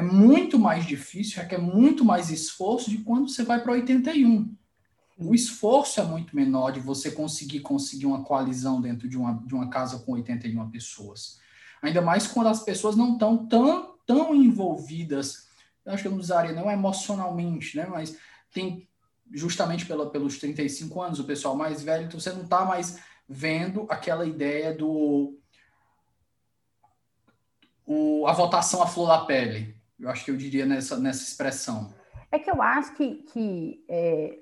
é 0.00 0.02
muito 0.02 0.58
mais 0.58 0.86
difícil, 0.86 1.42
requer 1.42 1.58
muito 1.58 2.04
mais 2.04 2.30
esforço 2.30 2.88
de 2.88 2.98
quando 2.98 3.28
você 3.28 3.42
vai 3.42 3.62
para 3.62 3.72
81. 3.72 4.56
O 5.18 5.34
esforço 5.34 6.00
é 6.00 6.04
muito 6.04 6.34
menor 6.34 6.72
de 6.72 6.80
você 6.80 7.10
conseguir 7.10 7.60
conseguir 7.60 8.06
uma 8.06 8.24
coalizão 8.24 8.80
dentro 8.80 9.06
de 9.06 9.18
uma, 9.18 9.34
de 9.46 9.54
uma 9.54 9.68
casa 9.68 9.98
com 9.98 10.12
81 10.12 10.70
pessoas. 10.70 11.38
Ainda 11.82 12.00
mais 12.00 12.26
quando 12.26 12.46
as 12.46 12.62
pessoas 12.62 12.96
não 12.96 13.12
estão 13.12 13.46
tão, 13.46 13.98
tão 14.06 14.34
envolvidas, 14.34 15.46
acho 15.84 16.02
que 16.02 16.08
eu 16.08 16.12
não 16.12 16.18
usaria 16.18 16.54
não 16.54 16.70
emocionalmente, 16.70 17.76
né? 17.76 17.86
mas 17.86 18.16
tem 18.50 18.88
justamente 19.30 19.84
pela, 19.84 20.08
pelos 20.08 20.38
35 20.38 21.02
anos, 21.02 21.20
o 21.20 21.24
pessoal 21.24 21.54
mais 21.54 21.82
velho, 21.82 22.06
então 22.06 22.18
você 22.18 22.32
não 22.32 22.42
está 22.42 22.64
mais 22.64 22.98
vendo 23.28 23.86
aquela 23.90 24.24
ideia 24.24 24.74
do 24.74 25.38
o, 27.84 28.26
a 28.26 28.32
votação 28.32 28.82
à 28.82 28.86
flor 28.86 29.08
da 29.08 29.24
pele. 29.26 29.79
Eu 30.00 30.08
acho 30.08 30.24
que 30.24 30.30
eu 30.30 30.36
diria 30.36 30.64
nessa, 30.64 30.98
nessa 30.98 31.22
expressão. 31.22 31.92
É 32.32 32.38
que 32.38 32.50
eu 32.50 32.62
acho 32.62 32.94
que, 32.94 33.16
que 33.24 33.84
é, 33.88 34.38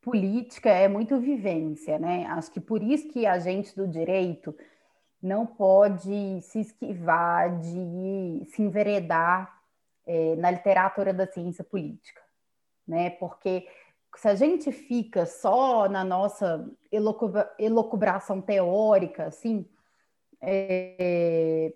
política 0.00 0.70
é 0.70 0.88
muito 0.88 1.20
vivência, 1.20 1.98
né? 1.98 2.26
Acho 2.26 2.50
que 2.50 2.60
por 2.60 2.82
isso 2.82 3.08
que 3.08 3.26
a 3.26 3.38
gente 3.38 3.74
do 3.76 3.86
direito 3.86 4.56
não 5.22 5.46
pode 5.46 6.40
se 6.42 6.60
esquivar 6.60 7.60
de 7.60 8.44
se 8.50 8.60
enveredar 8.62 9.62
é, 10.04 10.34
na 10.36 10.50
literatura 10.50 11.14
da 11.14 11.26
ciência 11.26 11.62
política 11.62 12.20
né? 12.86 13.10
Porque 13.10 13.68
se 14.16 14.28
a 14.28 14.34
gente 14.34 14.70
fica 14.70 15.24
só 15.24 15.88
na 15.88 16.04
nossa 16.04 16.68
elocubração 17.58 18.40
teórica, 18.40 19.26
assim, 19.26 19.66
é, 20.40 21.72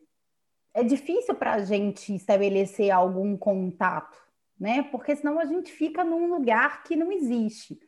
é 0.76 0.84
difícil 0.84 1.34
para 1.34 1.54
a 1.54 1.60
gente 1.60 2.14
estabelecer 2.14 2.90
algum 2.90 3.34
contato, 3.34 4.18
né? 4.60 4.82
Porque 4.82 5.16
senão 5.16 5.38
a 5.40 5.46
gente 5.46 5.72
fica 5.72 6.04
num 6.04 6.28
lugar 6.28 6.84
que 6.84 6.94
não 6.94 7.10
existe. 7.10 7.80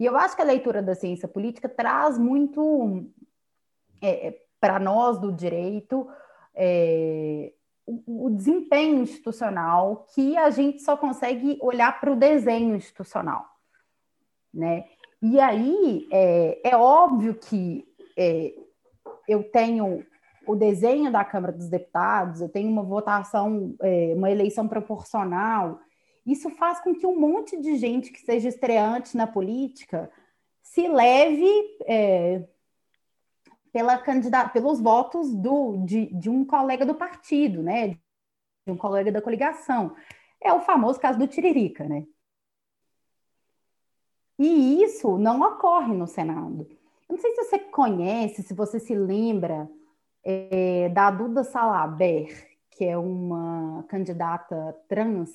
E 0.00 0.06
eu 0.06 0.16
acho 0.16 0.34
que 0.34 0.40
a 0.40 0.46
leitura 0.46 0.82
da 0.82 0.94
ciência 0.94 1.28
política 1.28 1.68
traz 1.68 2.18
muito 2.18 3.06
é, 4.00 4.28
é 4.28 4.40
para 4.58 4.78
nós 4.78 5.18
do 5.18 5.30
direito 5.30 6.08
é, 6.54 7.52
o, 7.86 8.30
desempenho 8.30 9.02
institucional 9.02 10.06
que 10.14 10.34
a 10.38 10.48
gente 10.48 10.80
só 10.80 10.96
consegue 10.96 11.58
olhar 11.60 12.00
para 12.00 12.10
o 12.10 12.16
desenho 12.16 12.74
institucional, 12.74 13.44
né? 14.52 14.86
E 15.20 15.38
aí 15.38 16.08
é, 16.10 16.70
é 16.70 16.74
óbvio 16.74 17.34
que 17.34 17.86
é, 18.16 18.54
eu 19.28 19.42
tenho 19.50 20.06
o 20.46 20.54
desenho 20.54 21.10
da 21.10 21.24
Câmara 21.24 21.52
dos 21.52 21.68
Deputados, 21.68 22.40
eu 22.40 22.48
tenho 22.48 22.70
uma 22.70 22.82
votação, 22.82 23.74
é, 23.80 24.12
uma 24.16 24.30
eleição 24.30 24.68
proporcional. 24.68 25.80
Isso 26.26 26.50
faz 26.50 26.80
com 26.80 26.94
que 26.94 27.06
um 27.06 27.18
monte 27.18 27.60
de 27.60 27.76
gente 27.76 28.10
que 28.10 28.20
seja 28.20 28.48
estreante 28.48 29.16
na 29.16 29.26
política 29.26 30.10
se 30.62 30.88
leve 30.88 31.48
é, 31.86 32.44
pela 33.72 33.98
candidata, 33.98 34.50
pelos 34.50 34.80
votos 34.80 35.34
do, 35.34 35.78
de, 35.84 36.06
de 36.14 36.30
um 36.30 36.44
colega 36.44 36.86
do 36.86 36.94
partido, 36.94 37.62
né? 37.62 37.88
De 37.88 38.72
um 38.72 38.76
colega 38.76 39.12
da 39.12 39.20
coligação. 39.20 39.94
É 40.40 40.52
o 40.52 40.60
famoso 40.60 41.00
caso 41.00 41.18
do 41.18 41.26
Tiririca, 41.26 41.84
né? 41.84 42.06
E 44.38 44.82
isso 44.82 45.16
não 45.18 45.40
ocorre 45.40 45.92
no 45.92 46.06
Senado. 46.06 46.66
Eu 47.08 47.16
não 47.16 47.18
sei 47.18 47.34
se 47.34 47.44
você 47.44 47.58
conhece, 47.58 48.42
se 48.42 48.54
você 48.54 48.80
se 48.80 48.94
lembra 48.94 49.70
é, 50.24 50.88
da 50.88 51.10
Duda 51.10 51.44
Salaber, 51.44 52.28
que 52.70 52.84
é 52.84 52.96
uma 52.96 53.84
candidata 53.88 54.74
trans 54.88 55.30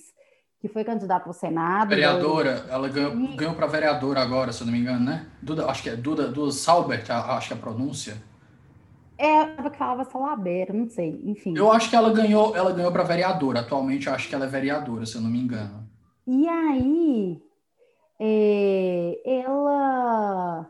que 0.59 0.67
foi 0.67 0.83
candidata 0.83 1.29
ao 1.29 1.33
Senado. 1.33 1.89
Vereadora, 1.89 2.65
ela 2.69 2.89
ganhou, 2.89 3.35
ganhou 3.35 3.53
para 3.53 3.65
vereadora 3.65 4.21
agora, 4.21 4.51
se 4.51 4.61
eu 4.61 4.65
não 4.65 4.73
me 4.73 4.79
engano, 4.79 5.05
né? 5.05 5.25
Duda, 5.41 5.65
acho 5.67 5.81
que 5.83 5.89
é 5.89 5.95
Duda, 5.95 6.27
Duda 6.27 6.51
Salbert, 6.51 7.09
acho 7.09 7.47
que 7.47 7.53
é 7.53 7.57
a 7.57 7.59
pronúncia. 7.59 8.17
É, 9.17 9.45
que 9.69 9.77
falava 9.77 10.05
Salaber, 10.05 10.73
não 10.73 10.89
sei, 10.89 11.21
enfim. 11.25 11.53
Eu 11.55 11.71
acho 11.71 11.89
que 11.89 11.95
ela 11.95 12.11
ganhou, 12.11 12.55
ela 12.55 12.71
ganhou 12.71 12.91
para 12.91 13.03
vereadora. 13.03 13.59
Atualmente 13.59 14.07
eu 14.07 14.13
acho 14.13 14.27
que 14.27 14.35
ela 14.35 14.45
é 14.45 14.49
vereadora, 14.49 15.05
se 15.05 15.15
eu 15.15 15.21
não 15.21 15.29
me 15.29 15.39
engano. 15.39 15.87
E 16.25 16.47
aí, 16.47 17.41
é, 18.19 19.43
ela. 19.43 20.69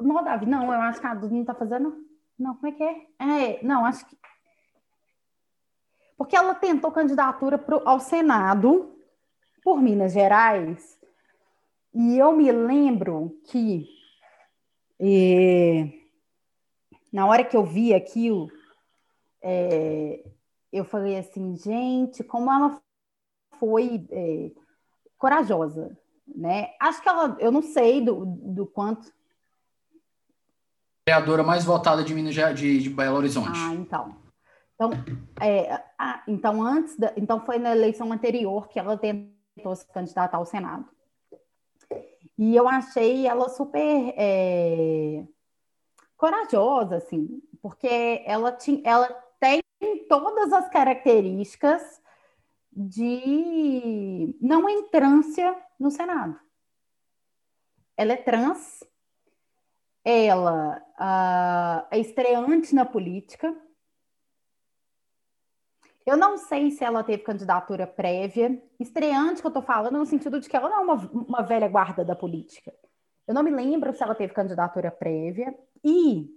Não, 0.00 0.24
Davi, 0.24 0.46
não, 0.46 0.64
eu 0.72 0.80
acho 0.80 1.00
que 1.00 1.06
a 1.06 1.14
Duda 1.14 1.34
não 1.34 1.44
tá 1.44 1.54
fazendo. 1.54 1.94
Não, 2.38 2.54
como 2.54 2.66
é 2.68 2.72
que 2.72 2.82
é? 2.82 3.06
É, 3.18 3.62
não, 3.64 3.84
acho 3.84 4.06
que. 4.06 4.16
Porque 6.16 6.36
ela 6.36 6.54
tentou 6.54 6.90
candidatura 6.90 7.58
pro, 7.58 7.86
ao 7.86 8.00
Senado 8.00 8.96
por 9.62 9.80
Minas 9.80 10.12
Gerais. 10.12 10.98
E 11.94 12.18
eu 12.18 12.32
me 12.32 12.50
lembro 12.52 13.40
que. 13.44 13.86
É, 14.98 15.92
na 17.12 17.26
hora 17.26 17.44
que 17.44 17.56
eu 17.56 17.64
vi 17.64 17.94
aquilo, 17.94 18.50
é, 19.42 20.24
eu 20.72 20.84
falei 20.84 21.16
assim, 21.16 21.56
gente, 21.56 22.22
como 22.24 22.50
ela 22.50 22.80
foi 23.58 24.06
é, 24.10 24.50
corajosa, 25.16 25.96
né? 26.26 26.74
Acho 26.80 27.02
que 27.02 27.08
ela, 27.08 27.36
eu 27.40 27.50
não 27.50 27.62
sei 27.62 28.00
do, 28.00 28.26
do 28.26 28.66
quanto. 28.66 29.12
Vereadora 31.08 31.44
mais 31.44 31.64
votada 31.64 32.02
de 32.02 32.12
Minas 32.12 32.34
de, 32.34 32.80
de 32.80 32.90
Belo 32.90 33.18
Horizonte. 33.18 33.52
Ah, 33.54 33.72
então. 33.72 34.16
Então, 34.74 34.90
é, 35.40 35.80
ah, 35.96 36.20
então 36.26 36.60
antes, 36.60 36.98
da, 36.98 37.12
então 37.16 37.40
foi 37.46 37.58
na 37.58 37.70
eleição 37.70 38.12
anterior 38.12 38.66
que 38.66 38.76
ela 38.76 38.98
tentou 38.98 39.76
se 39.76 39.86
candidatar 39.86 40.36
ao 40.36 40.44
Senado. 40.44 40.84
E 42.36 42.56
eu 42.56 42.66
achei 42.68 43.24
ela 43.24 43.48
super 43.48 44.14
é, 44.16 45.24
corajosa, 46.16 46.96
assim, 46.96 47.40
porque 47.62 48.24
ela, 48.26 48.50
tinha, 48.50 48.82
ela 48.84 49.08
tem 49.38 49.62
todas 50.08 50.52
as 50.52 50.68
características 50.68 52.02
de 52.72 54.36
não 54.40 54.68
entrância 54.68 55.56
no 55.78 55.88
Senado. 55.88 56.36
Ela 57.96 58.14
é 58.14 58.16
trans, 58.16 58.82
ela 60.08 60.78
uh, 61.00 61.88
é 61.90 61.98
estreante 61.98 62.72
na 62.74 62.84
política. 62.84 63.52
Eu 66.06 66.16
não 66.16 66.38
sei 66.38 66.70
se 66.70 66.84
ela 66.84 67.02
teve 67.02 67.24
candidatura 67.24 67.88
prévia. 67.88 68.62
Estreante 68.78 69.40
que 69.40 69.46
eu 69.46 69.50
estou 69.50 69.62
falando 69.62 69.98
no 69.98 70.06
sentido 70.06 70.38
de 70.38 70.48
que 70.48 70.56
ela 70.56 70.68
não 70.68 70.78
é 70.78 70.80
uma, 70.80 70.94
uma 70.94 71.42
velha 71.42 71.68
guarda 71.68 72.04
da 72.04 72.14
política. 72.14 72.72
Eu 73.26 73.34
não 73.34 73.42
me 73.42 73.50
lembro 73.50 73.92
se 73.92 74.00
ela 74.00 74.14
teve 74.14 74.32
candidatura 74.32 74.92
prévia. 74.92 75.52
E, 75.82 76.32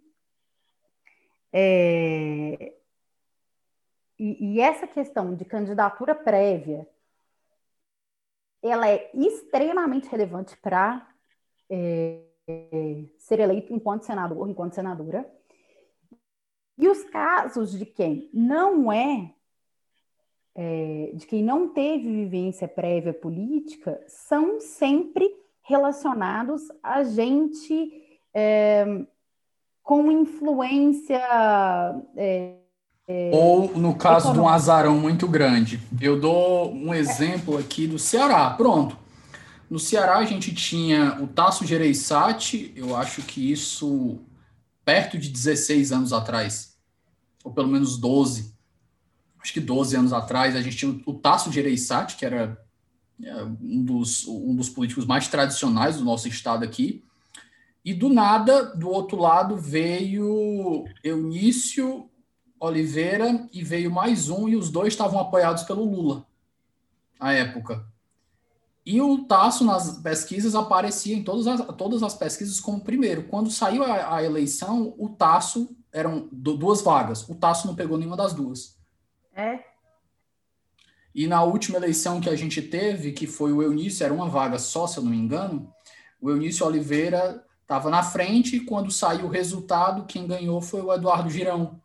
é, 1.54 2.74
e, 4.18 4.56
e 4.56 4.60
essa 4.60 4.88
questão 4.88 5.36
de 5.36 5.46
candidatura 5.46 6.16
prévia, 6.16 6.88
ela 8.64 8.90
é 8.90 9.12
extremamente 9.14 10.10
relevante 10.10 10.58
para 10.58 11.08
é, 11.70 12.29
ser 13.18 13.40
eleito 13.40 13.74
enquanto 13.74 14.04
senador, 14.06 14.50
enquanto 14.50 14.76
senadora. 14.76 15.30
E 16.78 16.88
os 16.88 17.04
casos 17.04 17.78
de 17.78 17.86
quem 17.86 18.30
não 18.34 18.92
é, 18.92 19.34
é, 20.56 21.12
de 21.14 21.26
quem 21.28 21.44
não 21.44 21.70
teve 21.70 22.10
vivência 22.10 22.68
prévia 22.68 23.14
política, 23.14 24.02
são 24.08 24.60
sempre 24.60 25.30
relacionados 25.62 26.64
a 26.82 27.04
gente 27.04 28.20
é, 28.34 29.06
com 29.84 30.12
influência 30.12 31.22
é, 32.16 32.56
Ou 33.34 33.78
no 33.78 33.96
caso 33.96 34.32
de 34.34 34.40
um 34.40 34.48
azarão 34.48 34.98
muito 34.98 35.28
grande. 35.28 35.80
Eu 36.00 36.20
dou 36.20 36.72
um 36.72 36.94
exemplo 36.94 37.58
aqui 37.58 37.88
do 37.88 37.98
Ceará. 37.98 38.52
Pronto. 38.52 39.09
No 39.70 39.78
Ceará 39.78 40.18
a 40.18 40.26
gente 40.26 40.54
tinha 40.54 41.22
o 41.22 41.28
Tasso 41.28 41.66
Gereissati, 41.66 42.74
eu 42.76 42.96
acho 42.96 43.22
que 43.22 43.52
isso 43.52 44.20
perto 44.84 45.18
de 45.18 45.30
16 45.30 45.92
anos 45.92 46.12
atrás, 46.12 46.76
ou 47.44 47.54
pelo 47.54 47.68
menos 47.68 47.98
12. 47.98 48.56
Acho 49.40 49.54
que 49.54 49.60
12 49.60 49.96
anos 49.96 50.14
atrás 50.14 50.56
a 50.56 50.62
gente 50.62 50.76
tinha 50.76 51.00
o 51.06 51.14
Tasso 51.14 51.52
Gereissati, 51.52 52.16
que 52.16 52.26
era 52.26 52.60
é, 53.24 53.44
um 53.44 53.84
dos, 53.84 54.28
um 54.28 54.56
dos 54.56 54.70
políticos 54.70 55.06
mais 55.06 55.28
tradicionais 55.28 55.98
do 55.98 56.04
nosso 56.04 56.28
estado 56.28 56.66
aqui. 56.66 57.04
E 57.86 57.94
do 57.94 58.10
nada, 58.10 58.76
do 58.76 58.90
outro 58.90 59.18
lado, 59.18 59.56
veio 59.56 60.86
Eunício 61.04 62.10
Oliveira 62.60 63.48
e 63.54 63.64
veio 63.64 63.92
mais 63.92 64.30
um, 64.30 64.50
e 64.50 64.56
os 64.56 64.70
dois 64.70 64.94
estavam 64.94 65.20
apoiados 65.20 65.64
pelo 65.64 65.86
Lula 65.86 66.26
à 67.20 67.34
época. 67.34 67.86
E 68.90 69.00
o 69.00 69.20
Tasso, 69.26 69.64
nas 69.64 70.00
pesquisas, 70.00 70.56
aparecia 70.56 71.16
em 71.16 71.22
todas 71.22 71.46
as, 71.46 71.64
todas 71.78 72.02
as 72.02 72.16
pesquisas 72.16 72.60
como 72.60 72.82
primeiro. 72.82 73.26
Quando 73.26 73.52
saiu 73.52 73.84
a, 73.84 74.16
a 74.16 74.24
eleição, 74.24 74.96
o 74.98 75.10
Tasso, 75.10 75.78
eram 75.94 76.28
duas 76.32 76.82
vagas, 76.82 77.30
o 77.30 77.36
Tasso 77.36 77.68
não 77.68 77.76
pegou 77.76 78.00
nenhuma 78.00 78.18
das 78.18 78.34
duas. 78.34 78.80
É? 79.36 79.60
E 81.14 81.28
na 81.28 81.44
última 81.44 81.78
eleição 81.78 82.20
que 82.20 82.32
a 82.32 82.36
gente 82.36 82.64
teve, 82.64 83.12
que 83.12 83.28
foi 83.28 83.54
o 83.54 83.62
Eunício, 83.62 84.04
era 84.04 84.12
uma 84.12 84.28
vaga 84.28 84.58
só, 84.58 84.88
se 84.88 84.98
eu 84.98 85.04
não 85.04 85.12
me 85.12 85.18
engano, 85.18 85.72
o 86.20 86.32
Eunício 86.32 86.66
Oliveira 86.66 87.46
estava 87.62 87.92
na 87.92 88.02
frente, 88.02 88.56
e 88.56 88.62
quando 88.62 88.90
saiu 88.90 89.28
o 89.28 89.30
resultado, 89.30 90.08
quem 90.08 90.26
ganhou 90.26 90.60
foi 90.62 90.82
o 90.82 90.92
Eduardo 90.92 91.30
Girão. 91.30 91.80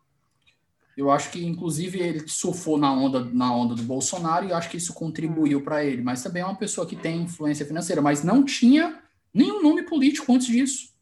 Eu 0.96 1.10
acho 1.10 1.30
que, 1.30 1.44
inclusive, 1.44 1.98
ele 1.98 2.28
surfou 2.28 2.78
na 2.78 2.92
onda, 2.92 3.24
na 3.24 3.54
onda 3.54 3.74
do 3.74 3.82
Bolsonaro 3.82 4.46
e 4.46 4.52
acho 4.52 4.70
que 4.70 4.76
isso 4.76 4.94
contribuiu 4.94 5.60
para 5.62 5.84
ele. 5.84 6.02
Mas 6.02 6.22
também 6.22 6.42
é 6.42 6.46
uma 6.46 6.54
pessoa 6.54 6.86
que 6.86 6.94
tem 6.94 7.22
influência 7.22 7.66
financeira, 7.66 8.00
mas 8.00 8.22
não 8.22 8.44
tinha 8.44 9.00
nenhum 9.32 9.60
nome 9.60 9.82
político 9.82 10.32
antes 10.32 10.46
disso. 10.46 10.94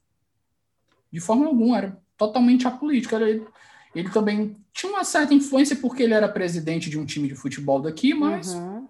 De 1.13 1.21
forma 1.21 1.47
alguma, 1.47 1.77
era 1.77 2.03
totalmente 2.17 2.67
apolítico. 2.67 3.15
Ele, 3.17 3.47
ele 3.95 4.11
também 4.11 4.57
tinha 4.73 4.91
uma 4.91 5.05
certa 5.05 5.35
influência 5.35 5.77
porque 5.77 6.03
ele 6.03 6.15
era 6.15 6.29
presidente 6.29 6.89
de 6.89 6.99
um 6.99 7.05
time 7.05 7.29
de 7.29 7.35
futebol 7.35 7.81
daqui, 7.81 8.15
mas. 8.15 8.55
Uhum. 8.55 8.89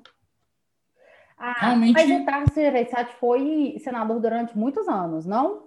Ah, 1.37 1.57
realmente... 1.59 1.95
Mas 1.95 2.09
o 2.09 2.25
Tarso 2.25 2.55
Gereissati 2.55 3.17
foi 3.19 3.77
senador 3.83 4.21
durante 4.21 4.57
muitos 4.57 4.87
anos, 4.87 5.27
não? 5.27 5.67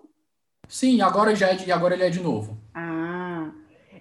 Sim, 0.70 1.02
agora 1.02 1.36
já 1.36 1.50
é, 1.50 1.72
agora 1.74 1.94
ele 1.94 2.06
é 2.06 2.10
de 2.10 2.22
novo. 2.22 2.58
Ah, 2.74 3.52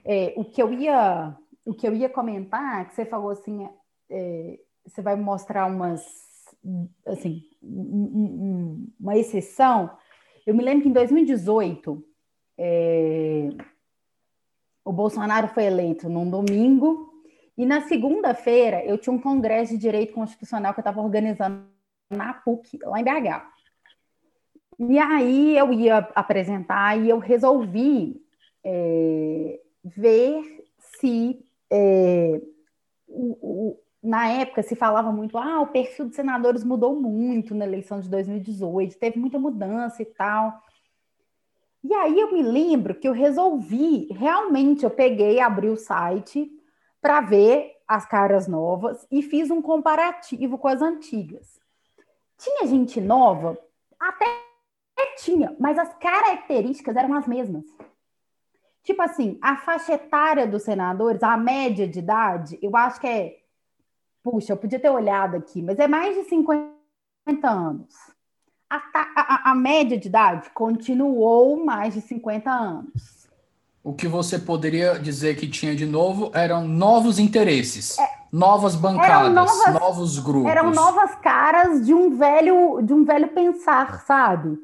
é, 0.04 0.34
o 0.36 0.44
que 0.44 0.62
eu 0.62 0.72
ia 0.72 1.36
o 1.66 1.72
que 1.72 1.88
eu 1.88 1.94
ia 1.94 2.10
comentar, 2.10 2.86
que 2.86 2.94
você 2.94 3.06
falou 3.06 3.30
assim, 3.30 3.66
é, 4.10 4.60
você 4.84 5.00
vai 5.00 5.16
mostrar 5.16 5.66
umas 5.66 6.04
assim 7.06 7.42
uma 7.62 9.16
exceção. 9.16 9.90
Eu 10.46 10.54
me 10.54 10.62
lembro 10.62 10.82
que 10.82 10.88
em 10.88 10.92
2018 10.92 12.04
é, 12.58 13.48
o 14.84 14.92
Bolsonaro 14.92 15.48
foi 15.48 15.64
eleito 15.64 16.08
num 16.08 16.28
domingo 16.28 17.12
e 17.56 17.64
na 17.64 17.82
segunda-feira 17.82 18.84
eu 18.84 18.98
tinha 18.98 19.12
um 19.14 19.20
congresso 19.20 19.72
de 19.72 19.78
direito 19.78 20.12
constitucional 20.12 20.74
que 20.74 20.80
eu 20.80 20.82
estava 20.82 21.00
organizando 21.00 21.64
na 22.10 22.34
PUC 22.34 22.78
lá 22.82 23.00
em 23.00 23.04
BH. 23.04 23.54
E 24.78 24.98
aí 24.98 25.56
eu 25.56 25.72
ia 25.72 25.98
apresentar 26.14 26.98
e 26.98 27.08
eu 27.08 27.18
resolvi 27.18 28.20
é, 28.64 29.60
ver 29.84 30.64
se 30.98 31.44
é, 31.70 32.40
o, 33.06 33.32
o, 33.42 33.80
na 34.02 34.28
época 34.28 34.62
se 34.62 34.74
falava 34.74 35.12
muito, 35.12 35.36
ah, 35.36 35.60
o 35.60 35.66
perfil 35.66 36.06
dos 36.06 36.16
senadores 36.16 36.64
mudou 36.64 36.98
muito 36.98 37.54
na 37.54 37.64
eleição 37.64 38.00
de 38.00 38.08
2018, 38.08 38.98
teve 38.98 39.18
muita 39.18 39.38
mudança 39.38 40.02
e 40.02 40.06
tal. 40.06 40.62
E 41.82 41.92
aí 41.92 42.18
eu 42.18 42.32
me 42.32 42.42
lembro 42.42 42.94
que 42.94 43.06
eu 43.06 43.12
resolvi, 43.12 44.08
realmente, 44.12 44.84
eu 44.84 44.90
peguei, 44.90 45.38
abri 45.38 45.68
o 45.68 45.76
site 45.76 46.50
para 47.00 47.20
ver 47.20 47.72
as 47.86 48.06
caras 48.06 48.48
novas 48.48 49.06
e 49.10 49.20
fiz 49.20 49.50
um 49.50 49.60
comparativo 49.60 50.56
com 50.56 50.68
as 50.68 50.80
antigas. 50.80 51.60
Tinha 52.38 52.66
gente 52.66 53.00
nova? 53.00 53.58
Até 54.00 54.24
tinha, 55.18 55.54
mas 55.58 55.78
as 55.78 55.92
características 55.98 56.96
eram 56.96 57.14
as 57.14 57.26
mesmas. 57.26 57.64
Tipo 58.84 59.00
assim, 59.00 59.38
a 59.40 59.56
faixa 59.56 59.94
etária 59.94 60.46
dos 60.46 60.62
senadores, 60.62 61.22
a 61.22 61.38
média 61.38 61.88
de 61.88 61.98
idade, 61.98 62.58
eu 62.60 62.76
acho 62.76 63.00
que 63.00 63.06
é. 63.06 63.36
Puxa, 64.22 64.52
eu 64.52 64.56
podia 64.58 64.78
ter 64.78 64.90
olhado 64.90 65.36
aqui, 65.36 65.62
mas 65.62 65.78
é 65.78 65.88
mais 65.88 66.14
de 66.14 66.24
50 66.24 66.70
anos. 67.48 67.94
A, 68.68 68.76
a, 68.76 69.50
a 69.52 69.54
média 69.54 69.98
de 69.98 70.08
idade 70.08 70.50
continuou 70.50 71.64
mais 71.64 71.94
de 71.94 72.02
50 72.02 72.50
anos. 72.50 73.26
O 73.82 73.92
que 73.92 74.08
você 74.08 74.38
poderia 74.38 74.98
dizer 74.98 75.36
que 75.36 75.48
tinha 75.48 75.74
de 75.74 75.86
novo 75.86 76.30
eram 76.34 76.66
novos 76.66 77.18
interesses, 77.18 77.98
é, 77.98 78.08
novas 78.32 78.74
bancadas, 78.74 79.32
novas, 79.32 79.74
novos 79.74 80.18
grupos. 80.18 80.50
Eram 80.50 80.70
novas 80.70 81.14
caras 81.16 81.84
de 81.84 81.92
um 81.92 82.16
velho, 82.16 82.80
de 82.82 82.92
um 82.92 83.04
velho 83.04 83.28
pensar, 83.28 84.00
sabe? 84.06 84.58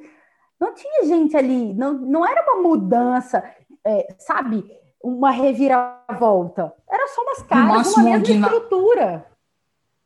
Não 0.58 0.74
tinha 0.74 1.06
gente 1.06 1.36
ali, 1.36 1.72
não, 1.74 1.94
não 1.94 2.26
era 2.26 2.42
uma 2.42 2.62
mudança 2.62 3.42
é, 3.86 4.14
sabe, 4.18 4.64
uma 5.02 5.30
reviravolta. 5.30 6.72
Era 6.88 7.08
só 7.08 7.22
umas 7.22 7.42
caras, 7.42 7.94
uma 7.94 8.04
mesma 8.04 8.18
guina... 8.18 8.46
estrutura. 8.46 9.26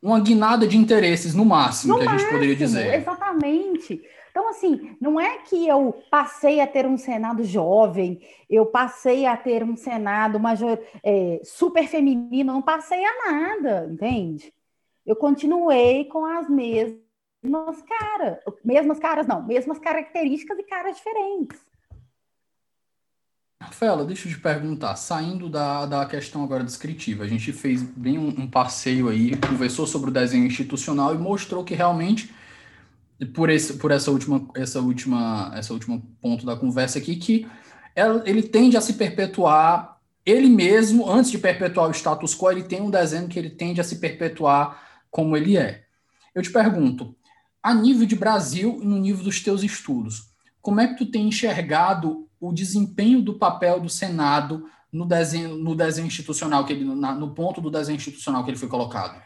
Uma 0.02 0.20
guinada 0.20 0.66
de 0.66 0.76
interesses, 0.76 1.34
no 1.34 1.44
máximo, 1.44 1.94
no 1.94 2.00
que 2.00 2.08
a 2.08 2.16
gente 2.16 2.30
poderia 2.30 2.56
dizer. 2.56 2.94
Exatamente. 2.94 4.02
Então, 4.30 4.48
assim, 4.48 4.96
não 5.00 5.18
é 5.18 5.38
que 5.38 5.66
eu 5.66 6.02
passei 6.10 6.60
a 6.60 6.66
ter 6.66 6.86
um 6.86 6.98
Senado 6.98 7.44
jovem, 7.44 8.20
eu 8.50 8.66
passei 8.66 9.26
a 9.26 9.36
ter 9.36 9.62
um 9.62 9.76
Senado 9.76 10.40
major, 10.40 10.78
é, 11.04 11.40
super 11.44 11.86
feminino, 11.86 12.52
não 12.52 12.60
passei 12.60 13.02
a 13.04 13.30
nada, 13.30 13.88
entende? 13.90 14.52
Eu 15.06 15.14
continuei 15.14 16.04
com 16.06 16.24
as 16.24 16.50
mesmas 16.50 17.80
caras, 17.82 18.38
mesmas 18.64 18.98
caras 18.98 19.26
não, 19.26 19.46
mesmas 19.46 19.78
características 19.78 20.58
e 20.58 20.64
caras 20.64 20.96
diferentes. 20.96 21.60
Rafaela, 23.64 24.04
deixa 24.04 24.28
eu 24.28 24.32
te 24.32 24.38
perguntar, 24.38 24.94
saindo 24.96 25.48
da, 25.48 25.86
da 25.86 26.06
questão 26.06 26.44
agora 26.44 26.62
descritiva, 26.62 27.24
a 27.24 27.26
gente 27.26 27.52
fez 27.52 27.82
bem 27.82 28.18
um, 28.18 28.28
um 28.28 28.46
passeio 28.46 29.08
aí, 29.08 29.34
conversou 29.36 29.86
sobre 29.86 30.10
o 30.10 30.12
desenho 30.12 30.46
institucional 30.46 31.14
e 31.14 31.18
mostrou 31.18 31.64
que 31.64 31.74
realmente, 31.74 32.32
por 33.34 33.48
esse, 33.48 33.74
por 33.74 33.90
essa 33.90 34.10
última, 34.10 34.46
essa 34.54 34.80
última, 34.80 35.50
essa 35.54 35.72
última 35.72 36.00
ponto 36.20 36.44
da 36.44 36.54
conversa 36.54 36.98
aqui, 36.98 37.16
que 37.16 37.46
ela, 37.96 38.22
ele 38.26 38.42
tende 38.42 38.76
a 38.76 38.80
se 38.80 38.94
perpetuar 38.94 39.94
ele 40.26 40.48
mesmo, 40.48 41.10
antes 41.10 41.30
de 41.30 41.38
perpetuar 41.38 41.88
o 41.88 41.94
status 41.94 42.34
quo, 42.34 42.50
ele 42.50 42.62
tem 42.62 42.80
um 42.80 42.90
desenho 42.90 43.28
que 43.28 43.38
ele 43.38 43.50
tende 43.50 43.80
a 43.80 43.84
se 43.84 43.96
perpetuar 43.96 45.02
como 45.10 45.36
ele 45.36 45.56
é. 45.56 45.84
Eu 46.34 46.42
te 46.42 46.50
pergunto, 46.50 47.14
a 47.62 47.74
nível 47.74 48.06
de 48.06 48.16
Brasil 48.16 48.80
no 48.82 48.98
nível 48.98 49.24
dos 49.24 49.42
teus 49.42 49.62
estudos, 49.62 50.30
como 50.62 50.80
é 50.80 50.88
que 50.88 50.96
tu 50.96 51.06
tem 51.06 51.28
enxergado 51.28 52.26
o 52.48 52.52
desempenho 52.52 53.22
do 53.22 53.34
papel 53.34 53.80
do 53.80 53.88
Senado 53.88 54.68
no 54.92 55.06
desenho, 55.06 55.56
no 55.56 55.74
desenho 55.74 56.06
institucional, 56.06 56.64
que 56.64 56.72
ele, 56.72 56.84
na, 56.84 57.14
no 57.14 57.34
ponto 57.34 57.60
do 57.60 57.70
desenho 57.70 57.96
institucional 57.96 58.44
que 58.44 58.50
ele 58.50 58.58
foi 58.58 58.68
colocado? 58.68 59.20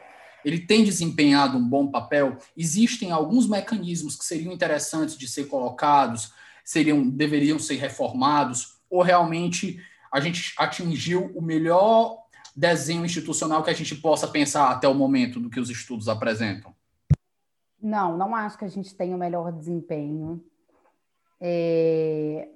Ele 0.45 0.61
tem 0.61 0.85
desempenhado 0.85 1.59
um 1.59 1.69
bom 1.69 1.91
papel? 1.91 2.39
Existem 2.57 3.11
alguns 3.11 3.49
mecanismos 3.49 4.17
que 4.17 4.25
seriam 4.25 4.53
interessantes 4.53 5.17
de 5.17 5.27
ser 5.29 5.47
colocados, 5.47 6.33
seriam, 6.65 7.09
deveriam 7.09 7.59
ser 7.59 7.77
reformados, 7.77 8.79
ou 8.89 9.03
realmente 9.03 9.81
a 10.11 10.21
gente 10.21 10.55
atingiu 10.57 11.31
o 11.35 11.43
melhor 11.43 12.17
desenho 12.57 13.05
institucional 13.05 13.63
que 13.63 13.71
a 13.71 13.75
gente 13.75 13.95
possa 13.97 14.27
pensar 14.27 14.71
até 14.71 14.89
o 14.89 14.95
momento 14.95 15.39
do 15.39 15.51
que 15.51 15.61
os 15.61 15.71
estudos 15.71 16.09
apresentam? 16.09 16.75
Não, 17.81 18.17
não 18.17 18.35
acho 18.35 18.59
que 18.59 18.65
a 18.65 18.69
gente 18.69 18.95
tenha 18.95 19.15
o 19.15 19.19
melhor 19.19 19.53
desempenho. 19.53 20.43
É, 21.41 22.49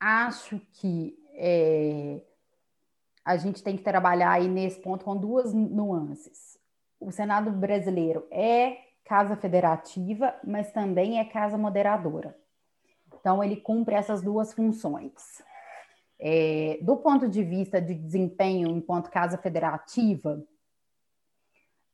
acho 0.00 0.58
que 0.72 1.16
é, 1.34 2.22
a 3.24 3.36
gente 3.36 3.62
tem 3.62 3.76
que 3.76 3.82
trabalhar 3.82 4.32
aí 4.32 4.48
nesse 4.48 4.80
ponto 4.80 5.04
com 5.04 5.16
duas 5.16 5.52
nuances. 5.52 6.58
O 6.98 7.10
Senado 7.12 7.50
brasileiro 7.50 8.26
é 8.30 8.78
casa 9.04 9.36
federativa, 9.36 10.34
mas 10.44 10.72
também 10.72 11.18
é 11.18 11.24
casa 11.24 11.58
moderadora. 11.58 12.36
Então, 13.20 13.44
ele 13.44 13.56
cumpre 13.56 13.94
essas 13.94 14.22
duas 14.22 14.52
funções. 14.52 15.42
É, 16.18 16.78
do 16.82 16.96
ponto 16.96 17.28
de 17.28 17.42
vista 17.42 17.80
de 17.80 17.94
desempenho 17.94 18.68
enquanto 18.68 19.10
casa 19.10 19.38
federativa, 19.38 20.42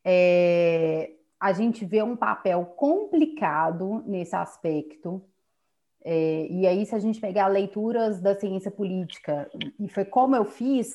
é, 0.05 1.13
a 1.39 1.53
gente 1.53 1.85
vê 1.85 2.03
um 2.03 2.17
papel 2.17 2.65
complicado 2.77 4.03
nesse 4.07 4.35
aspecto, 4.35 5.23
é, 6.09 6.47
e 6.49 6.67
aí, 6.67 6.87
se 6.87 6.95
a 6.95 7.01
gente 7.01 7.21
pegar 7.21 7.49
leituras 7.49 8.21
da 8.21 8.39
ciência 8.39 8.71
política, 8.71 9.51
e 9.79 9.89
foi 9.89 10.05
como 10.05 10.37
eu 10.37 10.45
fiz, 10.45 10.95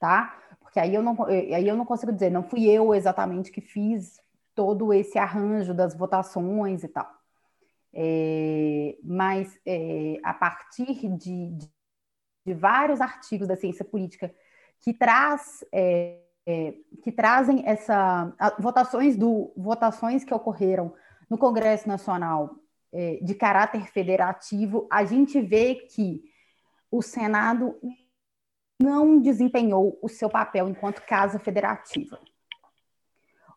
tá? 0.00 0.36
porque 0.72 0.80
aí 0.80 0.94
eu 0.94 1.02
não, 1.02 1.14
aí 1.26 1.68
eu 1.68 1.76
não 1.76 1.84
consigo 1.84 2.10
dizer, 2.10 2.30
não 2.30 2.42
fui 2.42 2.64
eu 2.64 2.94
exatamente 2.94 3.52
que 3.52 3.60
fiz 3.60 4.18
todo 4.54 4.90
esse 4.90 5.18
arranjo 5.18 5.74
das 5.74 5.94
votações 5.94 6.82
e 6.82 6.88
tal. 6.88 7.06
É, 7.92 8.96
mas 9.04 9.60
é, 9.66 10.18
a 10.24 10.32
partir 10.32 10.94
de, 10.94 11.50
de, 11.50 11.70
de, 12.46 12.54
vários 12.54 13.02
artigos 13.02 13.46
da 13.46 13.54
ciência 13.54 13.84
política 13.84 14.34
que 14.80 14.94
traz 14.94 15.62
é, 15.70 16.20
é 16.46 16.74
que 17.02 17.12
trazem 17.12 17.62
essa 17.66 18.32
votações 18.58 19.14
do 19.14 19.52
votações 19.54 20.24
que 20.24 20.32
ocorreram 20.32 20.94
no 21.28 21.36
Congresso 21.36 21.86
Nacional 21.86 22.61
de 23.22 23.34
caráter 23.34 23.86
federativo, 23.86 24.86
a 24.90 25.04
gente 25.04 25.40
vê 25.40 25.74
que 25.74 26.22
o 26.90 27.00
Senado 27.00 27.74
não 28.80 29.20
desempenhou 29.20 29.98
o 30.02 30.08
seu 30.08 30.28
papel 30.28 30.68
enquanto 30.68 31.06
casa 31.06 31.38
federativa. 31.38 32.20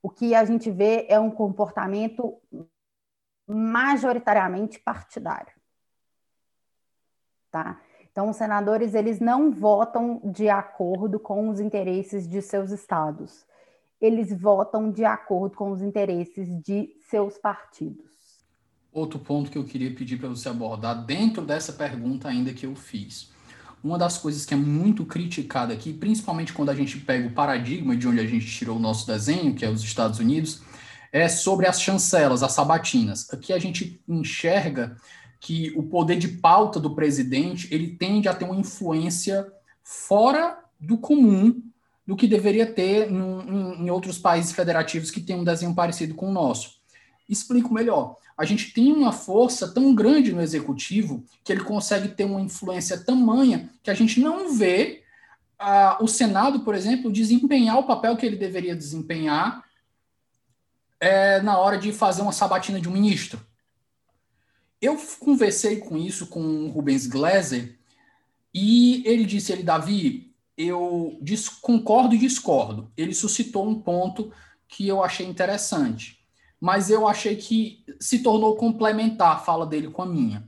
O 0.02 0.10
que 0.10 0.36
a 0.36 0.46
gente 0.46 0.70
vê 0.72 1.06
é 1.10 1.20
um 1.20 1.32
comportamento 1.32 2.40
majoritariamente 3.48 4.80
partidário. 4.80 5.54
Tá? 7.52 7.82
Então, 8.12 8.30
os 8.30 8.38
senadores 8.38 8.94
eles 8.94 9.20
não 9.20 9.52
votam 9.52 10.22
de 10.24 10.48
acordo 10.48 11.20
com 11.20 11.50
os 11.50 11.60
interesses 11.60 12.28
de 12.28 12.42
seus 12.42 12.72
estados. 12.72 13.46
Eles 14.00 14.32
votam 14.32 14.92
de 14.92 15.04
acordo 15.04 15.56
com 15.58 15.72
os 15.72 15.82
interesses 15.82 16.48
de 16.62 16.96
seus 17.10 17.38
partidos. 17.38 18.15
Outro 18.96 19.20
ponto 19.20 19.52
que 19.52 19.58
eu 19.58 19.64
queria 19.64 19.94
pedir 19.94 20.18
para 20.18 20.30
você 20.30 20.50
abordar 20.50 21.06
dentro 21.06 21.46
dessa 21.46 21.74
pergunta 21.74 22.30
ainda 22.30 22.54
que 22.54 22.66
eu 22.66 22.76
fiz 22.76 23.30
uma 23.86 24.00
das 24.00 24.18
coisas 24.18 24.48
que 24.48 24.54
é 24.56 24.58
muito 24.58 25.06
criticada 25.06 25.72
aqui, 25.72 25.94
principalmente 25.94 26.52
quando 26.52 26.72
a 26.72 26.76
gente 26.76 26.98
pega 26.98 27.28
o 27.28 27.32
paradigma 27.32 27.96
de 27.96 28.08
onde 28.08 28.20
a 28.20 28.26
gente 28.26 28.48
tirou 28.48 28.78
o 28.78 28.80
nosso 28.80 29.06
desenho, 29.06 29.54
que 29.54 29.64
é 29.64 29.70
os 29.70 29.84
Estados 29.84 30.18
Unidos, 30.18 30.62
é 31.12 31.30
sobre 31.30 31.68
as 31.68 31.80
chancelas, 31.80 32.42
as 32.42 32.54
sabatinas. 32.54 33.32
Aqui 33.32 33.54
a 33.54 33.60
gente 33.60 34.02
enxerga 34.08 34.98
que 35.40 35.72
o 35.76 35.84
poder 35.84 36.18
de 36.18 36.30
pauta 36.30 36.80
do 36.80 36.96
presidente 36.96 37.68
ele 37.72 37.96
tende 37.96 38.28
a 38.28 38.34
ter 38.34 38.46
uma 38.46 38.56
influência 38.56 39.46
fora 39.84 40.58
do 40.80 40.98
comum 40.98 41.62
do 42.08 42.16
que 42.16 42.28
deveria 42.28 42.66
ter 42.66 43.12
em, 43.12 43.86
em 43.86 43.90
outros 43.92 44.18
países 44.18 44.52
federativos 44.52 45.12
que 45.12 45.22
têm 45.22 45.36
um 45.36 45.44
desenho 45.44 45.76
parecido 45.76 46.16
com 46.16 46.30
o 46.30 46.34
nosso. 46.34 46.80
Explico 47.30 47.72
melhor 47.72 48.18
a 48.38 48.44
gente 48.44 48.74
tem 48.74 48.92
uma 48.92 49.12
força 49.12 49.72
tão 49.72 49.96
grande 49.96 50.34
no 50.34 50.42
executivo 50.42 51.24
que 51.44 51.52
ele 51.52 51.64
consegue 51.64 52.10
ter 52.10 52.26
uma 52.26 52.42
influência 52.42 52.98
tamanha 52.98 53.70
que 53.82 53.90
a 53.90 53.94
gente 53.94 54.20
não 54.20 54.54
vê 54.54 55.04
uh, 55.60 56.04
o 56.04 56.08
Senado, 56.08 56.62
por 56.62 56.76
exemplo, 56.76 57.12
desempenhar 57.12 57.78
o 57.78 57.88
papel 57.88 58.18
que 58.18 58.26
ele 58.26 58.36
deveria 58.36 58.76
desempenhar 58.76 59.64
é, 61.00 61.42
na 61.42 61.58
hora 61.58 61.78
de 61.78 61.94
fazer 61.94 62.22
uma 62.22 62.32
sabatina 62.32 62.80
de 62.80 62.90
um 62.90 62.92
ministro. 62.92 63.40
Eu 64.82 64.98
conversei 65.20 65.78
com 65.78 65.98
isso 65.98 66.28
com 66.28 66.42
o 66.42 66.70
Rubens 66.70 67.08
Gleiser 67.08 67.78
e 68.54 69.02
ele 69.06 69.26
disse, 69.26 69.52
ele, 69.52 69.64
Davi, 69.64 70.34
eu 70.58 71.20
concordo 71.62 72.16
e 72.16 72.20
discordo. 72.20 72.92
Ele 72.98 73.14
suscitou 73.14 73.68
um 73.68 73.80
ponto 73.80 74.32
que 74.68 74.88
eu 74.88 75.04
achei 75.04 75.26
interessante 75.26 76.25
mas 76.60 76.90
eu 76.90 77.08
achei 77.08 77.36
que 77.36 77.84
se 78.00 78.20
tornou 78.20 78.56
complementar 78.56 79.36
a 79.36 79.40
fala 79.40 79.66
dele 79.66 79.90
com 79.90 80.02
a 80.02 80.06
minha. 80.06 80.48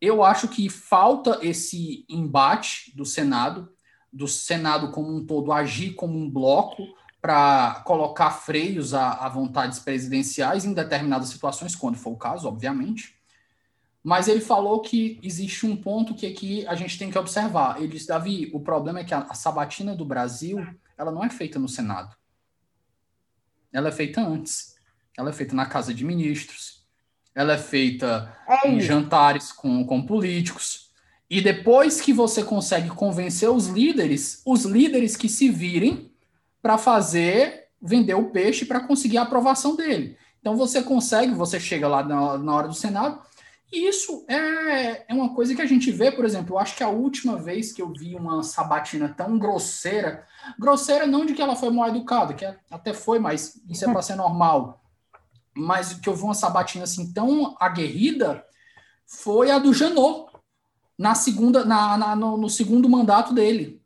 Eu 0.00 0.24
acho 0.24 0.48
que 0.48 0.68
falta 0.68 1.38
esse 1.42 2.04
embate 2.08 2.94
do 2.96 3.04
Senado, 3.04 3.72
do 4.12 4.26
Senado 4.26 4.90
como 4.90 5.14
um 5.14 5.24
todo 5.24 5.52
agir 5.52 5.94
como 5.94 6.18
um 6.18 6.28
bloco 6.28 6.82
para 7.20 7.82
colocar 7.84 8.30
freios 8.30 8.94
a, 8.94 9.12
a 9.12 9.28
vontades 9.28 9.78
presidenciais 9.78 10.64
em 10.64 10.72
determinadas 10.72 11.28
situações, 11.28 11.76
quando 11.76 11.96
for 11.96 12.10
o 12.10 12.16
caso, 12.16 12.48
obviamente. 12.48 13.16
Mas 14.02 14.26
ele 14.26 14.40
falou 14.40 14.80
que 14.80 15.20
existe 15.22 15.64
um 15.64 15.76
ponto 15.76 16.16
que 16.16 16.26
aqui 16.26 16.66
a 16.66 16.74
gente 16.74 16.98
tem 16.98 17.10
que 17.10 17.18
observar. 17.18 17.78
Ele 17.78 17.86
disse, 17.86 18.08
Davi, 18.08 18.50
o 18.52 18.58
problema 18.58 18.98
é 18.98 19.04
que 19.04 19.14
a, 19.14 19.18
a 19.18 19.34
sabatina 19.34 19.94
do 19.94 20.04
Brasil, 20.04 20.66
ela 20.98 21.12
não 21.12 21.22
é 21.22 21.30
feita 21.30 21.60
no 21.60 21.68
Senado. 21.68 22.16
Ela 23.72 23.88
é 23.88 23.92
feita 23.92 24.20
antes 24.20 24.71
ela 25.16 25.30
é 25.30 25.32
feita 25.32 25.54
na 25.54 25.66
casa 25.66 25.92
de 25.92 26.04
ministros, 26.04 26.82
ela 27.34 27.54
é 27.54 27.58
feita 27.58 28.34
é 28.48 28.68
em 28.68 28.80
jantares 28.80 29.52
com, 29.52 29.84
com 29.84 30.02
políticos. 30.02 30.90
E 31.28 31.40
depois 31.40 32.00
que 32.00 32.12
você 32.12 32.44
consegue 32.44 32.90
convencer 32.90 33.50
os 33.50 33.66
líderes, 33.66 34.42
os 34.44 34.64
líderes 34.64 35.16
que 35.16 35.28
se 35.28 35.48
virem 35.48 36.12
para 36.60 36.76
fazer, 36.76 37.68
vender 37.80 38.14
o 38.14 38.30
peixe 38.30 38.66
para 38.66 38.80
conseguir 38.80 39.18
a 39.18 39.22
aprovação 39.22 39.74
dele. 39.74 40.16
Então 40.40 40.56
você 40.56 40.82
consegue, 40.82 41.32
você 41.32 41.58
chega 41.58 41.88
lá 41.88 42.02
na, 42.02 42.36
na 42.36 42.54
hora 42.54 42.68
do 42.68 42.74
Senado, 42.74 43.20
e 43.72 43.88
isso 43.88 44.26
é, 44.28 45.06
é 45.08 45.14
uma 45.14 45.34
coisa 45.34 45.54
que 45.54 45.62
a 45.62 45.66
gente 45.66 45.90
vê, 45.90 46.12
por 46.12 46.26
exemplo, 46.26 46.54
eu 46.54 46.58
acho 46.58 46.76
que 46.76 46.82
a 46.82 46.88
última 46.90 47.36
vez 47.36 47.72
que 47.72 47.80
eu 47.80 47.90
vi 47.90 48.14
uma 48.14 48.42
sabatina 48.42 49.08
tão 49.08 49.38
grosseira, 49.38 50.26
grosseira 50.58 51.06
não 51.06 51.24
de 51.24 51.32
que 51.32 51.40
ela 51.40 51.56
foi 51.56 51.70
mal 51.70 51.88
educada, 51.88 52.34
que 52.34 52.44
até 52.70 52.92
foi, 52.92 53.18
mas 53.18 53.58
isso 53.70 53.88
é 53.88 53.90
para 53.90 54.02
ser 54.02 54.16
normal 54.16 54.81
mas 55.54 55.94
que 55.94 56.08
eu 56.08 56.14
vi 56.14 56.22
uma 56.22 56.34
sabatina 56.34 56.84
assim 56.84 57.12
tão 57.12 57.56
aguerrida 57.60 58.44
foi 59.06 59.50
a 59.50 59.58
do 59.58 59.72
Janot 59.72 60.30
na 60.98 61.14
segunda 61.14 61.64
na, 61.64 61.98
na 61.98 62.16
no, 62.16 62.36
no, 62.36 62.48
segundo 62.48 62.88
mandato 62.88 63.34
dele 63.34 63.82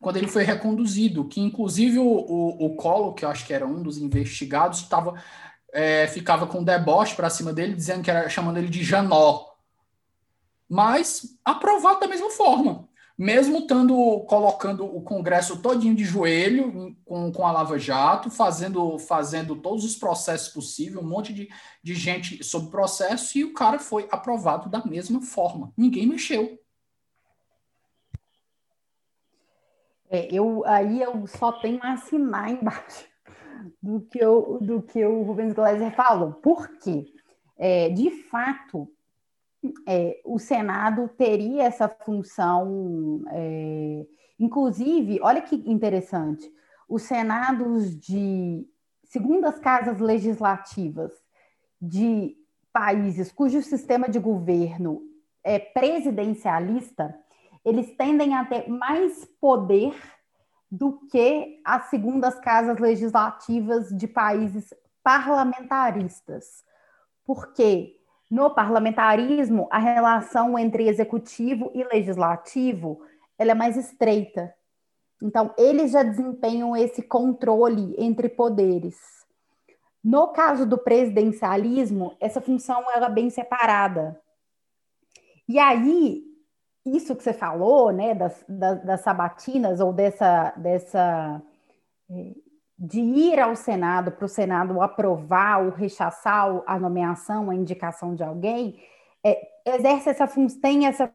quando 0.00 0.16
ele 0.16 0.28
foi 0.28 0.42
reconduzido 0.42 1.26
que 1.26 1.40
inclusive 1.40 1.98
o, 1.98 2.06
o, 2.06 2.66
o 2.66 2.76
Collor 2.76 3.14
que 3.14 3.24
eu 3.24 3.28
acho 3.28 3.46
que 3.46 3.52
era 3.52 3.66
um 3.66 3.82
dos 3.82 3.98
investigados 3.98 4.80
estava 4.80 5.14
é, 5.72 6.06
ficava 6.08 6.46
com 6.46 6.64
deboche 6.64 7.14
para 7.14 7.30
cima 7.30 7.52
dele 7.52 7.74
dizendo 7.74 8.02
que 8.02 8.10
era 8.10 8.28
chamando 8.28 8.58
ele 8.58 8.68
de 8.68 8.82
Janot. 8.82 9.50
Mas 10.68 11.38
aprovado 11.44 12.00
da 12.00 12.08
mesma 12.08 12.30
forma 12.30 12.88
mesmo 13.20 13.58
estando 13.58 14.20
colocando 14.20 14.82
o 14.82 15.02
Congresso 15.02 15.60
todinho 15.60 15.94
de 15.94 16.06
joelho 16.06 16.96
com, 17.04 17.30
com 17.30 17.46
a 17.46 17.52
Lava 17.52 17.78
Jato, 17.78 18.30
fazendo, 18.30 18.98
fazendo 18.98 19.56
todos 19.56 19.84
os 19.84 19.94
processos 19.94 20.48
possíveis, 20.48 21.04
um 21.04 21.06
monte 21.06 21.30
de, 21.30 21.46
de 21.82 21.94
gente 21.94 22.42
sob 22.42 22.70
processo, 22.70 23.36
e 23.36 23.44
o 23.44 23.52
cara 23.52 23.78
foi 23.78 24.08
aprovado 24.10 24.70
da 24.70 24.82
mesma 24.86 25.20
forma. 25.20 25.70
Ninguém 25.76 26.06
mexeu. 26.06 26.58
É, 30.08 30.26
eu, 30.34 30.64
aí 30.64 31.02
eu 31.02 31.26
só 31.26 31.52
tenho 31.52 31.78
a 31.82 31.92
assinar 31.92 32.50
embaixo 32.50 33.06
do 33.82 34.00
que, 34.00 34.18
eu, 34.18 34.58
do 34.62 34.80
que 34.80 35.04
o 35.04 35.24
Rubens 35.24 35.52
Gleiser 35.52 35.94
falou. 35.94 36.32
Por 36.32 36.66
quê? 36.78 37.04
É, 37.58 37.90
de 37.90 38.10
fato, 38.30 38.90
é, 39.86 40.20
o 40.24 40.38
Senado 40.38 41.08
teria 41.16 41.64
essa 41.64 41.88
função, 41.88 43.22
é, 43.28 44.06
inclusive, 44.38 45.20
olha 45.22 45.42
que 45.42 45.56
interessante, 45.70 46.50
os 46.88 47.02
senados 47.02 47.98
de 47.98 48.66
segundas 49.04 49.58
casas 49.58 49.98
legislativas 49.98 51.12
de 51.80 52.36
países 52.72 53.32
cujo 53.32 53.62
sistema 53.62 54.08
de 54.08 54.18
governo 54.18 55.02
é 55.42 55.58
presidencialista, 55.58 57.18
eles 57.64 57.94
tendem 57.96 58.34
a 58.34 58.44
ter 58.44 58.68
mais 58.68 59.24
poder 59.40 59.94
do 60.70 61.00
que 61.08 61.60
as 61.64 61.86
segundas 61.86 62.38
casas 62.38 62.78
legislativas 62.78 63.88
de 63.90 64.06
países 64.06 64.72
parlamentaristas. 65.02 66.64
Por 67.24 67.52
quê? 67.52 67.99
No 68.30 68.54
parlamentarismo, 68.54 69.66
a 69.70 69.78
relação 69.78 70.56
entre 70.58 70.88
executivo 70.88 71.70
e 71.74 71.82
legislativo 71.82 73.02
ela 73.36 73.52
é 73.52 73.54
mais 73.54 73.76
estreita. 73.76 74.54
Então, 75.22 75.54
eles 75.56 75.92
já 75.92 76.02
desempenham 76.02 76.76
esse 76.76 77.02
controle 77.02 77.94
entre 77.98 78.28
poderes. 78.28 78.96
No 80.04 80.28
caso 80.28 80.66
do 80.66 80.78
presidencialismo, 80.78 82.16
essa 82.20 82.40
função 82.40 82.84
ela 82.94 83.06
é 83.06 83.10
bem 83.10 83.30
separada. 83.30 84.20
E 85.48 85.58
aí, 85.58 86.22
isso 86.86 87.16
que 87.16 87.22
você 87.22 87.32
falou, 87.32 87.90
né, 87.90 88.14
das, 88.14 88.44
das, 88.48 88.84
das 88.84 89.00
sabatinas 89.00 89.80
ou 89.80 89.92
dessa, 89.92 90.50
dessa 90.56 91.42
eh, 92.10 92.34
de 92.80 92.98
ir 92.98 93.38
ao 93.38 93.54
Senado 93.54 94.10
para 94.10 94.24
o 94.24 94.28
Senado 94.28 94.80
aprovar 94.80 95.62
ou 95.62 95.70
rechaçar 95.70 96.62
a 96.66 96.78
nomeação, 96.78 97.50
a 97.50 97.54
indicação 97.54 98.14
de 98.14 98.22
alguém, 98.22 98.80
é, 99.22 99.46
exerce 99.66 100.08
essa 100.08 100.26
tem 100.62 100.86
essa 100.86 101.12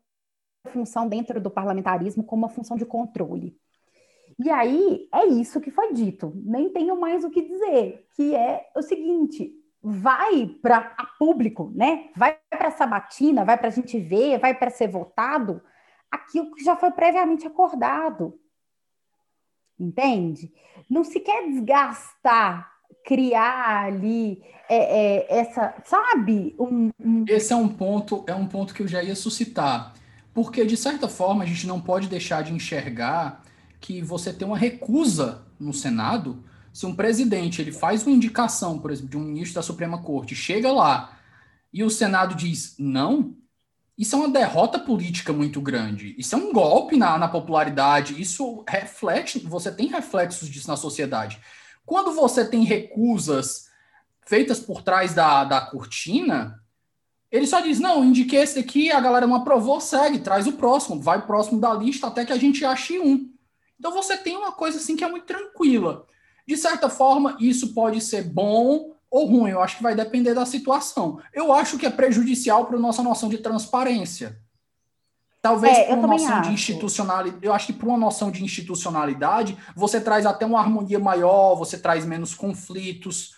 função 0.68 1.08
dentro 1.08 1.42
do 1.42 1.50
parlamentarismo 1.50 2.24
como 2.24 2.44
uma 2.44 2.54
função 2.54 2.78
de 2.78 2.86
controle. 2.86 3.58
E 4.38 4.50
aí 4.52 5.08
é 5.12 5.26
isso 5.26 5.60
que 5.60 5.72
foi 5.72 5.92
dito. 5.92 6.34
Nem 6.36 6.70
tenho 6.70 7.00
mais 7.00 7.24
o 7.24 7.32
que 7.32 7.42
dizer, 7.42 8.08
que 8.16 8.36
é 8.36 8.70
o 8.76 8.84
seguinte: 8.84 9.52
vai 9.82 10.48
para 10.62 10.96
público, 11.18 11.72
né? 11.74 12.10
Vai 12.16 12.38
para 12.50 12.68
a 12.68 12.72
sabatina, 12.72 13.44
vai 13.44 13.58
para 13.58 13.70
a 13.70 13.72
gente 13.72 14.00
ver, 14.00 14.38
vai 14.40 14.54
para 14.54 14.70
ser 14.70 14.88
votado 14.88 15.62
aquilo 16.12 16.54
que 16.54 16.64
já 16.64 16.76
foi 16.76 16.92
previamente 16.92 17.48
acordado. 17.48 18.40
Entende? 19.80 20.52
Não 20.90 21.04
se 21.04 21.20
quer 21.20 21.48
desgastar, 21.48 22.72
criar 23.04 23.86
ali 23.86 24.42
é, 24.70 24.78
é, 24.78 25.40
essa, 25.40 25.76
sabe? 25.86 26.56
Um, 26.60 26.92
um... 27.00 27.26
Esse 27.28 27.54
é 27.54 27.56
um 27.56 27.68
ponto, 27.68 28.24
é 28.28 28.36
um 28.36 28.48
ponto 28.48 28.74
que 28.74 28.82
eu 28.82 28.88
já 28.88 29.04
ia 29.04 29.16
suscitar, 29.16 29.94
porque 30.34 30.66
de 30.66 30.76
certa 30.76 31.08
forma 31.08 31.44
a 31.44 31.48
gente 31.48 31.68
não 31.68 31.80
pode 31.80 32.08
deixar 32.08 32.44
de 32.44 32.54
enxergar 32.54 33.44
que 33.80 34.02
você 34.02 34.34
tem 34.34 34.48
uma 34.48 34.58
recusa 34.58 35.46
no 35.60 35.74
Senado 35.74 36.44
se 36.74 36.86
um 36.86 36.96
presidente 36.96 37.62
ele 37.62 37.72
faz 37.72 38.06
uma 38.06 38.14
indicação, 38.14 38.80
por 38.80 38.92
exemplo, 38.92 39.12
de 39.12 39.18
um 39.18 39.22
ministro 39.22 39.56
da 39.56 39.62
Suprema 39.62 40.02
Corte, 40.02 40.36
chega 40.36 40.72
lá 40.72 41.18
e 41.72 41.84
o 41.84 41.90
Senado 41.90 42.36
diz 42.36 42.76
não, 42.78 43.36
isso 43.98 44.16
é 44.16 44.20
uma 44.20 44.30
derrota 44.30 44.78
política 44.78 45.32
muito 45.32 45.62
grande. 45.62 46.16
Isso 46.18 46.36
é 46.36 46.38
um 46.38 46.52
golpe 46.52 46.98
na, 46.98 47.18
na 47.18 47.28
popularidade. 47.30 48.22
Isso 48.22 48.64
reflete, 48.68 49.40
você 49.40 49.72
tem 49.72 49.88
reflexos 49.88 50.50
disso 50.50 50.68
na 50.68 50.76
sociedade. 50.76 51.40
Quando 51.86 52.12
você 52.12 52.44
tem 52.44 52.64
recusas 52.64 53.70
feitas 54.26 54.60
por 54.60 54.82
trás 54.82 55.14
da, 55.14 55.46
da 55.46 55.62
cortina, 55.62 56.62
ele 57.32 57.48
só 57.48 57.62
diz: 57.62 57.80
não, 57.80 58.04
indiquei 58.04 58.40
esse 58.40 58.60
aqui, 58.60 58.92
a 58.92 59.00
galera 59.00 59.28
não 59.28 59.36
aprovou, 59.36 59.80
segue, 59.80 60.20
traz 60.20 60.46
o 60.46 60.54
próximo, 60.54 61.02
vai 61.02 61.26
próximo 61.26 61.60
da 61.60 61.74
lista 61.74 62.08
até 62.08 62.26
que 62.26 62.34
a 62.34 62.38
gente 62.38 62.66
ache 62.66 63.00
um. 63.00 63.32
Então 63.80 63.92
você 63.92 64.18
tem 64.18 64.36
uma 64.36 64.52
coisa 64.52 64.78
assim 64.78 64.96
que 64.96 65.04
é 65.04 65.10
muito 65.10 65.26
tranquila. 65.26 66.06
De 66.46 66.58
certa 66.58 66.90
forma, 66.90 67.38
isso 67.40 67.74
pode 67.74 68.02
ser 68.02 68.24
bom 68.24 68.95
ou 69.16 69.28
ruim, 69.28 69.52
eu 69.52 69.62
acho 69.62 69.78
que 69.78 69.84
vai 69.84 69.96
depender 69.96 70.34
da 70.34 70.46
situação. 70.46 71.22
Eu 71.34 71.54
acho 71.54 71.78
que 71.78 71.86
é 71.86 71.90
prejudicial 71.90 72.66
para 72.66 72.76
a 72.76 72.80
nossa 72.80 73.02
noção 73.02 73.30
de 73.30 73.38
transparência. 73.38 74.38
Talvez 75.42 75.78
é, 75.78 75.86
por 75.86 76.00
uma 76.00 76.08
noção 76.10 76.34
acho. 76.34 76.50
de 76.50 76.54
institucionalidade, 76.54 77.46
eu 77.46 77.54
acho 77.54 77.68
que 77.68 77.74
por 77.74 77.88
uma 77.88 77.98
noção 77.98 78.30
de 78.30 78.44
institucionalidade, 78.44 79.58
você 79.74 80.02
traz 80.02 80.26
até 80.26 80.46
uma 80.46 80.60
harmonia 80.60 81.00
maior, 81.00 81.56
você 81.56 81.78
traz 81.78 82.06
menos 82.06 82.36
conflitos. 82.36 83.38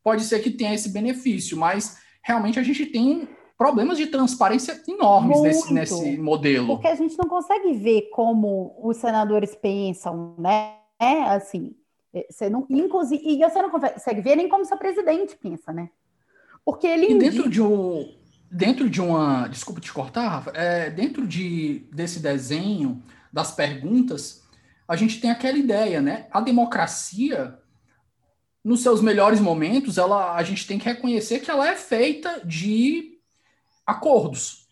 Pode 0.00 0.22
ser 0.22 0.38
que 0.38 0.50
tenha 0.50 0.72
esse 0.72 0.90
benefício, 0.90 1.56
mas 1.56 1.98
realmente 2.22 2.60
a 2.60 2.62
gente 2.62 2.86
tem 2.86 3.28
problemas 3.58 3.98
de 3.98 4.06
transparência 4.06 4.80
enormes 4.86 5.40
nesse, 5.40 5.74
nesse 5.74 6.16
modelo. 6.18 6.68
Porque 6.68 6.86
a 6.86 6.94
gente 6.94 7.18
não 7.18 7.28
consegue 7.28 7.72
ver 7.72 8.10
como 8.12 8.78
os 8.80 8.96
senadores 8.98 9.56
pensam, 9.56 10.36
né? 10.38 10.74
Assim, 11.00 11.74
você 12.30 12.48
não, 12.48 12.66
inclusive, 12.70 13.22
e 13.26 13.38
você 13.38 13.60
não 13.60 13.70
consegue 13.70 14.20
ver 14.20 14.36
nem 14.36 14.48
como 14.48 14.64
seu 14.64 14.78
presidente 14.78 15.36
pensa, 15.36 15.72
né? 15.72 15.90
Porque 16.64 16.86
ele. 16.86 17.12
E 17.12 17.18
dentro 17.18 17.48
de 17.48 17.60
um 17.60 18.08
dentro 18.50 18.88
de 18.88 19.00
uma. 19.00 19.48
Desculpa 19.48 19.80
te 19.80 19.92
cortar, 19.92 20.28
Rafa. 20.28 20.50
É, 20.54 20.90
dentro 20.90 21.26
de, 21.26 21.86
desse 21.92 22.20
desenho, 22.20 23.02
das 23.32 23.52
perguntas, 23.52 24.42
a 24.88 24.96
gente 24.96 25.20
tem 25.20 25.30
aquela 25.30 25.58
ideia, 25.58 26.00
né? 26.00 26.26
A 26.30 26.40
democracia, 26.40 27.58
nos 28.64 28.82
seus 28.82 29.00
melhores 29.00 29.40
momentos, 29.40 29.98
ela, 29.98 30.34
a 30.34 30.42
gente 30.42 30.66
tem 30.66 30.78
que 30.78 30.86
reconhecer 30.86 31.40
que 31.40 31.50
ela 31.50 31.68
é 31.68 31.76
feita 31.76 32.40
de 32.44 33.18
acordos. 33.84 34.66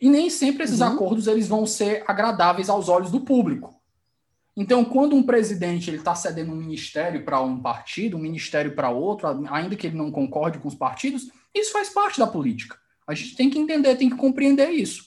E 0.00 0.08
nem 0.08 0.28
sempre 0.28 0.64
esses 0.64 0.80
uhum. 0.80 0.88
acordos 0.88 1.26
eles 1.26 1.48
vão 1.48 1.64
ser 1.64 2.04
agradáveis 2.08 2.68
aos 2.68 2.88
olhos 2.88 3.10
do 3.10 3.20
público. 3.20 3.80
Então, 4.56 4.84
quando 4.84 5.16
um 5.16 5.22
presidente 5.22 5.88
ele 5.88 5.96
está 5.96 6.14
cedendo 6.14 6.52
um 6.52 6.56
ministério 6.56 7.24
para 7.24 7.40
um 7.40 7.60
partido, 7.60 8.16
um 8.16 8.20
ministério 8.20 8.74
para 8.74 8.90
outro, 8.90 9.26
ainda 9.50 9.76
que 9.76 9.86
ele 9.86 9.96
não 9.96 10.10
concorde 10.10 10.58
com 10.58 10.68
os 10.68 10.74
partidos, 10.74 11.30
isso 11.54 11.72
faz 11.72 11.88
parte 11.88 12.18
da 12.18 12.26
política. 12.26 12.76
A 13.06 13.14
gente 13.14 13.34
tem 13.34 13.48
que 13.48 13.58
entender, 13.58 13.96
tem 13.96 14.10
que 14.10 14.16
compreender 14.16 14.70
isso. 14.70 15.06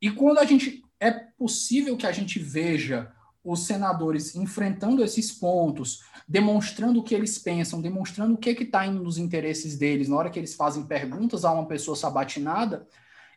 E 0.00 0.10
quando 0.10 0.38
a 0.38 0.44
gente 0.44 0.82
é 1.00 1.10
possível 1.10 1.96
que 1.96 2.06
a 2.06 2.12
gente 2.12 2.38
veja 2.38 3.10
os 3.42 3.66
senadores 3.66 4.34
enfrentando 4.34 5.02
esses 5.02 5.32
pontos, 5.32 6.02
demonstrando 6.28 7.00
o 7.00 7.02
que 7.02 7.14
eles 7.14 7.38
pensam, 7.38 7.80
demonstrando 7.80 8.34
o 8.34 8.38
que 8.38 8.50
está 8.50 8.86
indo 8.86 9.02
nos 9.02 9.18
interesses 9.18 9.76
deles, 9.76 10.08
na 10.08 10.16
hora 10.16 10.30
que 10.30 10.38
eles 10.38 10.54
fazem 10.54 10.84
perguntas 10.84 11.44
a 11.44 11.52
uma 11.52 11.66
pessoa 11.66 11.96
sabatinada, 11.96 12.86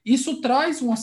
isso 0.05 0.41
traz 0.41 0.81
uma, 0.81 0.95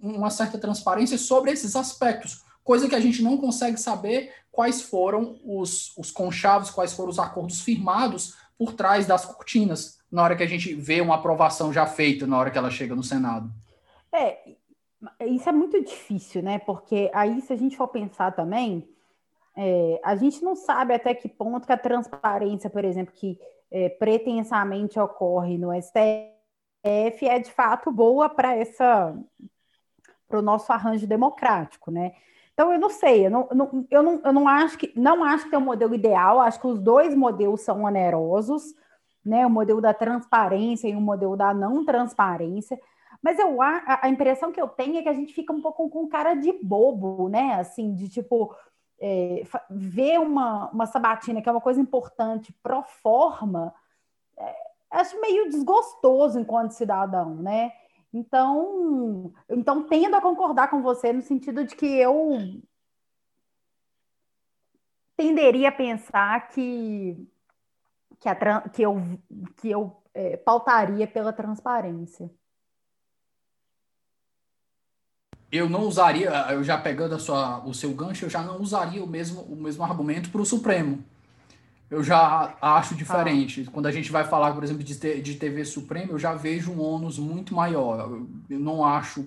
uma 0.00 0.30
certa 0.30 0.56
transparência 0.56 1.18
sobre 1.18 1.50
esses 1.50 1.74
aspectos, 1.74 2.44
coisa 2.66 2.88
que 2.88 2.96
a 2.96 3.00
gente 3.00 3.22
não 3.22 3.38
consegue 3.38 3.78
saber 3.78 4.34
quais 4.50 4.82
foram 4.82 5.38
os, 5.44 5.96
os 5.96 6.10
conchavos, 6.10 6.68
quais 6.68 6.92
foram 6.92 7.10
os 7.10 7.18
acordos 7.18 7.60
firmados 7.60 8.36
por 8.58 8.72
trás 8.74 9.06
das 9.06 9.24
cortinas 9.24 10.00
na 10.10 10.22
hora 10.22 10.34
que 10.34 10.42
a 10.42 10.48
gente 10.48 10.74
vê 10.74 11.00
uma 11.00 11.14
aprovação 11.14 11.72
já 11.72 11.86
feita, 11.86 12.26
na 12.26 12.36
hora 12.36 12.50
que 12.50 12.58
ela 12.58 12.70
chega 12.70 12.94
no 12.94 13.04
Senado? 13.04 13.48
É, 14.12 14.56
isso 15.26 15.48
é 15.48 15.52
muito 15.52 15.80
difícil, 15.82 16.42
né? 16.42 16.58
Porque 16.58 17.08
aí, 17.14 17.40
se 17.40 17.52
a 17.52 17.56
gente 17.56 17.76
for 17.76 17.86
pensar 17.86 18.32
também, 18.32 18.88
é, 19.56 20.00
a 20.02 20.16
gente 20.16 20.42
não 20.42 20.56
sabe 20.56 20.92
até 20.92 21.14
que 21.14 21.28
ponto 21.28 21.66
que 21.66 21.72
a 21.72 21.78
transparência, 21.78 22.68
por 22.68 22.84
exemplo, 22.84 23.14
que 23.14 23.38
é, 23.70 23.90
pretensamente 23.90 24.98
ocorre 24.98 25.56
no 25.56 25.70
STF 25.80 27.28
é 27.28 27.38
de 27.38 27.50
fato 27.52 27.92
boa 27.92 28.28
para 28.28 28.56
essa 28.56 29.16
para 30.28 30.40
o 30.40 30.42
nosso 30.42 30.72
arranjo 30.72 31.06
democrático, 31.06 31.90
né? 31.90 32.12
Então 32.56 32.72
eu 32.72 32.80
não 32.80 32.88
sei, 32.88 33.26
eu 33.26 33.30
não, 33.30 33.48
eu 33.90 34.02
não, 34.02 34.20
eu 34.24 34.32
não 34.32 34.48
acho 34.48 34.78
que 34.78 34.90
não 34.96 35.22
acho 35.22 35.44
que 35.44 35.50
tem 35.50 35.58
um 35.58 35.62
modelo 35.62 35.94
ideal, 35.94 36.40
acho 36.40 36.58
que 36.58 36.66
os 36.66 36.80
dois 36.80 37.14
modelos 37.14 37.60
são 37.60 37.84
onerosos 37.84 38.74
né? 39.26 39.44
O 39.44 39.50
modelo 39.50 39.80
da 39.80 39.92
transparência 39.92 40.88
e 40.88 40.94
o 40.94 41.00
modelo 41.00 41.36
da 41.36 41.52
não 41.52 41.84
transparência. 41.84 42.80
Mas 43.20 43.38
eu 43.38 43.60
a, 43.60 44.00
a 44.02 44.08
impressão 44.08 44.52
que 44.52 44.60
eu 44.60 44.68
tenho 44.68 44.98
é 44.98 45.02
que 45.02 45.08
a 45.08 45.12
gente 45.12 45.34
fica 45.34 45.52
um 45.52 45.60
pouco 45.60 45.90
com 45.90 46.06
cara 46.06 46.34
de 46.34 46.52
bobo, 46.62 47.28
né? 47.28 47.54
Assim, 47.54 47.92
de 47.92 48.08
tipo 48.08 48.54
é, 49.00 49.42
ver 49.68 50.20
uma, 50.20 50.70
uma 50.70 50.86
sabatina 50.86 51.42
que 51.42 51.48
é 51.48 51.52
uma 51.52 51.60
coisa 51.60 51.80
importante 51.80 52.54
pro 52.62 52.82
forma, 52.82 53.74
é, 54.38 54.54
acho 54.92 55.20
meio 55.20 55.50
desgostoso 55.50 56.38
enquanto 56.38 56.70
cidadão, 56.70 57.34
né? 57.34 57.72
Então, 58.12 59.32
então 59.48 59.82
tendo 59.82 60.16
a 60.16 60.20
concordar 60.20 60.68
com 60.68 60.82
você 60.82 61.12
no 61.12 61.22
sentido 61.22 61.64
de 61.64 61.74
que 61.76 61.86
eu 61.86 62.60
tenderia 65.16 65.68
a 65.68 65.72
pensar 65.72 66.48
que 66.48 67.28
que, 68.18 68.28
a, 68.28 68.68
que 68.68 68.82
eu, 68.82 69.18
que 69.56 69.70
eu 69.70 70.02
é, 70.14 70.36
pautaria 70.36 71.06
pela 71.06 71.32
transparência. 71.32 72.30
Eu 75.50 75.68
não 75.68 75.82
usaria, 75.82 76.30
eu 76.50 76.64
já 76.64 76.76
pegando 76.76 77.14
a 77.14 77.18
sua, 77.18 77.64
o 77.64 77.72
seu 77.72 77.94
gancho, 77.94 78.24
eu 78.24 78.30
já 78.30 78.42
não 78.42 78.60
usaria 78.60 79.02
o 79.02 79.06
mesmo, 79.06 79.42
o 79.42 79.54
mesmo 79.54 79.84
argumento 79.84 80.30
para 80.30 80.40
o 80.40 80.46
Supremo. 80.46 81.04
Eu 81.90 82.02
já 82.02 82.56
acho 82.60 82.94
diferente. 82.94 83.64
Ah. 83.66 83.70
Quando 83.72 83.86
a 83.86 83.92
gente 83.92 84.10
vai 84.10 84.24
falar, 84.24 84.52
por 84.52 84.64
exemplo, 84.64 84.82
de, 84.82 85.22
de 85.22 85.34
TV 85.34 85.64
Supremo, 85.64 86.12
eu 86.12 86.18
já 86.18 86.34
vejo 86.34 86.72
um 86.72 86.80
ônus 86.80 87.18
muito 87.18 87.54
maior. 87.54 88.10
Eu 88.50 88.58
não 88.58 88.84
acho. 88.84 89.26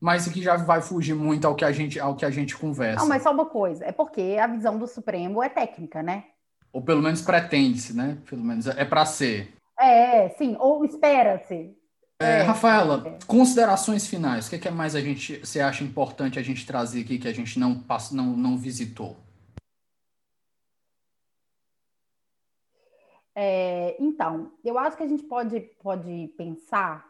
Mas 0.00 0.28
aqui 0.28 0.40
já 0.40 0.56
vai 0.56 0.80
fugir 0.80 1.14
muito 1.14 1.46
ao 1.46 1.54
que 1.54 1.64
a 1.64 1.72
gente, 1.72 1.98
ao 1.98 2.14
que 2.14 2.24
a 2.24 2.30
gente 2.30 2.56
conversa. 2.56 3.00
Não, 3.00 3.08
mas 3.08 3.22
só 3.22 3.32
uma 3.32 3.46
coisa, 3.46 3.84
é 3.84 3.92
porque 3.92 4.38
a 4.40 4.46
visão 4.46 4.78
do 4.78 4.86
Supremo 4.86 5.42
é 5.42 5.48
técnica, 5.48 6.02
né? 6.02 6.24
Ou 6.72 6.80
pelo 6.80 7.02
menos 7.02 7.20
pretende-se, 7.20 7.94
né? 7.94 8.16
Pelo 8.28 8.44
menos 8.44 8.66
é 8.66 8.84
para 8.84 9.04
ser. 9.04 9.54
É, 9.78 10.28
sim, 10.30 10.56
ou 10.58 10.84
espera-se. 10.84 11.76
É, 12.20 12.42
Rafaela, 12.42 13.02
é. 13.06 13.18
considerações 13.26 14.06
finais. 14.06 14.46
O 14.46 14.50
que, 14.50 14.66
é 14.66 14.70
mais 14.70 14.96
a 14.96 15.00
gente 15.00 15.38
você 15.38 15.60
acha 15.60 15.84
importante 15.84 16.38
a 16.38 16.42
gente 16.42 16.66
trazer 16.66 17.02
aqui 17.02 17.18
que 17.18 17.28
a 17.28 17.32
gente 17.32 17.58
não, 17.58 17.84
não, 18.12 18.24
não 18.36 18.56
visitou? 18.56 19.16
É, 23.40 23.94
então, 24.00 24.50
eu 24.64 24.76
acho 24.76 24.96
que 24.96 25.02
a 25.04 25.06
gente 25.06 25.22
pode, 25.22 25.60
pode 25.80 26.34
pensar 26.36 27.06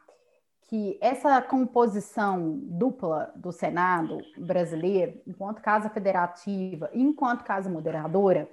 que 0.64 0.98
essa 1.00 1.40
composição 1.40 2.58
dupla 2.64 3.32
do 3.34 3.50
Senado 3.50 4.18
brasileiro, 4.36 5.22
enquanto 5.26 5.62
casa 5.62 5.88
federativa 5.88 6.90
e 6.92 7.00
enquanto 7.00 7.44
casa 7.44 7.70
moderadora, 7.70 8.46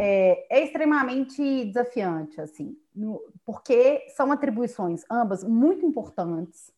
é, 0.00 0.46
é 0.48 0.64
extremamente 0.64 1.66
desafiante, 1.66 2.40
assim, 2.40 2.78
no, 2.96 3.20
porque 3.44 4.06
são 4.16 4.32
atribuições 4.32 5.04
ambas 5.10 5.44
muito 5.44 5.84
importantes, 5.84 6.72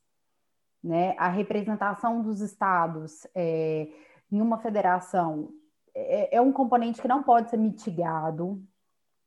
né? 0.82 1.14
A 1.16 1.28
representação 1.28 2.22
dos 2.22 2.40
estados 2.40 3.24
é, 3.36 3.86
em 4.32 4.40
uma 4.40 4.58
federação 4.58 5.50
é, 5.94 6.36
é, 6.36 6.40
um 6.40 6.50
componente 6.52 7.00
que 7.00 7.06
não 7.06 7.22
pode 7.22 7.50
ser 7.50 7.56
mitigado, 7.56 8.60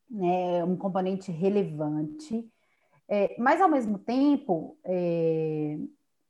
né? 0.09 0.63
Um 0.63 0.75
componente 0.75 1.31
relevante, 1.31 2.49
é, 3.09 3.35
mas 3.37 3.61
ao 3.61 3.69
mesmo 3.69 3.97
tempo 3.97 4.77
é, 4.83 5.77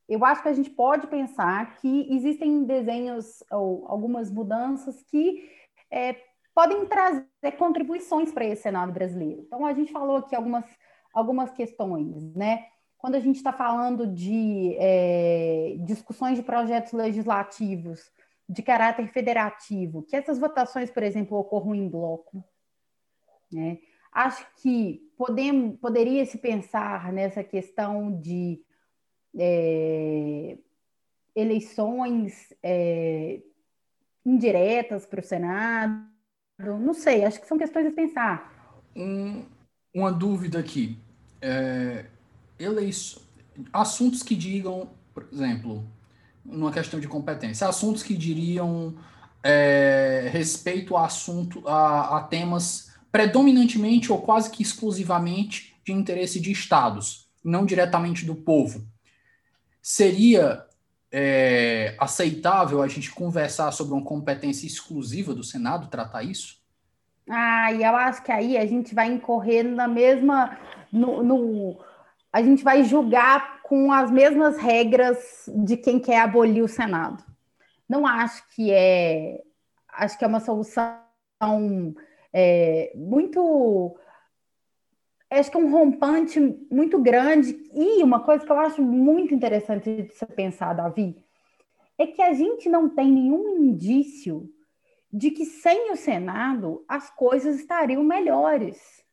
eu 0.07 0.23
acho 0.23 0.41
que 0.41 0.47
a 0.47 0.53
gente 0.53 0.69
pode 0.69 1.07
pensar 1.07 1.75
que 1.77 2.07
existem 2.13 2.63
desenhos 2.63 3.43
ou 3.51 3.85
algumas 3.87 4.31
mudanças 4.31 5.03
que 5.03 5.49
é, 5.91 6.15
podem 6.55 6.85
trazer 6.85 7.51
contribuições 7.57 8.31
para 8.31 8.45
esse 8.45 8.63
Senado 8.63 8.91
brasileiro. 8.91 9.43
Então, 9.45 9.65
a 9.65 9.73
gente 9.73 9.91
falou 9.91 10.17
aqui 10.17 10.35
algumas, 10.35 10.65
algumas 11.13 11.51
questões, 11.51 12.33
né? 12.33 12.65
Quando 12.97 13.15
a 13.15 13.19
gente 13.19 13.35
está 13.35 13.53
falando 13.53 14.07
de 14.07 14.75
é, 14.79 15.75
discussões 15.81 16.37
de 16.37 16.43
projetos 16.43 16.93
legislativos 16.93 18.11
de 18.49 18.63
caráter 18.63 19.07
federativo, 19.09 20.03
que 20.03 20.15
essas 20.15 20.39
votações, 20.39 20.89
por 20.89 21.03
exemplo, 21.03 21.37
ocorram 21.37 21.75
em 21.75 21.87
bloco. 21.87 22.43
Né? 23.51 23.79
Acho 24.11 24.45
que 24.61 25.01
podemos, 25.17 25.79
poderia 25.79 26.25
se 26.25 26.37
pensar 26.37 27.11
nessa 27.11 27.43
questão 27.43 28.19
de 28.19 28.61
é, 29.37 30.57
eleições 31.35 32.53
é, 32.63 33.41
indiretas 34.25 35.05
para 35.05 35.19
o 35.19 35.23
Senado. 35.23 36.05
Não 36.59 36.93
sei, 36.93 37.23
acho 37.23 37.39
que 37.39 37.47
são 37.47 37.57
questões 37.57 37.87
a 37.87 37.91
pensar. 37.91 38.81
Um, 38.95 39.45
uma 39.93 40.11
dúvida 40.11 40.59
aqui. 40.59 40.97
É, 41.39 42.05
eleições, 42.57 43.27
assuntos 43.71 44.23
que 44.23 44.35
digam, 44.35 44.89
por 45.13 45.27
exemplo, 45.31 45.85
numa 46.43 46.71
questão 46.71 46.99
de 46.99 47.07
competência, 47.07 47.67
assuntos 47.67 48.01
que 48.01 48.15
diriam 48.15 48.95
é, 49.43 50.29
respeito 50.31 50.95
a 50.95 51.05
assunto, 51.05 51.67
a, 51.67 52.17
a 52.17 52.23
temas 52.23 52.96
predominantemente 53.17 54.11
ou 54.11 54.21
quase 54.21 54.51
que 54.51 54.61
exclusivamente 54.61 55.75
de 55.83 55.91
interesse 55.91 56.39
de 56.39 56.51
estados, 56.51 57.27
não 57.43 57.65
diretamente 57.65 58.23
do 58.23 58.35
povo. 58.35 58.85
Seria 59.81 60.63
é, 61.11 61.95
aceitável 61.97 62.79
a 62.79 62.87
gente 62.87 63.09
conversar 63.09 63.71
sobre 63.71 63.95
uma 63.95 64.03
competência 64.03 64.67
exclusiva 64.67 65.33
do 65.33 65.43
Senado, 65.43 65.87
tratar 65.87 66.21
isso? 66.21 66.61
Ah, 67.27 67.71
e 67.73 67.83
eu 67.83 67.95
acho 67.95 68.21
que 68.21 68.31
aí 68.31 68.55
a 68.55 68.67
gente 68.67 68.93
vai 68.93 69.07
incorrer 69.07 69.63
na 69.63 69.87
mesma. 69.87 70.55
No, 70.91 71.23
no, 71.23 71.79
a 72.31 72.43
gente 72.43 72.63
vai 72.63 72.83
julgar 72.83 73.63
com 73.63 73.91
as 73.91 74.11
mesmas 74.11 74.57
regras 74.57 75.17
de 75.55 75.75
quem 75.75 75.99
quer 75.99 76.19
abolir 76.19 76.63
o 76.63 76.67
Senado. 76.67 77.23
Não 77.89 78.05
acho 78.05 78.47
que 78.53 78.71
é. 78.71 79.41
Acho 79.91 80.19
que 80.19 80.23
é 80.23 80.27
uma 80.27 80.39
solução 80.39 80.99
é, 82.33 82.91
muito. 82.95 83.97
Acho 85.29 85.51
que 85.51 85.57
é 85.57 85.59
um 85.59 85.71
rompante 85.71 86.39
muito 86.71 87.01
grande. 87.01 87.51
E 87.73 88.01
uma 88.03 88.21
coisa 88.21 88.45
que 88.45 88.51
eu 88.51 88.59
acho 88.59 88.81
muito 88.81 89.33
interessante 89.33 90.03
de 90.03 90.13
se 90.13 90.25
pensar, 90.27 90.73
Davi, 90.73 91.21
é 91.97 92.07
que 92.07 92.21
a 92.21 92.33
gente 92.33 92.69
não 92.69 92.87
tem 92.89 93.11
nenhum 93.11 93.57
indício 93.57 94.49
de 95.11 95.31
que 95.31 95.45
sem 95.45 95.91
o 95.91 95.95
Senado 95.95 96.85
as 96.87 97.09
coisas 97.09 97.57
estariam 97.57 98.03
melhores. 98.03 99.03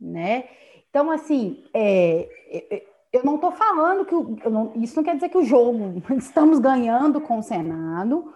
Né? 0.00 0.48
Então, 0.88 1.10
assim, 1.10 1.64
é, 1.74 2.28
é, 2.48 2.76
é 2.76 2.96
eu 3.12 3.24
não 3.24 3.36
estou 3.36 3.50
falando 3.50 4.04
que 4.04 4.48
não, 4.48 4.72
isso 4.76 4.96
não 4.96 5.04
quer 5.04 5.14
dizer 5.14 5.30
que 5.30 5.38
o 5.38 5.44
jogo 5.44 6.02
estamos 6.18 6.58
ganhando 6.58 7.20
com 7.20 7.38
o 7.38 7.42
Senado, 7.42 8.32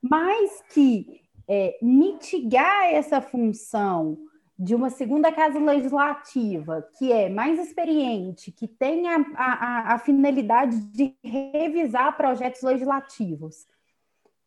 mas 0.00 0.62
que 0.70 1.25
é, 1.48 1.78
mitigar 1.80 2.92
essa 2.92 3.20
função 3.20 4.18
de 4.58 4.74
uma 4.74 4.88
segunda 4.88 5.30
casa 5.30 5.58
legislativa 5.58 6.88
que 6.98 7.12
é 7.12 7.28
mais 7.28 7.58
experiente, 7.58 8.50
que 8.50 8.66
tem 8.66 9.06
a, 9.08 9.18
a, 9.34 9.94
a 9.94 9.98
finalidade 9.98 10.78
de 10.92 11.14
revisar 11.22 12.16
projetos 12.16 12.62
legislativos, 12.62 13.66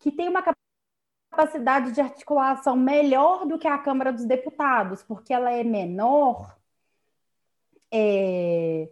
que 0.00 0.10
tem 0.10 0.28
uma 0.28 0.42
capacidade 1.30 1.92
de 1.92 2.00
articulação 2.00 2.76
melhor 2.76 3.46
do 3.46 3.58
que 3.58 3.68
a 3.68 3.78
Câmara 3.78 4.12
dos 4.12 4.24
Deputados, 4.24 5.02
porque 5.02 5.32
ela 5.32 5.52
é 5.52 5.62
menor, 5.62 6.58
é, 7.92 8.88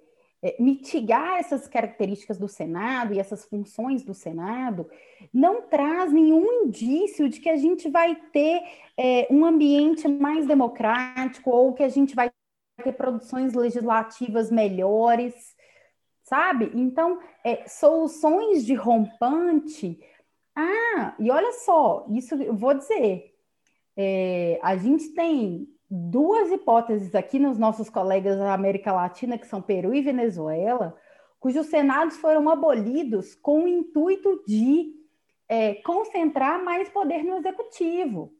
mitigar 0.58 1.38
essas 1.38 1.66
características 1.66 2.38
do 2.38 2.46
Senado 2.46 3.12
e 3.12 3.18
essas 3.18 3.44
funções 3.44 4.04
do 4.04 4.14
Senado 4.14 4.88
não 5.32 5.62
traz 5.62 6.12
nenhum 6.12 6.64
indício 6.64 7.28
de 7.28 7.40
que 7.40 7.48
a 7.48 7.56
gente 7.56 7.90
vai 7.90 8.14
ter 8.32 8.62
é, 8.96 9.26
um 9.30 9.44
ambiente 9.44 10.06
mais 10.06 10.46
democrático 10.46 11.50
ou 11.50 11.74
que 11.74 11.82
a 11.82 11.88
gente 11.88 12.14
vai 12.14 12.30
ter 12.82 12.92
produções 12.92 13.54
legislativas 13.54 14.50
melhores, 14.50 15.56
sabe? 16.22 16.70
Então, 16.74 17.18
é, 17.44 17.66
soluções 17.66 18.64
de 18.64 18.74
rompante. 18.74 19.98
Ah, 20.54 21.16
e 21.18 21.30
olha 21.30 21.52
só, 21.52 22.06
isso 22.10 22.36
eu 22.36 22.54
vou 22.54 22.74
dizer. 22.74 23.34
É, 23.96 24.60
a 24.62 24.76
gente 24.76 25.08
tem 25.14 25.68
duas 25.90 26.50
hipóteses 26.50 27.14
aqui 27.14 27.38
nos 27.38 27.58
nossos 27.58 27.88
colegas 27.88 28.38
da 28.38 28.52
América 28.52 28.92
Latina, 28.92 29.38
que 29.38 29.46
são 29.46 29.62
Peru 29.62 29.94
e 29.94 30.02
Venezuela, 30.02 30.96
cujos 31.40 31.66
senados 31.66 32.16
foram 32.16 32.48
abolidos 32.48 33.34
com 33.34 33.64
o 33.64 33.68
intuito 33.68 34.42
de 34.46 34.94
é, 35.48 35.74
concentrar 35.76 36.62
mais 36.62 36.88
poder 36.90 37.22
no 37.22 37.36
executivo. 37.38 38.34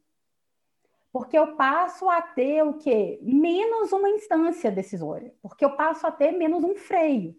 Porque 1.11 1.37
eu 1.37 1.55
passo 1.55 2.07
a 2.07 2.21
ter 2.21 2.63
o 2.63 2.73
quê? 2.73 3.19
Menos 3.23 3.91
uma 3.91 4.09
instância 4.09 4.71
decisória, 4.71 5.33
porque 5.41 5.65
eu 5.65 5.71
passo 5.71 6.05
a 6.05 6.11
ter 6.11 6.31
menos 6.31 6.63
um 6.63 6.75
freio. 6.75 7.35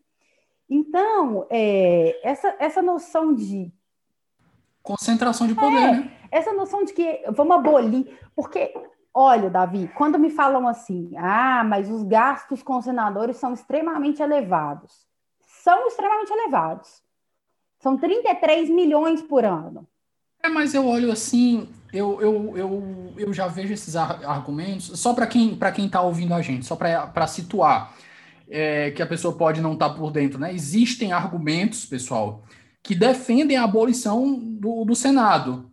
Então, 0.68 1.46
é, 1.48 2.20
essa, 2.28 2.56
essa 2.58 2.82
noção 2.82 3.32
de. 3.32 3.72
Concentração 4.82 5.46
de 5.46 5.54
poder, 5.54 5.76
é, 5.76 5.92
né? 5.92 6.18
Essa 6.32 6.52
noção 6.52 6.84
de 6.84 6.92
que 6.92 7.22
vamos 7.30 7.56
abolir, 7.56 8.18
porque 8.34 8.72
Olha, 9.12 9.50
Davi, 9.50 9.90
quando 9.96 10.18
me 10.18 10.30
falam 10.30 10.68
assim, 10.68 11.12
ah, 11.16 11.64
mas 11.64 11.90
os 11.90 12.04
gastos 12.04 12.62
com 12.62 12.78
os 12.78 12.84
senadores 12.84 13.36
são 13.36 13.52
extremamente 13.52 14.22
elevados. 14.22 15.06
São 15.62 15.88
extremamente 15.88 16.30
elevados. 16.30 17.02
São 17.80 17.96
33 17.96 18.70
milhões 18.70 19.20
por 19.20 19.44
ano. 19.44 19.86
É, 20.42 20.48
mas 20.48 20.74
eu 20.74 20.86
olho 20.86 21.10
assim, 21.10 21.68
eu, 21.92 22.20
eu, 22.20 22.56
eu, 22.56 23.12
eu 23.16 23.32
já 23.32 23.46
vejo 23.46 23.74
esses 23.74 23.96
argumentos, 23.96 24.98
só 24.98 25.12
para 25.12 25.26
quem 25.26 25.54
para 25.54 25.72
quem 25.72 25.86
está 25.86 26.00
ouvindo 26.00 26.32
a 26.32 26.40
gente, 26.40 26.64
só 26.64 26.76
para 26.76 27.26
situar, 27.26 27.94
é, 28.48 28.90
que 28.92 29.02
a 29.02 29.06
pessoa 29.06 29.36
pode 29.36 29.60
não 29.60 29.74
estar 29.74 29.90
tá 29.90 29.94
por 29.94 30.10
dentro, 30.10 30.38
né? 30.38 30.54
Existem 30.54 31.12
argumentos, 31.12 31.84
pessoal, 31.84 32.42
que 32.82 32.94
defendem 32.94 33.56
a 33.56 33.64
abolição 33.64 34.38
do, 34.38 34.84
do 34.84 34.94
Senado 34.94 35.69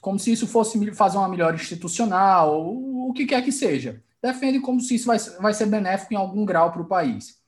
como 0.00 0.18
se 0.18 0.32
isso 0.32 0.46
fosse 0.46 0.92
fazer 0.92 1.18
uma 1.18 1.28
melhor 1.28 1.54
institucional, 1.54 2.64
o 2.66 3.12
que 3.12 3.26
quer 3.26 3.42
que 3.42 3.52
seja. 3.52 4.02
Defende 4.22 4.60
como 4.60 4.80
se 4.80 4.94
isso 4.94 5.06
vai, 5.06 5.18
vai 5.18 5.54
ser 5.54 5.66
benéfico 5.66 6.12
em 6.12 6.16
algum 6.16 6.44
grau 6.44 6.72
para 6.72 6.82
o 6.82 6.88
país. 6.88 7.38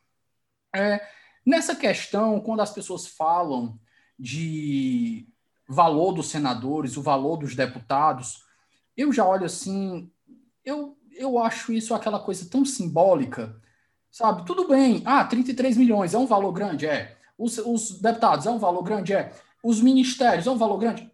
É, 0.75 1.01
nessa 1.45 1.75
questão, 1.75 2.41
quando 2.41 2.61
as 2.61 2.73
pessoas 2.73 3.07
falam 3.07 3.79
de 4.19 5.27
valor 5.69 6.13
dos 6.13 6.29
senadores, 6.29 6.97
o 6.97 7.03
valor 7.03 7.37
dos 7.37 7.55
deputados, 7.55 8.45
eu 8.97 9.13
já 9.13 9.25
olho 9.25 9.47
assim, 9.47 10.11
eu, 10.65 10.97
eu 11.13 11.39
acho 11.39 11.73
isso 11.73 11.95
aquela 11.95 12.21
coisa 12.21 12.49
tão 12.49 12.65
simbólica, 12.65 13.61
sabe? 14.11 14.45
Tudo 14.45 14.69
bem, 14.69 15.03
ah, 15.05 15.25
33 15.25 15.77
milhões 15.77 16.15
é 16.15 16.19
um 16.19 16.27
valor 16.27 16.53
grande? 16.53 16.87
É. 16.87 17.17
Os, 17.39 17.59
os 17.59 18.01
deputados 18.01 18.47
é 18.47 18.51
um 18.51 18.59
valor 18.59 18.83
grande? 18.83 19.13
É. 19.13 19.33
Os 19.63 19.81
ministérios 19.81 20.47
é 20.47 20.51
um 20.51 20.59
valor 20.59 20.79
grande? 20.79 21.11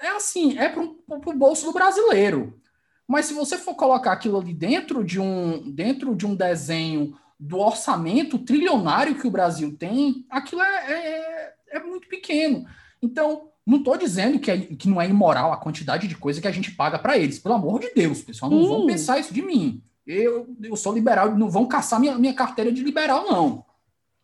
É 0.00 0.08
assim, 0.08 0.58
é 0.58 0.68
para 0.68 0.82
o 0.82 1.38
bolso 1.38 1.66
do 1.66 1.72
brasileiro. 1.72 2.58
Mas 3.06 3.26
se 3.26 3.34
você 3.34 3.58
for 3.58 3.74
colocar 3.74 4.12
aquilo 4.12 4.38
ali 4.38 4.54
dentro 4.54 5.04
de 5.04 5.20
um, 5.20 5.70
dentro 5.70 6.14
de 6.14 6.26
um 6.26 6.34
desenho 6.34 7.16
do 7.38 7.58
orçamento 7.58 8.38
trilionário 8.38 9.18
que 9.18 9.26
o 9.26 9.30
Brasil 9.30 9.76
tem, 9.76 10.24
aquilo 10.30 10.62
é, 10.62 10.92
é, 10.92 11.54
é 11.70 11.80
muito 11.80 12.08
pequeno. 12.08 12.66
Então, 13.02 13.48
não 13.66 13.78
estou 13.78 13.96
dizendo 13.96 14.38
que, 14.38 14.50
é, 14.50 14.58
que 14.58 14.88
não 14.88 15.00
é 15.00 15.08
imoral 15.08 15.52
a 15.52 15.56
quantidade 15.56 16.06
de 16.06 16.16
coisa 16.16 16.40
que 16.40 16.48
a 16.48 16.52
gente 16.52 16.70
paga 16.72 16.98
para 16.98 17.18
eles. 17.18 17.38
Pelo 17.38 17.54
amor 17.54 17.80
de 17.80 17.92
Deus, 17.94 18.22
pessoal, 18.22 18.50
não 18.50 18.62
Sim. 18.62 18.68
vão 18.68 18.86
pensar 18.86 19.18
isso 19.18 19.34
de 19.34 19.42
mim. 19.42 19.82
Eu, 20.06 20.48
eu 20.62 20.76
sou 20.76 20.92
liberal, 20.92 21.36
não 21.36 21.50
vão 21.50 21.66
caçar 21.66 22.00
minha, 22.00 22.16
minha 22.16 22.34
carteira 22.34 22.72
de 22.72 22.82
liberal, 22.82 23.26
não. 23.30 23.64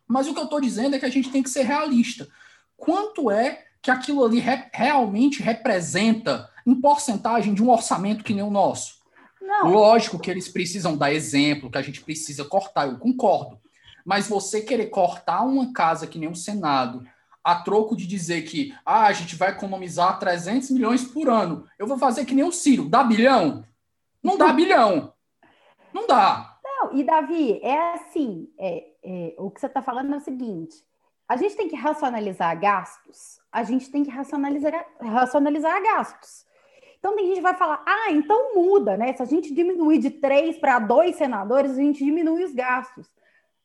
Mas 0.07 0.27
o 0.27 0.33
que 0.33 0.39
eu 0.39 0.45
estou 0.45 0.61
dizendo 0.61 0.95
é 0.95 0.99
que 0.99 1.05
a 1.05 1.09
gente 1.11 1.29
tem 1.29 1.43
que 1.43 1.49
ser 1.49 1.63
realista. 1.63 2.27
Quanto 2.75 3.29
é 3.29 3.66
que 3.87 3.91
aquilo 3.91 4.25
ali 4.25 4.39
re 4.39 4.65
realmente 4.73 5.41
representa 5.41 6.49
em 6.65 6.75
porcentagem 6.75 7.53
de 7.53 7.63
um 7.63 7.69
orçamento 7.69 8.21
que 8.21 8.33
nem 8.33 8.43
o 8.43 8.51
nosso. 8.51 8.97
Não. 9.41 9.71
Lógico 9.71 10.19
que 10.19 10.29
eles 10.29 10.49
precisam 10.49 10.97
dar 10.97 11.13
exemplo, 11.13 11.71
que 11.71 11.77
a 11.77 11.81
gente 11.81 12.01
precisa 12.01 12.43
cortar, 12.43 12.89
eu 12.89 12.97
concordo. 12.99 13.57
Mas 14.05 14.27
você 14.27 14.59
querer 14.59 14.87
cortar 14.87 15.41
uma 15.43 15.71
casa 15.71 16.05
que 16.05 16.19
nem 16.19 16.27
o 16.27 16.35
Senado, 16.35 17.07
a 17.41 17.55
troco 17.55 17.95
de 17.95 18.05
dizer 18.05 18.41
que 18.41 18.75
ah, 18.85 19.05
a 19.05 19.13
gente 19.13 19.37
vai 19.37 19.51
economizar 19.51 20.19
300 20.19 20.69
milhões 20.71 21.05
por 21.05 21.29
ano, 21.29 21.65
eu 21.79 21.87
vou 21.87 21.97
fazer 21.97 22.25
que 22.25 22.35
nem 22.35 22.43
o 22.43 22.51
Ciro, 22.51 22.89
dá 22.89 23.05
bilhão? 23.05 23.63
Não 24.21 24.37
dá 24.37 24.51
bilhão. 24.51 25.13
Não 25.93 26.05
dá. 26.05 26.59
Não, 26.61 26.93
e 26.93 27.05
Davi, 27.05 27.61
é 27.63 27.93
assim, 27.93 28.49
é, 28.59 28.85
é 29.01 29.35
o 29.37 29.49
que 29.49 29.61
você 29.61 29.67
está 29.67 29.81
falando 29.81 30.13
é 30.13 30.17
o 30.17 30.19
seguinte, 30.19 30.75
a 31.27 31.35
gente 31.35 31.55
tem 31.55 31.67
que 31.67 31.75
racionalizar 31.75 32.59
gastos 32.59 33.37
a 33.57 33.63
gente 33.63 33.89
tem 33.89 34.03
que 34.03 34.11
racionalizar, 34.11 34.85
racionalizar 35.01 35.81
gastos. 35.81 36.45
Então, 36.99 37.15
tem 37.15 37.25
gente 37.25 37.37
que 37.37 37.41
vai 37.41 37.55
falar, 37.55 37.83
ah, 37.87 38.11
então 38.11 38.53
muda, 38.53 38.95
né? 38.95 39.13
Se 39.13 39.21
a 39.23 39.25
gente 39.25 39.51
diminuir 39.51 39.97
de 39.97 40.11
três 40.11 40.59
para 40.59 40.77
dois 40.77 41.15
senadores, 41.15 41.71
a 41.71 41.81
gente 41.81 42.05
diminui 42.05 42.43
os 42.43 42.53
gastos. 42.53 43.07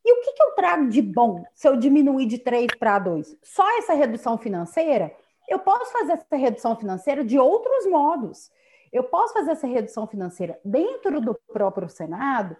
E 0.03 0.13
o 0.13 0.23
que, 0.23 0.33
que 0.33 0.43
eu 0.43 0.53
trago 0.53 0.89
de 0.89 1.03
bom 1.03 1.45
se 1.55 1.69
eu 1.69 1.77
diminuir 1.77 2.27
de 2.27 2.39
3 2.39 2.75
para 2.77 2.99
2? 2.99 3.37
Só 3.43 3.79
essa 3.79 3.93
redução 3.93 4.37
financeira? 4.37 5.15
Eu 5.49 5.59
posso 5.59 5.93
fazer 5.93 6.13
essa 6.13 6.37
redução 6.37 6.75
financeira 6.75 7.23
de 7.23 7.39
outros 7.39 7.87
modos. 7.87 8.51
Eu 8.93 9.05
posso 9.05 9.33
fazer 9.33 9.53
essa 9.53 9.67
redução 9.67 10.07
financeira 10.07 10.59
dentro 10.65 11.21
do 11.21 11.39
próprio 11.53 11.89
Senado, 11.89 12.57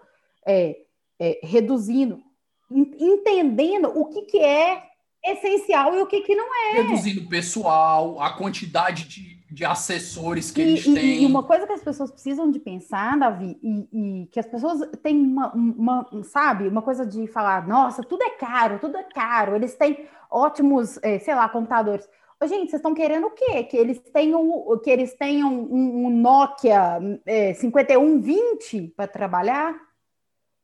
é, 0.47 0.83
é, 1.19 1.41
reduzindo, 1.43 2.23
entendendo 2.71 3.89
o 3.89 4.07
que, 4.07 4.23
que 4.23 4.39
é 4.39 4.92
essencial 5.25 5.95
e 5.95 6.03
o 6.03 6.07
que, 6.07 6.21
que 6.23 6.35
não 6.35 6.47
é. 6.55 6.83
Reduzindo 6.83 7.29
pessoal, 7.29 8.21
a 8.21 8.31
quantidade 8.31 9.07
de, 9.07 9.37
de 9.51 9.65
assessores 9.65 10.51
que 10.51 10.61
e, 10.61 10.65
eles 10.65 10.87
e, 10.87 10.95
têm. 10.95 11.23
E 11.23 11.27
uma 11.27 11.43
coisa 11.43 11.67
que 11.67 11.73
as 11.73 11.83
pessoas 11.83 12.11
precisam 12.11 12.51
de 12.51 12.59
pensar, 12.59 13.17
Davi, 13.19 13.59
e, 13.63 13.89
e 13.93 14.27
que 14.27 14.41
as 14.41 14.47
pessoas 14.47 14.81
têm 15.03 15.17
uma, 15.17 15.53
uma, 15.55 16.09
sabe, 16.25 16.67
uma 16.67 16.83
coisa 16.83 17.07
de 17.07 17.27
falar, 17.29 17.67
nossa, 17.67 18.03
tudo 18.03 18.23
é 18.23 18.31
caro, 18.31 18.79
tudo 18.81 18.97
é 18.97 19.05
caro, 19.05 19.55
eles 19.55 19.75
têm 19.75 20.07
ótimos, 20.31 20.99
é, 21.03 21.19
sei 21.19 21.35
lá, 21.35 21.49
computadores. 21.49 22.09
Ô, 22.41 22.47
gente, 22.47 22.71
vocês 22.71 22.81
estão 22.81 22.95
querendo 22.95 23.29
o 23.29 23.31
quê? 23.31 23.63
Que 23.63 23.77
eles 23.77 24.01
tenham, 24.01 24.77
que 24.83 24.91
eles 24.91 25.15
tenham 25.15 25.53
um, 25.53 26.07
um 26.07 26.11
Nokia 26.11 26.99
é, 27.25 27.55
5120 27.55 28.95
para 28.97 29.07
trabalhar? 29.07 29.77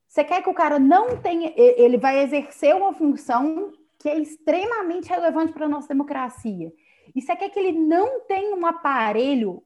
Você 0.05 0.23
quer 0.23 0.41
que 0.41 0.49
o 0.49 0.53
cara 0.53 0.77
não 0.77 1.15
tenha, 1.17 1.53
ele 1.55 1.97
vai 1.97 2.21
exercer 2.23 2.75
uma 2.75 2.93
função 2.93 3.71
que 3.99 4.07
é 4.07 4.17
extremamente 4.17 5.09
relevante 5.09 5.51
para 5.51 5.65
a 5.65 5.69
nossa 5.69 5.89
democracia. 5.89 6.71
E 7.13 7.21
você 7.21 7.35
quer 7.35 7.49
que 7.49 7.59
ele 7.59 7.77
não 7.77 8.21
tenha 8.21 8.55
um 8.55 8.65
aparelho, 8.65 9.61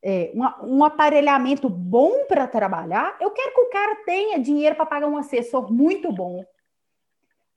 é, 0.00 0.32
um, 0.34 0.76
um 0.76 0.84
aparelhamento 0.84 1.68
bom 1.68 2.24
para 2.26 2.46
trabalhar? 2.46 3.16
Eu 3.20 3.30
quero 3.32 3.54
que 3.54 3.60
o 3.60 3.70
cara 3.70 3.96
tenha 4.04 4.38
dinheiro 4.38 4.76
para 4.76 4.86
pagar 4.86 5.08
um 5.08 5.16
assessor 5.16 5.72
muito 5.72 6.12
bom, 6.12 6.44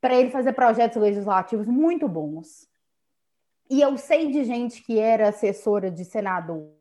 para 0.02 0.16
ele 0.16 0.32
fazer 0.32 0.54
projetos 0.54 1.02
legislativos 1.02 1.68
muito 1.68 2.08
bons. 2.08 2.68
E 3.70 3.82
eu 3.82 3.98
sei 3.98 4.32
de 4.32 4.44
gente 4.44 4.84
que 4.84 5.00
era 5.00 5.30
assessora 5.30 5.92
de 5.92 6.06
senador 6.06 6.72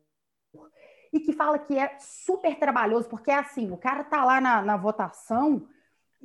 e 1.11 1.19
que 1.19 1.33
fala 1.33 1.57
que 1.57 1.77
é 1.77 1.97
super 1.99 2.57
trabalhoso, 2.57 3.07
porque 3.07 3.31
é 3.31 3.35
assim, 3.35 3.71
o 3.71 3.77
cara 3.77 4.03
tá 4.03 4.23
lá 4.23 4.41
na, 4.41 4.61
na 4.61 4.77
votação 4.77 5.67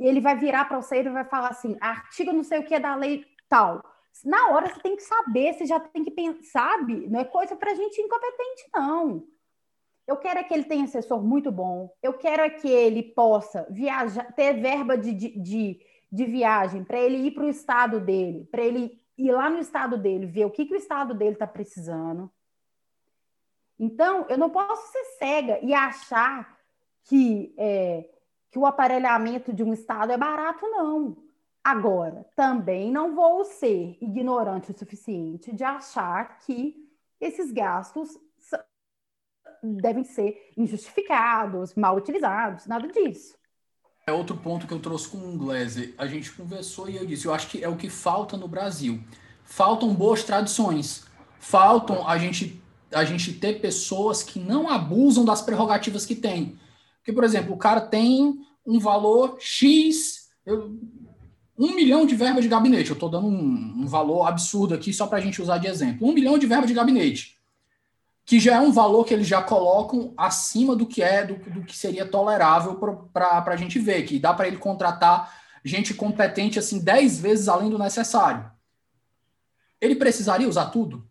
e 0.00 0.06
ele 0.06 0.20
vai 0.20 0.34
virar 0.34 0.64
para 0.64 0.80
você 0.80 1.00
e 1.00 1.08
vai 1.10 1.24
falar 1.26 1.48
assim, 1.48 1.76
artigo 1.78 2.32
não 2.32 2.42
sei 2.42 2.58
o 2.58 2.64
que 2.64 2.74
é 2.74 2.80
da 2.80 2.94
lei 2.94 3.26
tal. 3.50 3.84
Na 4.24 4.48
hora 4.48 4.68
você 4.68 4.80
tem 4.80 4.96
que 4.96 5.02
saber, 5.02 5.52
você 5.52 5.66
já 5.66 5.78
tem 5.78 6.02
que 6.02 6.10
pensar, 6.10 6.78
sabe? 6.78 7.06
Não 7.06 7.20
é 7.20 7.24
coisa 7.24 7.54
para 7.54 7.74
gente 7.74 8.00
incompetente, 8.00 8.70
não. 8.74 9.26
Eu 10.06 10.16
quero 10.16 10.40
é 10.40 10.42
que 10.42 10.54
ele 10.54 10.64
tenha 10.64 10.84
assessor 10.84 11.22
muito 11.22 11.52
bom. 11.52 11.94
Eu 12.02 12.14
quero 12.14 12.42
é 12.42 12.50
que 12.50 12.68
ele 12.68 13.02
possa 13.02 13.66
viajar, 13.70 14.32
ter 14.32 14.54
verba 14.54 14.96
de, 14.96 15.12
de, 15.12 15.38
de, 15.38 15.80
de 16.10 16.24
viagem 16.24 16.82
para 16.82 16.98
ele 16.98 17.18
ir 17.18 17.32
para 17.32 17.44
o 17.44 17.48
estado 17.48 18.00
dele, 18.00 18.48
para 18.50 18.62
ele 18.62 18.98
ir 19.18 19.32
lá 19.32 19.50
no 19.50 19.58
estado 19.58 19.98
dele, 19.98 20.26
ver 20.26 20.46
o 20.46 20.50
que, 20.50 20.64
que 20.64 20.72
o 20.72 20.78
estado 20.78 21.14
dele 21.14 21.34
está 21.34 21.46
precisando. 21.46 22.30
Então, 23.78 24.26
eu 24.28 24.38
não 24.38 24.50
posso 24.50 24.90
ser 24.90 25.04
cega 25.18 25.60
e 25.62 25.74
achar 25.74 26.58
que, 27.04 27.54
é, 27.56 28.08
que 28.50 28.58
o 28.58 28.66
aparelhamento 28.66 29.52
de 29.52 29.62
um 29.62 29.72
Estado 29.72 30.12
é 30.12 30.18
barato, 30.18 30.66
não. 30.66 31.16
Agora, 31.62 32.26
também 32.34 32.90
não 32.90 33.14
vou 33.14 33.44
ser 33.44 33.98
ignorante 34.00 34.70
o 34.70 34.78
suficiente 34.78 35.54
de 35.54 35.62
achar 35.62 36.38
que 36.38 36.74
esses 37.20 37.52
gastos 37.52 38.18
devem 39.62 40.04
ser 40.04 40.52
injustificados, 40.56 41.74
mal 41.74 41.96
utilizados, 41.96 42.66
nada 42.66 42.88
disso. 42.88 43.38
É 44.06 44.12
outro 44.12 44.36
ponto 44.36 44.66
que 44.66 44.72
eu 44.72 44.80
trouxe 44.80 45.08
com 45.08 45.18
o 45.18 45.36
Glazer. 45.36 45.94
A 45.98 46.06
gente 46.06 46.32
conversou 46.32 46.88
e 46.88 46.96
eu 46.96 47.06
disse, 47.06 47.26
eu 47.26 47.34
acho 47.34 47.48
que 47.48 47.62
é 47.62 47.68
o 47.68 47.76
que 47.76 47.90
falta 47.90 48.36
no 48.36 48.48
Brasil. 48.48 48.98
Faltam 49.44 49.94
boas 49.94 50.24
tradições. 50.24 51.04
Faltam 51.38 52.08
a 52.08 52.18
gente 52.18 52.60
a 52.92 53.04
gente 53.04 53.32
ter 53.32 53.60
pessoas 53.60 54.20
que 54.20 54.40
não 54.40 54.68
abusam 54.68 55.24
das 55.24 55.40
prerrogativas 55.40 56.04
que 56.04 56.16
tem. 56.16 56.58
Porque, 57.00 57.12
por 57.12 57.24
exemplo, 57.24 57.54
o 57.54 57.58
cara 57.58 57.80
tem 57.80 58.38
um 58.64 58.78
valor 58.78 59.36
X, 59.40 60.28
eu, 60.44 60.78
um 61.58 61.74
milhão 61.74 62.06
de 62.06 62.14
verba 62.14 62.40
de 62.40 62.48
gabinete. 62.48 62.90
Eu 62.90 62.94
estou 62.94 63.08
dando 63.08 63.26
um, 63.26 63.82
um, 63.82 63.86
valor 63.86 64.26
absurdo 64.26 64.74
aqui 64.74 64.92
só 64.92 65.06
para 65.06 65.18
a 65.18 65.20
gente 65.20 65.42
usar 65.42 65.58
de 65.58 65.66
exemplo. 65.66 66.06
Um 66.06 66.12
milhão 66.12 66.38
de 66.38 66.46
verba 66.46 66.66
de 66.66 66.74
gabinete. 66.74 67.36
Que 68.24 68.38
já 68.38 68.56
é 68.56 68.60
um 68.60 68.70
valor 68.70 69.04
que 69.04 69.12
eles 69.12 69.26
já 69.26 69.42
colocam 69.42 70.14
acima 70.16 70.76
do 70.76 70.86
que 70.86 71.02
é, 71.02 71.26
do, 71.26 71.36
do 71.50 71.64
que 71.64 71.76
seria 71.76 72.06
tolerável 72.06 72.76
para 73.12 73.44
a 73.46 73.56
gente 73.56 73.78
ver, 73.78 74.04
que 74.04 74.18
dá 74.18 74.32
para 74.32 74.46
ele 74.46 74.56
contratar 74.56 75.40
gente 75.64 75.92
competente 75.92 76.58
assim 76.58 76.78
10 76.78 77.20
vezes 77.20 77.48
além 77.48 77.68
do 77.68 77.78
necessário. 77.78 78.50
Ele 79.80 79.96
precisaria 79.96 80.48
usar 80.48 80.66
tudo? 80.66 81.06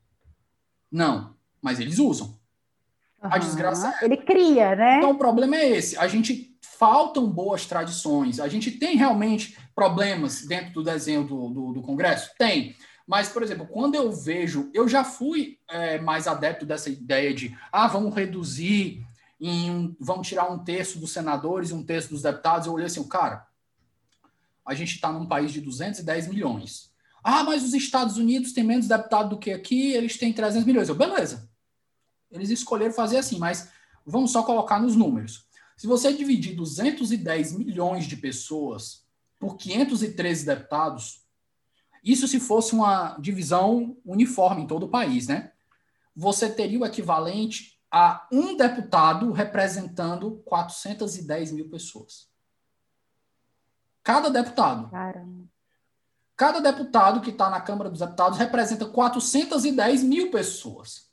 Não 0.91 1.37
mas 1.61 1.79
eles 1.79 1.99
usam. 1.99 2.38
Uhum. 3.21 3.29
A 3.33 3.37
desgraça 3.37 3.93
é. 4.01 4.05
Ele 4.05 4.17
cria, 4.17 4.75
né? 4.75 4.97
Então 4.97 5.11
o 5.11 5.17
problema 5.17 5.55
é 5.55 5.69
esse. 5.69 5.97
A 5.97 6.07
gente 6.07 6.57
faltam 6.61 7.29
boas 7.29 7.65
tradições. 7.65 8.39
A 8.39 8.47
gente 8.47 8.71
tem 8.71 8.95
realmente 8.95 9.57
problemas 9.75 10.45
dentro 10.45 10.73
do 10.73 10.83
desenho 10.83 11.23
do, 11.23 11.49
do, 11.49 11.73
do 11.73 11.81
Congresso? 11.81 12.31
Tem. 12.37 12.75
Mas, 13.05 13.27
por 13.27 13.43
exemplo, 13.43 13.67
quando 13.67 13.95
eu 13.95 14.11
vejo, 14.11 14.69
eu 14.73 14.87
já 14.87 15.03
fui 15.03 15.57
é, 15.67 15.99
mais 15.99 16.27
adepto 16.27 16.65
dessa 16.65 16.89
ideia 16.89 17.33
de 17.33 17.57
ah, 17.71 17.87
vamos 17.87 18.13
reduzir 18.13 19.03
em 19.41 19.71
um, 19.71 19.95
vamos 19.99 20.27
tirar 20.27 20.49
um 20.49 20.59
terço 20.59 20.99
dos 20.99 21.11
senadores 21.11 21.71
e 21.71 21.73
um 21.73 21.83
terço 21.83 22.09
dos 22.09 22.21
deputados. 22.21 22.67
Eu 22.67 22.73
olhei 22.73 22.85
assim, 22.85 23.03
cara, 23.07 23.47
a 24.65 24.75
gente 24.75 24.93
está 24.93 25.11
num 25.11 25.25
país 25.25 25.51
de 25.51 25.59
210 25.59 26.27
milhões. 26.27 26.91
Ah, 27.23 27.43
mas 27.43 27.63
os 27.63 27.73
Estados 27.73 28.17
Unidos 28.17 28.53
têm 28.53 28.63
menos 28.63 28.87
deputado 28.87 29.29
do 29.29 29.39
que 29.39 29.51
aqui, 29.51 29.91
eles 29.91 30.17
têm 30.17 30.31
300 30.31 30.65
milhões. 30.65 30.87
Eu, 30.87 30.95
beleza. 30.95 31.48
Eles 32.31 32.49
escolheram 32.49 32.93
fazer 32.93 33.17
assim, 33.17 33.37
mas 33.39 33.69
vamos 34.05 34.31
só 34.31 34.43
colocar 34.43 34.79
nos 34.79 34.95
números. 34.95 35.47
Se 35.75 35.87
você 35.87 36.11
dividir 36.11 36.55
210 36.55 37.53
milhões 37.53 38.05
de 38.05 38.17
pessoas 38.17 39.05
por 39.39 39.55
513 39.55 40.45
deputados, 40.45 41.25
isso 42.03 42.27
se 42.27 42.39
fosse 42.39 42.73
uma 42.73 43.17
divisão 43.19 43.97
uniforme 44.05 44.63
em 44.63 44.67
todo 44.67 44.83
o 44.83 44.89
país, 44.89 45.27
né? 45.27 45.51
Você 46.15 46.49
teria 46.49 46.79
o 46.79 46.85
equivalente 46.85 47.79
a 47.91 48.27
um 48.31 48.55
deputado 48.55 49.31
representando 49.31 50.41
410 50.45 51.51
mil 51.53 51.69
pessoas. 51.69 52.29
Cada 54.03 54.29
deputado. 54.29 54.89
Caramba. 54.89 55.47
Cada 56.35 56.61
deputado 56.61 57.21
que 57.21 57.31
está 57.31 57.49
na 57.49 57.59
Câmara 57.59 57.89
dos 57.89 57.99
Deputados 57.99 58.37
representa 58.37 58.85
410 58.85 60.03
mil 60.03 60.31
pessoas. 60.31 61.08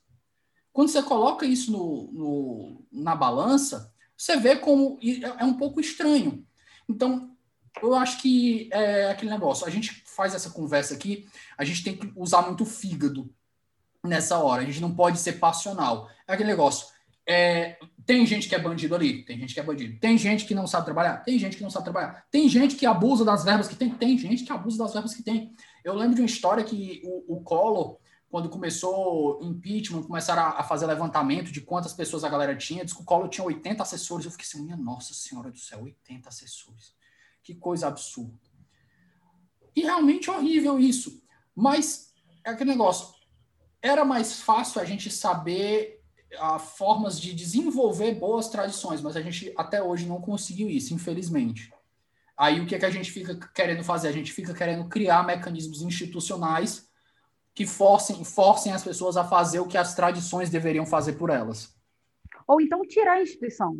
Quando 0.77 0.89
você 0.89 1.01
coloca 1.01 1.43
isso 1.43 1.71
no, 1.71 2.11
no, 2.11 2.85
na 2.91 3.15
balança, 3.15 3.91
você 4.15 4.37
vê 4.37 4.57
como 4.57 4.99
é, 5.01 5.41
é 5.41 5.43
um 5.43 5.55
pouco 5.55 5.81
estranho. 5.81 6.45
Então, 6.87 7.35
eu 7.81 7.95
acho 7.95 8.21
que 8.21 8.69
é 8.71 9.09
aquele 9.09 9.31
negócio. 9.31 9.65
A 9.65 9.71
gente 9.71 10.03
faz 10.05 10.35
essa 10.35 10.51
conversa 10.51 10.93
aqui, 10.93 11.27
a 11.57 11.65
gente 11.65 11.83
tem 11.83 11.97
que 11.97 12.13
usar 12.15 12.43
muito 12.43 12.63
fígado 12.63 13.27
nessa 14.05 14.37
hora. 14.37 14.61
A 14.61 14.65
gente 14.65 14.79
não 14.79 14.93
pode 14.93 15.17
ser 15.17 15.39
passional. 15.39 16.11
É 16.27 16.33
aquele 16.33 16.49
negócio. 16.49 16.85
É, 17.27 17.79
tem 18.05 18.23
gente 18.27 18.47
que 18.47 18.53
é 18.53 18.59
bandido 18.59 18.93
ali, 18.93 19.25
tem 19.25 19.39
gente 19.39 19.55
que 19.55 19.59
é 19.59 19.63
bandido. 19.63 19.99
Tem 19.99 20.15
gente 20.15 20.45
que 20.45 20.53
não 20.53 20.67
sabe 20.67 20.85
trabalhar, 20.85 21.23
tem 21.23 21.39
gente 21.39 21.57
que 21.57 21.63
não 21.63 21.71
sabe 21.71 21.85
trabalhar. 21.85 22.23
Tem 22.29 22.47
gente 22.47 22.75
que 22.75 22.85
abusa 22.85 23.25
das 23.25 23.43
verbas 23.43 23.67
que 23.67 23.75
tem, 23.75 23.89
tem 23.89 24.15
gente 24.15 24.43
que 24.43 24.51
abusa 24.51 24.77
das 24.77 24.93
verbas 24.93 25.15
que 25.15 25.23
tem. 25.23 25.55
Eu 25.83 25.95
lembro 25.95 26.13
de 26.13 26.21
uma 26.21 26.27
história 26.27 26.63
que 26.63 27.01
o, 27.03 27.37
o 27.37 27.41
Collor 27.41 27.97
quando 28.29 28.49
começou 28.49 29.41
impeachment, 29.41 30.03
começaram 30.03 30.43
a, 30.43 30.63
fazer 30.63 30.85
levantamento 30.85 31.51
de 31.51 31.61
quantas 31.61 31.93
pessoas 31.93 32.23
a 32.23 32.29
galera 32.29 32.55
tinha, 32.55 32.83
disse 32.83 32.95
que 32.95 33.01
o 33.01 33.05
Collor 33.05 33.29
tinha 33.29 33.45
80 33.45 33.81
assessores. 33.81 34.25
Eu 34.25 34.31
fiquei 34.31 34.45
assim, 34.45 34.63
minha 34.63 34.75
nossa 34.75 35.13
senhora 35.13 35.49
do 35.49 35.57
céu, 35.57 35.83
80 35.83 36.27
assessores. 36.27 36.93
Que 37.41 37.55
coisa 37.55 37.87
absurda. 37.87 38.37
E 39.73 39.81
realmente 39.81 40.29
é 40.29 40.33
horrível 40.33 40.77
isso. 40.77 41.23
Mas 41.55 42.13
é 42.43 42.49
aquele 42.49 42.71
negócio. 42.71 43.15
Era 43.81 44.03
mais 44.03 44.41
fácil 44.41 44.81
a 44.81 44.85
gente 44.85 45.09
saber 45.09 46.03
a, 46.37 46.59
formas 46.59 47.19
de 47.19 47.33
desenvolver 47.33 48.15
boas 48.15 48.49
tradições, 48.49 49.01
mas 49.01 49.15
a 49.15 49.21
gente 49.21 49.53
até 49.55 49.81
hoje 49.81 50.05
não 50.05 50.19
conseguiu 50.19 50.69
isso, 50.69 50.93
infelizmente. 50.93 51.71
Aí 52.35 52.59
o 52.59 52.65
que, 52.65 52.75
é 52.75 52.79
que 52.79 52.85
a 52.85 52.91
gente 52.91 53.09
fica 53.09 53.35
querendo 53.53 53.83
fazer? 53.83 54.09
A 54.09 54.11
gente 54.11 54.33
fica 54.33 54.53
querendo 54.53 54.87
criar 54.89 55.25
mecanismos 55.25 55.81
institucionais 55.81 56.86
que 57.57 57.65
forcem, 57.65 58.23
forcem 58.23 58.71
as 58.71 58.83
pessoas 58.83 59.17
a 59.17 59.23
fazer 59.23 59.59
o 59.59 59.67
que 59.67 59.79
as 59.79 59.95
tradições 59.95 60.47
deveriam 60.47 60.85
fazer 60.85 61.13
por 61.13 61.31
elas. 61.31 61.75
Ou 62.47 62.61
então 62.61 62.83
tirar 62.83 63.13
a 63.13 63.21
instituição. 63.23 63.75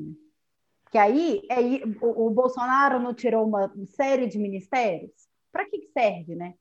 Que 0.89 0.97
aí, 0.97 1.43
aí 1.51 1.84
o, 2.01 2.25
o 2.25 2.30
Bolsonaro 2.32 2.99
não 2.99 3.13
tirou 3.13 3.45
uma 3.45 3.71
série 3.95 4.25
de 4.25 4.39
ministérios? 4.39 5.11
Para 5.51 5.69
que, 5.69 5.80
serve, 5.93 6.34
né? 6.34 6.55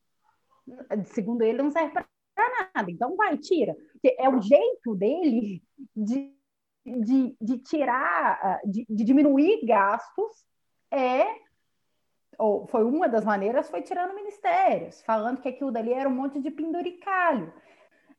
Segundo 1.06 1.40
ele, 1.40 1.62
não 1.62 1.70
serve 1.70 1.94
para 1.94 2.68
nada. 2.74 2.90
Então 2.90 3.16
vai, 3.16 3.38
tira. 3.38 3.74
É 4.18 4.28
o 4.28 4.38
jeito 4.42 4.94
dele 4.94 5.62
de, 5.96 6.36
de, 6.84 7.34
de 7.40 7.58
tirar, 7.60 8.60
de, 8.62 8.84
de 8.90 9.04
diminuir 9.04 9.64
gastos, 9.64 10.44
é 10.90 11.24
ou 12.39 12.66
foi 12.66 12.84
uma 12.84 13.09
das 13.09 13.24
maneiras, 13.24 13.68
foi 13.68 13.82
tirando 13.82 14.14
ministérios, 14.14 15.03
falando 15.03 15.41
que 15.41 15.49
aquilo 15.49 15.70
dali 15.70 15.93
era 15.93 16.09
um 16.09 16.14
monte 16.14 16.41
de 16.41 16.51
penduricalho. 16.51 17.53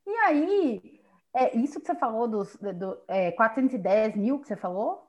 E 0.05 0.09
aí, 0.17 1.01
é 1.33 1.55
isso 1.55 1.79
que 1.79 1.85
você 1.85 1.95
falou 1.95 2.27
dos 2.27 2.55
do, 2.55 2.97
é, 3.07 3.31
410 3.31 4.15
mil 4.15 4.39
que 4.39 4.47
você 4.47 4.55
falou? 4.55 5.07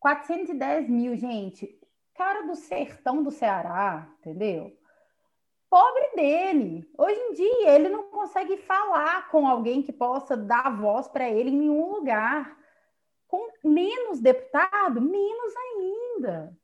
410 0.00 0.88
mil, 0.88 1.16
gente. 1.16 1.78
Cara 2.14 2.46
do 2.46 2.54
sertão 2.56 3.22
do 3.22 3.30
Ceará, 3.30 4.08
entendeu? 4.18 4.76
Pobre 5.70 6.12
dele. 6.14 6.90
Hoje 6.96 7.20
em 7.20 7.32
dia, 7.34 7.70
ele 7.74 7.88
não 7.88 8.04
consegue 8.04 8.56
falar 8.56 9.28
com 9.28 9.46
alguém 9.46 9.82
que 9.82 9.92
possa 9.92 10.36
dar 10.36 10.74
voz 10.74 11.06
para 11.08 11.28
ele 11.28 11.50
em 11.50 11.58
nenhum 11.58 11.92
lugar. 11.92 12.56
Com 13.26 13.50
menos 13.62 14.20
deputado, 14.20 15.00
menos 15.00 15.54
ainda. 15.56 16.56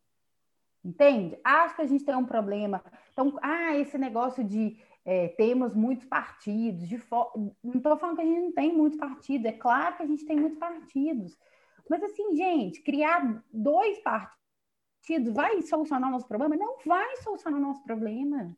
Entende? 0.85 1.39
Acho 1.43 1.77
que 1.77 1.83
a 1.83 1.87
gente 1.87 2.05
tem 2.05 2.15
um 2.15 2.27
problema. 2.27 2.85
Então, 3.13 3.39
ah, 3.43 3.75
esse 3.77 3.97
negócio 3.97 4.45
de 4.45 4.77
é, 5.05 5.29
temos 5.29 5.75
muitos 5.75 6.07
partidos, 6.07 6.89
de 6.89 6.99
fo... 6.99 7.55
não 7.63 7.77
estou 7.77 7.97
falando 7.97 8.17
que 8.17 8.23
a 8.23 8.27
gente 8.27 8.41
não 8.41 8.53
tem 8.53 8.73
muitos 8.73 8.99
partidos, 8.99 9.47
é 9.47 9.53
claro 9.53 9.97
que 9.97 10.03
a 10.03 10.07
gente 10.07 10.25
tem 10.27 10.37
muitos 10.37 10.59
partidos. 10.59 11.39
Mas 11.89 12.03
assim, 12.03 12.37
gente, 12.37 12.83
criar 12.83 13.43
dois 13.53 13.99
partidos 14.01 15.33
vai 15.35 15.61
solucionar 15.63 16.09
o 16.09 16.13
nosso 16.13 16.29
problema? 16.29 16.57
Não 16.57 16.79
vai 16.85 17.17
solucionar 17.19 17.61
o 17.61 17.63
nosso 17.63 17.83
problema 17.85 18.57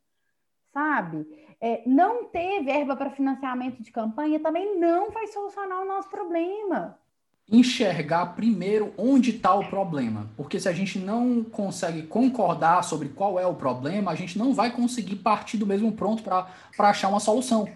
sabe? 0.76 1.26
É, 1.58 1.82
não 1.88 2.26
ter 2.26 2.62
verba 2.62 2.94
para 2.94 3.08
financiamento 3.08 3.82
de 3.82 3.90
campanha 3.90 4.38
também 4.38 4.78
não 4.78 5.10
vai 5.10 5.26
solucionar 5.28 5.80
o 5.80 5.86
nosso 5.86 6.10
problema. 6.10 6.98
Enxergar 7.50 8.34
primeiro 8.34 8.92
onde 8.98 9.30
está 9.30 9.54
o 9.54 9.68
problema. 9.68 10.28
Porque 10.36 10.58
se 10.58 10.68
a 10.68 10.72
gente 10.72 10.98
não 10.98 11.44
consegue 11.44 12.02
concordar 12.02 12.82
sobre 12.82 13.08
qual 13.08 13.38
é 13.38 13.46
o 13.46 13.54
problema, 13.54 14.10
a 14.10 14.14
gente 14.14 14.36
não 14.36 14.52
vai 14.52 14.72
conseguir 14.72 15.16
partir 15.16 15.56
do 15.56 15.66
mesmo 15.66 15.92
pronto 15.92 16.22
para 16.22 16.48
achar 16.78 17.08
uma 17.08 17.20
solução. 17.20 17.68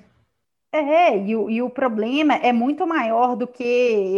É, 0.73 1.17
e 1.19 1.35
o, 1.35 1.51
e 1.51 1.61
o 1.63 1.69
problema 1.69 2.35
é 2.35 2.53
muito 2.53 2.87
maior 2.87 3.35
do 3.35 3.47
que 3.47 3.65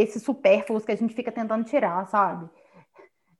esses 0.01 0.23
supérfluos 0.23 0.85
que 0.85 0.93
a 0.93 0.97
gente 0.97 1.15
fica 1.15 1.33
tentando 1.33 1.65
tirar, 1.65 2.07
sabe? 2.07 2.49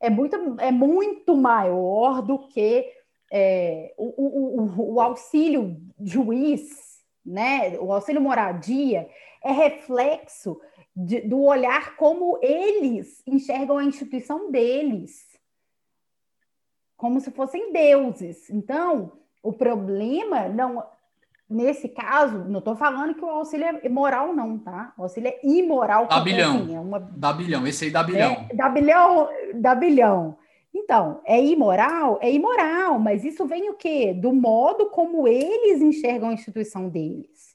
É 0.01 0.09
muito, 0.09 0.37
é 0.59 0.73
muito 0.73 1.37
maior 1.37 2.23
do 2.23 2.49
que 2.49 2.91
é, 3.31 3.95
o, 3.97 4.63
o, 4.63 4.95
o, 4.95 5.01
auxílio 5.01 5.77
juiz, 5.99 7.03
né, 7.25 7.79
o 7.79 7.93
auxílio 7.93 8.21
moradia, 8.21 9.09
é 9.43 9.53
reflexo 9.53 10.61
de, 10.95 11.21
do 11.23 11.41
olhar 11.43 11.97
como 11.97 12.39
eles 12.43 13.23
enxergam 13.27 13.79
a 13.79 13.85
instituição 13.85 14.51
deles, 14.51 15.27
como 16.97 17.21
se 17.21 17.31
fossem 17.31 17.73
deuses. 17.73 18.49
Então, 18.51 19.13
o 19.43 19.53
problema 19.53 20.49
não, 20.49 20.85
nesse 21.49 21.89
caso, 21.89 22.45
não 22.45 22.59
estou 22.59 22.77
falando 22.77 23.15
que 23.15 23.25
o 23.25 23.29
auxílio 23.29 23.81
é 23.83 23.89
moral, 23.89 24.35
não, 24.35 24.59
tá? 24.59 24.93
O 24.97 25.03
auxílio 25.03 25.29
é 25.29 25.41
imoral. 25.43 26.07
Dá 26.07 26.21
bilhão. 26.21 26.57
Assim, 26.57 26.77
é 26.77 26.81
uma... 26.81 27.01
Dá 27.01 27.33
bilhão, 27.33 27.67
esse 27.67 27.87
aí 27.87 27.91
dá 27.91 28.03
bilhão. 28.03 28.47
É, 28.49 28.55
dá 28.55 28.69
bilhão, 28.69 29.29
dá 29.55 29.75
bilhão. 29.75 30.37
Então, 30.75 31.21
é 31.25 31.43
imoral? 31.43 32.19
É 32.23 32.33
imoral, 32.33 32.99
mas 32.99 33.25
isso 33.25 33.47
vem 33.47 33.69
o 33.69 33.75
quê? 33.75 34.15
Do 34.15 34.33
modo 34.33 34.87
como 34.91 35.29
eles 35.29 35.83
enxergam 35.83 36.31
a 36.31 36.33
instituição 36.33 36.89
deles. 36.89 37.55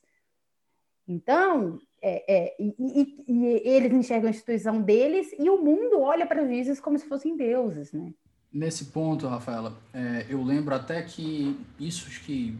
Então, 1.08 1.80
é, 2.02 2.24
é, 2.28 2.56
e, 2.60 2.76
e, 2.80 3.24
e, 3.28 3.46
eles 3.68 3.92
enxergam 3.92 4.28
a 4.28 4.32
instituição 4.32 4.82
deles 4.82 5.28
e 5.38 5.50
o 5.50 5.62
mundo 5.62 6.00
olha 6.02 6.26
para 6.26 6.46
juízes 6.46 6.80
como 6.80 6.98
se 6.98 7.08
fossem 7.08 7.36
deuses, 7.36 7.92
né? 7.92 8.14
Nesse 8.52 8.86
ponto, 8.86 9.28
Rafaela, 9.28 9.78
é, 9.94 10.26
eu 10.30 10.42
lembro 10.44 10.74
até 10.74 11.02
que 11.02 11.60
isso, 11.80 12.08
acho 12.08 12.24
que, 12.24 12.58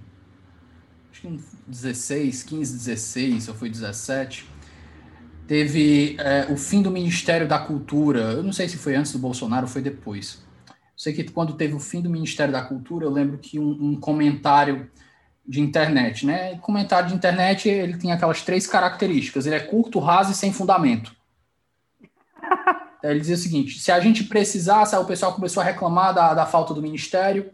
acho 1.12 1.22
que 1.22 1.40
16, 1.68 2.44
15, 2.44 2.78
16, 2.78 3.48
ou 3.50 3.56
foi 3.56 3.70
17, 3.70 4.48
teve 5.48 6.18
é, 6.20 6.52
o 6.52 6.58
fim 6.58 6.82
do 6.82 6.92
Ministério 6.92 7.48
da 7.48 7.58
Cultura. 7.58 8.34
Eu 8.34 8.44
não 8.44 8.52
sei 8.52 8.68
se 8.68 8.78
foi 8.78 8.96
antes 8.96 9.12
do 9.14 9.20
Bolsonaro 9.20 9.66
ou 9.66 9.72
foi 9.72 9.82
depois 9.82 10.46
sei 10.98 11.14
que 11.14 11.24
quando 11.26 11.54
teve 11.54 11.76
o 11.76 11.80
fim 11.80 12.02
do 12.02 12.10
Ministério 12.10 12.52
da 12.52 12.64
Cultura, 12.64 13.06
eu 13.06 13.12
lembro 13.12 13.38
que 13.38 13.60
um, 13.60 13.92
um 13.92 14.00
comentário 14.00 14.90
de 15.48 15.62
internet, 15.62 16.26
né? 16.26 16.54
E 16.54 16.60
comentário 16.60 17.08
de 17.08 17.16
internet, 17.16 17.70
ele 17.70 17.98
tem 17.98 18.12
aquelas 18.12 18.42
três 18.42 18.68
características. 18.68 19.46
Ele 19.46 19.56
é 19.56 19.60
curto, 19.60 20.00
raso 20.00 20.32
e 20.32 20.36
sem 20.36 20.52
fundamento. 20.52 21.16
Ele 23.02 23.20
dizia 23.20 23.36
o 23.36 23.40
seguinte: 23.40 23.80
se 23.80 23.92
a 23.92 24.00
gente 24.00 24.24
precisasse, 24.24 24.96
aí 24.96 25.02
o 25.02 25.06
pessoal 25.06 25.34
começou 25.34 25.62
a 25.62 25.66
reclamar 25.66 26.14
da, 26.14 26.34
da 26.34 26.46
falta 26.46 26.74
do 26.74 26.82
ministério, 26.82 27.52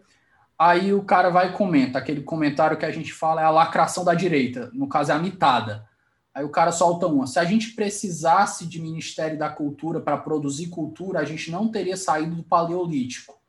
aí 0.58 0.94
o 0.94 1.04
cara 1.04 1.30
vai 1.30 1.50
e 1.50 1.52
comenta. 1.52 2.00
Aquele 2.00 2.24
comentário 2.24 2.78
que 2.78 2.86
a 2.86 2.92
gente 2.92 3.14
fala 3.14 3.42
é 3.42 3.46
a 3.46 3.52
lacração 3.52 4.04
da 4.04 4.14
direita, 4.14 4.72
no 4.74 4.88
caso 4.88 5.12
é 5.12 5.16
a 5.16 5.20
mitada. 5.20 5.88
Aí 6.34 6.44
o 6.44 6.50
cara 6.50 6.72
solta 6.72 7.06
uma. 7.06 7.28
Se 7.28 7.38
a 7.38 7.46
gente 7.46 7.74
precisasse 7.76 8.66
de 8.66 8.82
Ministério 8.82 9.38
da 9.38 9.50
Cultura 9.50 10.02
para 10.02 10.18
produzir 10.18 10.68
cultura, 10.68 11.20
a 11.20 11.26
gente 11.26 11.52
não 11.52 11.70
teria 11.70 11.96
saído 11.96 12.36
do 12.36 12.44
Paleolítico. 12.44 13.40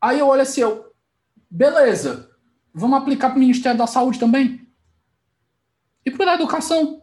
Aí 0.00 0.20
eu 0.20 0.28
olho 0.28 0.42
assim, 0.42 0.60
eu, 0.60 0.92
beleza, 1.50 2.30
vamos 2.76 2.98
aplicar 2.98 3.30
para 3.30 3.36
o 3.36 3.40
Ministério 3.40 3.78
da 3.78 3.86
Saúde 3.86 4.18
também? 4.18 4.68
E 6.04 6.10
para 6.10 6.32
a 6.32 6.34
Educação? 6.34 7.02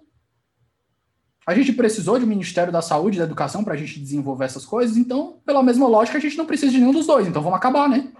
A 1.46 1.54
gente 1.54 1.74
precisou 1.74 2.18
de 2.20 2.26
Ministério 2.26 2.72
da 2.72 2.82
Saúde 2.82 3.18
e 3.18 3.20
da 3.20 3.26
Educação 3.26 3.64
para 3.64 3.74
a 3.74 3.78
gente 3.78 4.00
desenvolver 4.00 4.46
essas 4.46 4.66
coisas, 4.66 4.96
então, 4.96 5.42
pela 5.46 5.64
mesma 5.64 5.88
lógica, 5.88 6.18
a 6.18 6.22
gente 6.22 6.38
não 6.38 6.46
precisa 6.46 6.72
de 6.72 6.78
nenhum 6.78 6.94
dos 6.94 7.08
dois, 7.08 7.28
então 7.28 7.42
vamos 7.42 7.58
acabar, 7.58 7.90
né? 7.90 8.14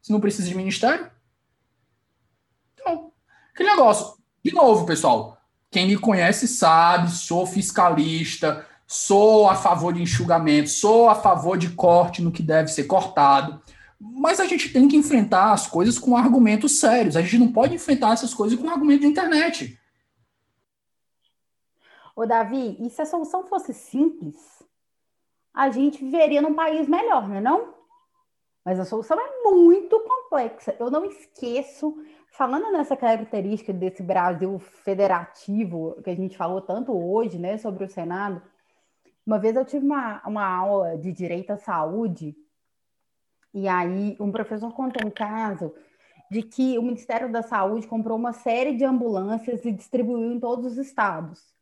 Se 0.00 0.10
não 0.10 0.20
precisa 0.20 0.48
de 0.48 0.54
Ministério. 0.54 1.10
Então, 2.74 3.12
aquele 3.52 3.70
negócio. 3.70 4.16
De 4.42 4.52
novo, 4.52 4.86
pessoal, 4.86 5.36
quem 5.70 5.86
me 5.86 5.98
conhece 5.98 6.48
sabe, 6.48 7.10
sou 7.10 7.46
fiscalista, 7.46 8.66
sou 8.86 9.48
a 9.48 9.54
favor 9.54 9.92
de 9.92 10.02
enxugamento, 10.02 10.70
sou 10.70 11.08
a 11.08 11.14
favor 11.14 11.58
de 11.58 11.70
corte 11.70 12.22
no 12.22 12.32
que 12.32 12.42
deve 12.42 12.68
ser 12.68 12.84
cortado. 12.84 13.60
Mas 14.02 14.40
a 14.40 14.44
gente 14.44 14.72
tem 14.72 14.88
que 14.88 14.96
enfrentar 14.96 15.52
as 15.52 15.66
coisas 15.66 15.98
com 15.98 16.16
argumentos 16.16 16.80
sérios. 16.80 17.16
A 17.16 17.22
gente 17.22 17.38
não 17.38 17.52
pode 17.52 17.74
enfrentar 17.74 18.12
essas 18.12 18.34
coisas 18.34 18.58
com 18.58 18.68
argumento 18.68 19.02
de 19.02 19.06
internet. 19.06 19.78
Ô, 22.16 22.26
Davi, 22.26 22.76
e 22.80 22.90
se 22.90 23.00
a 23.00 23.06
solução 23.06 23.46
fosse 23.46 23.72
simples, 23.72 24.36
a 25.54 25.70
gente 25.70 26.04
viveria 26.04 26.42
num 26.42 26.54
país 26.54 26.88
melhor, 26.88 27.28
não 27.28 27.36
é 27.36 27.40
não? 27.40 27.74
Mas 28.64 28.78
a 28.78 28.84
solução 28.84 29.18
é 29.18 29.42
muito 29.44 29.98
complexa. 30.00 30.76
Eu 30.78 30.90
não 30.90 31.04
esqueço 31.04 31.96
Falando 32.32 32.72
nessa 32.72 32.96
característica 32.96 33.74
desse 33.74 34.02
Brasil 34.02 34.58
federativo 34.58 36.00
que 36.02 36.08
a 36.08 36.14
gente 36.14 36.34
falou 36.34 36.62
tanto 36.62 36.90
hoje, 36.90 37.38
né, 37.38 37.58
sobre 37.58 37.84
o 37.84 37.88
Senado, 37.88 38.40
uma 39.26 39.38
vez 39.38 39.54
eu 39.54 39.66
tive 39.66 39.84
uma, 39.84 40.22
uma 40.26 40.42
aula 40.42 40.96
de 40.96 41.12
direito 41.12 41.50
à 41.50 41.58
saúde 41.58 42.34
e 43.54 43.68
aí 43.68 44.16
um 44.18 44.32
professor 44.32 44.72
contou 44.72 45.06
um 45.06 45.10
caso 45.10 45.74
de 46.30 46.42
que 46.42 46.78
o 46.78 46.82
Ministério 46.82 47.30
da 47.30 47.42
Saúde 47.42 47.86
comprou 47.86 48.16
uma 48.16 48.32
série 48.32 48.74
de 48.74 48.84
ambulâncias 48.84 49.64
e 49.64 49.70
distribuiu 49.70 50.32
em 50.32 50.40
todos 50.40 50.72
os 50.72 50.78
estados. 50.78 51.52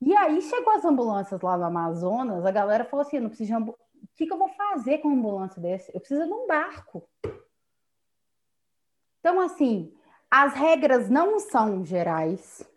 E 0.00 0.14
aí 0.16 0.42
chegou 0.42 0.72
as 0.72 0.84
ambulâncias 0.84 1.40
lá 1.40 1.56
no 1.56 1.64
Amazonas, 1.64 2.44
a 2.44 2.50
galera 2.50 2.84
falou 2.84 3.06
assim, 3.06 3.20
não 3.20 3.28
preciso 3.28 3.48
de 3.48 3.54
ambulância. 3.54 3.86
O 4.02 4.16
que, 4.16 4.26
que 4.26 4.32
eu 4.32 4.38
vou 4.38 4.48
fazer 4.48 4.98
com 4.98 5.08
uma 5.08 5.16
ambulância 5.16 5.62
desse? 5.62 5.90
Eu 5.94 6.00
preciso 6.00 6.26
de 6.26 6.32
um 6.32 6.46
barco. 6.46 7.08
Então, 9.20 9.40
assim, 9.40 9.92
as 10.30 10.52
regras 10.54 11.08
não 11.08 11.38
são 11.38 11.84
gerais, 11.84 12.68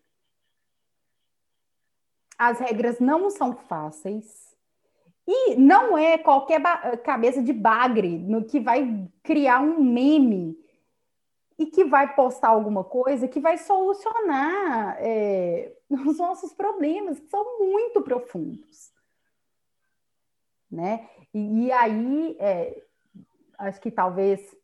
as 2.37 2.59
regras 2.59 2.99
não 2.99 3.29
são 3.29 3.55
fáceis. 3.55 4.48
E 5.31 5.55
não 5.57 5.95
é 5.95 6.17
qualquer 6.17 6.59
cabeça 7.03 7.39
de 7.43 7.53
bagre 7.53 8.17
no 8.17 8.45
que 8.45 8.59
vai 8.59 9.07
criar 9.21 9.59
um 9.59 9.79
meme 9.79 10.57
e 11.55 11.67
que 11.67 11.85
vai 11.85 12.15
postar 12.15 12.47
alguma 12.47 12.83
coisa 12.83 13.27
que 13.27 13.39
vai 13.39 13.55
solucionar 13.55 14.97
é, 14.99 15.71
os 15.87 16.17
nossos 16.17 16.51
problemas, 16.51 17.19
que 17.19 17.29
são 17.29 17.59
muito 17.59 18.01
profundos. 18.01 18.91
Né? 20.71 21.07
E, 21.31 21.65
e 21.65 21.71
aí, 21.73 22.35
é, 22.39 22.81
acho 23.59 23.79
que 23.81 23.91
talvez 23.91 24.57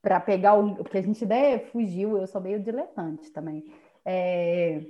para 0.00 0.18
pegar 0.18 0.54
o. 0.54 0.76
Porque 0.76 0.96
a 0.96 1.02
gente 1.02 1.26
né, 1.26 1.58
fugiu, 1.58 2.16
eu 2.16 2.26
sou 2.26 2.40
meio 2.40 2.58
diletante 2.58 3.30
também. 3.32 3.70
É, 4.02 4.82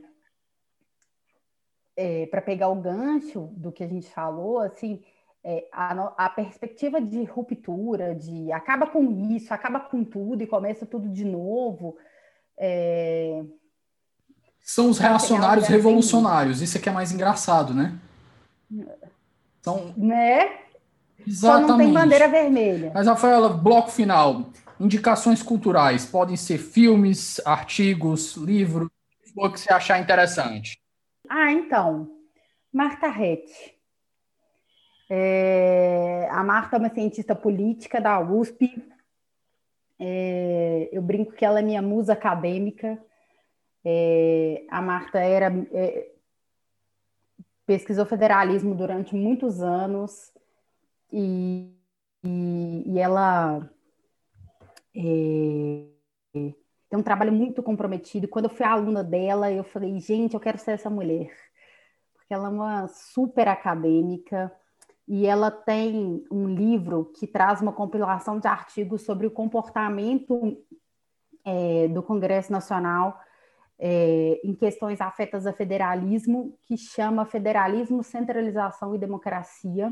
é, 1.96 2.26
para 2.26 2.40
pegar 2.42 2.68
o 2.68 2.76
gancho 2.76 3.50
do 3.56 3.72
que 3.72 3.84
a 3.84 3.88
gente 3.88 4.08
falou, 4.10 4.60
assim, 4.60 5.02
é, 5.44 5.66
a, 5.72 6.24
a, 6.24 6.28
perspectiva 6.28 7.00
de 7.00 7.24
ruptura, 7.24 8.14
de 8.14 8.52
acaba 8.52 8.86
com 8.86 9.10
isso, 9.30 9.52
acaba 9.54 9.80
com 9.80 10.04
tudo 10.04 10.42
e 10.42 10.46
começa 10.46 10.84
tudo 10.84 11.08
de 11.08 11.24
novo. 11.24 11.96
É, 12.58 13.42
São 14.60 14.90
os 14.90 14.98
reacionários 14.98 15.66
revolucionários, 15.66 16.60
isso 16.60 16.76
é 16.76 16.80
que 16.80 16.88
é 16.88 16.92
mais 16.92 17.12
engraçado, 17.12 17.74
né? 17.74 17.98
São... 19.62 19.92
Né? 19.96 20.60
Exatamente. 21.26 21.36
Só 21.36 21.60
não 21.60 21.76
tem 21.76 21.92
bandeira 21.92 22.28
vermelha. 22.28 22.92
Mas, 22.94 23.06
Rafaela, 23.06 23.48
bloco 23.50 23.90
final. 23.90 24.50
Indicações 24.78 25.42
culturais. 25.42 26.06
Podem 26.06 26.36
ser 26.36 26.58
filmes, 26.58 27.40
artigos, 27.44 28.36
livros, 28.36 28.88
o 29.36 29.50
que 29.50 29.60
você 29.60 29.72
achar 29.72 30.00
interessante. 30.00 30.79
Ah, 31.32 31.52
então. 31.52 32.10
Marta 32.72 33.06
Rett. 33.08 33.78
É, 35.08 36.28
a 36.28 36.42
Marta 36.42 36.74
é 36.74 36.78
uma 36.80 36.92
cientista 36.92 37.36
política 37.36 38.00
da 38.00 38.18
USP. 38.18 38.82
É, 39.96 40.88
eu 40.90 41.00
brinco 41.00 41.30
que 41.32 41.44
ela 41.44 41.60
é 41.60 41.62
minha 41.62 41.80
musa 41.80 42.14
acadêmica. 42.14 43.00
É, 43.84 44.64
a 44.68 44.82
Marta 44.82 45.20
era 45.20 45.52
é, 45.72 46.10
pesquisou 47.64 48.04
federalismo 48.04 48.74
durante 48.74 49.14
muitos 49.14 49.62
anos 49.62 50.32
e, 51.12 51.72
e, 52.24 52.82
e 52.86 52.98
ela 52.98 53.70
é, 54.96 55.86
tem 56.90 56.98
um 56.98 57.02
trabalho 57.02 57.32
muito 57.32 57.62
comprometido. 57.62 58.28
Quando 58.28 58.46
eu 58.46 58.50
fui 58.50 58.66
aluna 58.66 59.02
dela, 59.04 59.50
eu 59.50 59.62
falei, 59.62 59.98
gente, 60.00 60.34
eu 60.34 60.40
quero 60.40 60.58
ser 60.58 60.72
essa 60.72 60.90
mulher, 60.90 61.30
porque 62.14 62.34
ela 62.34 62.48
é 62.48 62.50
uma 62.50 62.88
super 62.88 63.46
acadêmica 63.48 64.52
e 65.06 65.26
ela 65.26 65.50
tem 65.50 66.24
um 66.30 66.48
livro 66.48 67.12
que 67.16 67.26
traz 67.26 67.62
uma 67.62 67.72
compilação 67.72 68.38
de 68.38 68.48
artigos 68.48 69.02
sobre 69.02 69.26
o 69.26 69.30
comportamento 69.30 70.62
é, 71.44 71.88
do 71.88 72.02
Congresso 72.02 72.52
Nacional 72.52 73.18
é, 73.80 74.38
em 74.44 74.54
questões 74.54 75.00
afetas 75.00 75.46
a 75.46 75.52
federalismo, 75.54 76.58
que 76.62 76.76
chama 76.76 77.24
Federalismo, 77.24 78.04
Centralização 78.04 78.94
e 78.94 78.98
Democracia. 78.98 79.90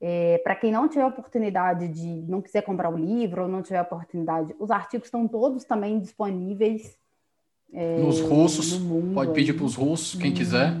É, 0.00 0.38
Para 0.38 0.56
quem 0.56 0.72
não 0.72 0.88
tiver 0.88 1.04
oportunidade 1.04 1.86
de, 1.88 2.06
não 2.22 2.40
quiser 2.40 2.62
comprar 2.62 2.88
o 2.88 2.96
livro 2.96 3.42
ou 3.42 3.48
não 3.48 3.62
tiver 3.62 3.82
oportunidade, 3.82 4.54
os 4.58 4.70
artigos 4.70 5.08
estão 5.08 5.28
todos 5.28 5.64
também 5.64 6.00
disponíveis. 6.00 6.98
É, 7.72 7.98
Nos 7.98 8.20
russos, 8.20 8.78
pode 9.14 9.32
pedir 9.32 9.52
para 9.52 9.64
os 9.64 9.74
russos, 9.74 10.20
quem 10.20 10.32
quiser. 10.32 10.72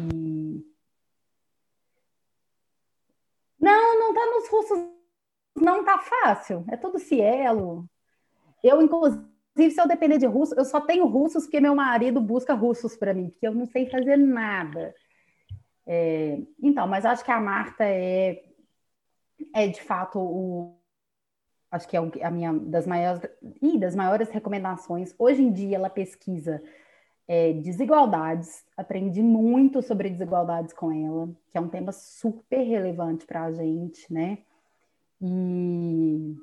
Não, 3.60 3.98
não 3.98 4.08
está 4.08 4.26
nos 4.26 4.48
russos, 4.48 4.78
não 5.54 5.80
está 5.80 5.98
fácil. 5.98 6.64
É 6.68 6.76
tudo 6.76 6.98
Cielo. 6.98 7.84
Eu, 8.64 8.80
inclusive, 8.80 9.22
se 9.56 9.80
eu 9.80 9.86
depender 9.86 10.16
de 10.16 10.26
russo, 10.26 10.54
eu 10.56 10.64
só 10.64 10.80
tenho 10.80 11.06
russos 11.06 11.44
porque 11.44 11.60
meu 11.60 11.74
marido 11.74 12.20
busca 12.20 12.54
russos 12.54 12.96
para 12.96 13.12
mim, 13.12 13.28
porque 13.28 13.46
eu 13.46 13.54
não 13.54 13.66
sei 13.66 13.86
fazer 13.88 14.16
nada. 14.16 14.94
É, 15.86 16.38
então, 16.62 16.86
mas 16.86 17.04
acho 17.04 17.24
que 17.24 17.30
a 17.30 17.40
Marta 17.40 17.84
é, 17.84 18.44
é 19.54 19.66
de 19.68 19.82
fato 19.82 20.18
o. 20.18 20.76
Acho 21.70 21.86
que 21.86 21.96
é 21.96 22.00
a 22.24 22.30
minha 22.30 22.52
das 22.52 22.86
maiores, 22.86 23.22
ih, 23.62 23.78
das 23.78 23.94
maiores 23.94 24.28
recomendações. 24.30 25.14
Hoje 25.16 25.42
em 25.42 25.52
dia 25.52 25.76
ela 25.76 25.88
pesquisa 25.88 26.60
é, 27.28 27.52
desigualdades. 27.52 28.64
Aprendi 28.76 29.22
muito 29.22 29.80
sobre 29.80 30.10
desigualdades 30.10 30.72
com 30.72 30.90
ela, 30.90 31.28
que 31.48 31.56
é 31.56 31.60
um 31.60 31.68
tema 31.68 31.92
super 31.92 32.62
relevante 32.62 33.24
para 33.24 33.44
a 33.44 33.52
gente, 33.52 34.12
né? 34.12 34.38
E 35.20 36.36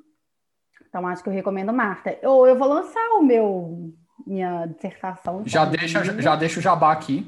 então 0.88 1.06
acho 1.06 1.22
que 1.22 1.28
eu 1.28 1.32
recomendo 1.32 1.72
Marta. 1.72 2.18
Ou 2.22 2.46
eu, 2.46 2.54
eu 2.54 2.58
vou 2.58 2.68
lançar 2.68 3.06
o 3.18 3.22
meu 3.22 3.92
minha 4.26 4.66
dissertação. 4.66 5.42
Já 5.46 5.64
deixa, 5.64 6.02
já 6.04 6.36
deixa 6.36 6.58
o 6.58 6.62
jabá 6.62 6.92
aqui. 6.92 7.26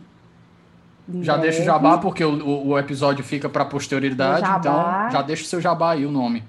Já 1.23 1.37
deixa 1.37 1.63
o 1.63 1.65
jabá, 1.65 1.99
porque 1.99 2.25
o, 2.25 2.69
o 2.69 2.79
episódio 2.79 3.25
fica 3.25 3.49
para 3.49 3.65
posterioridade, 3.65 4.49
então 4.59 5.11
já 5.11 5.23
deixa 5.23 5.43
o 5.43 5.47
seu 5.47 5.61
jabá 5.61 5.93
aí, 5.93 6.07
o 6.07 6.11
nome. 6.11 6.43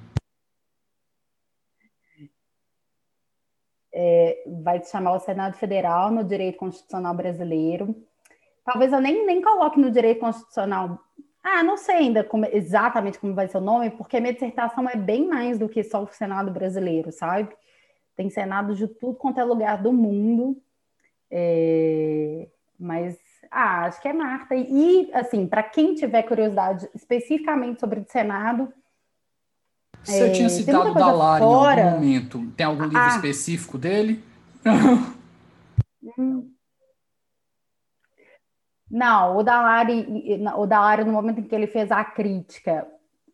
é, 3.94 4.44
vai 4.64 4.82
se 4.82 4.92
chamar 4.92 5.14
o 5.14 5.20
Senado 5.20 5.56
Federal 5.58 6.12
no 6.12 6.24
Direito 6.24 6.58
Constitucional 6.58 7.14
Brasileiro. 7.14 7.96
Talvez 8.64 8.94
eu 8.94 9.02
nem, 9.02 9.26
nem 9.26 9.42
coloque 9.42 9.80
no 9.80 9.92
Direito 9.92 10.22
Constitucional. 10.22 11.00
Ah, 11.44 11.64
não 11.64 11.76
sei 11.76 11.96
ainda 11.96 12.24
como, 12.24 12.46
exatamente 12.46 13.20
como 13.20 13.34
vai 13.34 13.48
ser 13.48 13.58
o 13.58 13.62
nome, 13.62 13.90
porque 13.92 14.20
minha 14.20 14.34
dissertação 14.34 14.88
é 14.88 14.96
bem 14.96 15.28
mais 15.28 15.58
do 15.58 15.68
que 15.68 15.84
só 15.84 16.04
o 16.04 16.08
Senado 16.08 16.52
brasileiro, 16.52 17.12
sabe? 17.12 17.54
Tem 18.16 18.30
Senado 18.30 18.76
de 18.76 18.88
tudo 18.88 19.16
quanto 19.16 19.40
é 19.40 19.44
lugar 19.44 19.82
do 19.82 19.92
mundo. 19.92 20.62
É, 21.30 22.48
mas 22.80 23.18
ah, 23.52 23.86
acho 23.86 24.02
que 24.02 24.08
é 24.08 24.14
Marta. 24.14 24.56
E, 24.56 25.12
assim, 25.14 25.46
para 25.46 25.62
quem 25.62 25.94
tiver 25.94 26.24
curiosidade 26.24 26.90
especificamente 26.96 27.82
sobre 27.82 28.00
o 28.00 28.06
Senado, 28.08 28.74
você 30.02 30.28
é, 30.28 30.32
tinha 30.32 30.50
citado 30.50 30.92
o 30.92 30.94
Dalari 30.94 31.44
fora... 31.44 31.82
em 31.82 31.84
algum 31.84 31.96
momento. 31.98 32.52
Tem 32.56 32.66
algum 32.66 32.84
livro 32.84 32.98
ah. 32.98 33.10
específico 33.10 33.78
dele? 33.78 34.24
Não, 38.90 39.38
o 39.38 39.44
Dalari, 39.44 40.06
o 40.58 40.66
Dalari, 40.66 41.04
no 41.04 41.12
momento 41.12 41.40
em 41.40 41.44
que 41.44 41.56
ele 41.56 41.68
fez 41.68 41.92
a 41.92 42.04
crítica, 42.04 42.88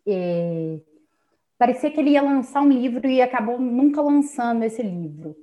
é, 0.06 0.80
parecia 1.58 1.90
que 1.90 2.00
ele 2.00 2.12
ia 2.12 2.22
lançar 2.22 2.62
um 2.62 2.70
livro 2.70 3.08
e 3.08 3.22
acabou 3.22 3.60
nunca 3.60 4.02
lançando 4.02 4.64
esse 4.64 4.84
livro. 4.84 5.36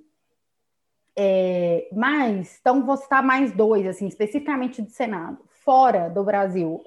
É, 1.16 1.88
mas, 1.92 2.58
então, 2.60 2.84
vou 2.84 2.96
citar 2.96 3.22
mais 3.22 3.52
dois, 3.52 3.86
assim, 3.86 4.06
especificamente 4.06 4.82
do 4.82 4.90
Senado. 4.90 5.38
Fora 5.64 6.08
do 6.10 6.24
Brasil, 6.24 6.82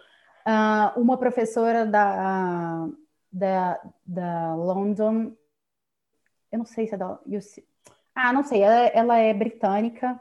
uh, 0.46 1.00
uma 1.00 1.18
professora 1.18 1.86
da, 1.86 2.88
da, 3.32 3.82
da 4.06 4.56
London. 4.56 5.36
Eu 6.52 6.60
não 6.60 6.66
sei 6.66 6.88
se 6.88 6.96
é 6.96 6.98
da. 6.98 7.20
Ah, 8.16 8.34
não 8.34 8.44
sei, 8.44 8.62
ela, 8.62 8.76
ela 8.88 9.18
é 9.18 9.34
britânica 9.34 10.20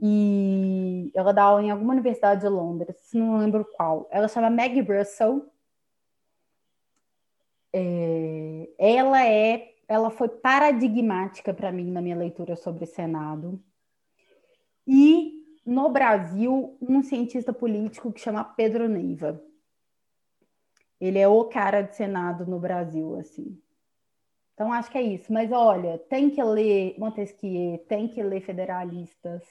e 0.00 1.10
ela 1.14 1.32
dá 1.32 1.42
aula 1.44 1.62
em 1.62 1.70
alguma 1.70 1.92
universidade 1.92 2.42
de 2.42 2.48
Londres, 2.48 2.96
não 3.12 3.38
lembro 3.38 3.64
qual. 3.76 4.08
Ela 4.10 4.28
chama 4.28 4.50
Maggie 4.50 4.80
Russell. 4.80 5.50
É, 7.72 8.68
ela 8.78 9.24
é, 9.26 9.74
ela 9.88 10.10
foi 10.10 10.28
paradigmática 10.28 11.54
para 11.54 11.72
mim 11.72 11.90
na 11.90 12.02
minha 12.02 12.16
leitura 12.16 12.54
sobre 12.54 12.84
Senado. 12.84 13.60
E 14.86 15.42
no 15.64 15.88
Brasil, 15.90 16.76
um 16.80 17.02
cientista 17.02 17.52
político 17.52 18.12
que 18.12 18.20
chama 18.20 18.44
Pedro 18.44 18.88
Neiva. 18.88 19.42
Ele 21.00 21.18
é 21.18 21.26
o 21.26 21.44
cara 21.44 21.82
de 21.82 21.96
Senado 21.96 22.46
no 22.46 22.58
Brasil, 22.60 23.16
assim. 23.18 23.58
Então, 24.54 24.72
acho 24.72 24.90
que 24.90 24.98
é 24.98 25.02
isso. 25.02 25.32
Mas, 25.32 25.52
olha, 25.52 25.98
tem 25.98 26.30
que 26.30 26.42
ler 26.42 26.96
Montesquieu, 26.98 27.78
tem 27.88 28.08
que 28.08 28.22
ler 28.22 28.40
Federalistas, 28.40 29.42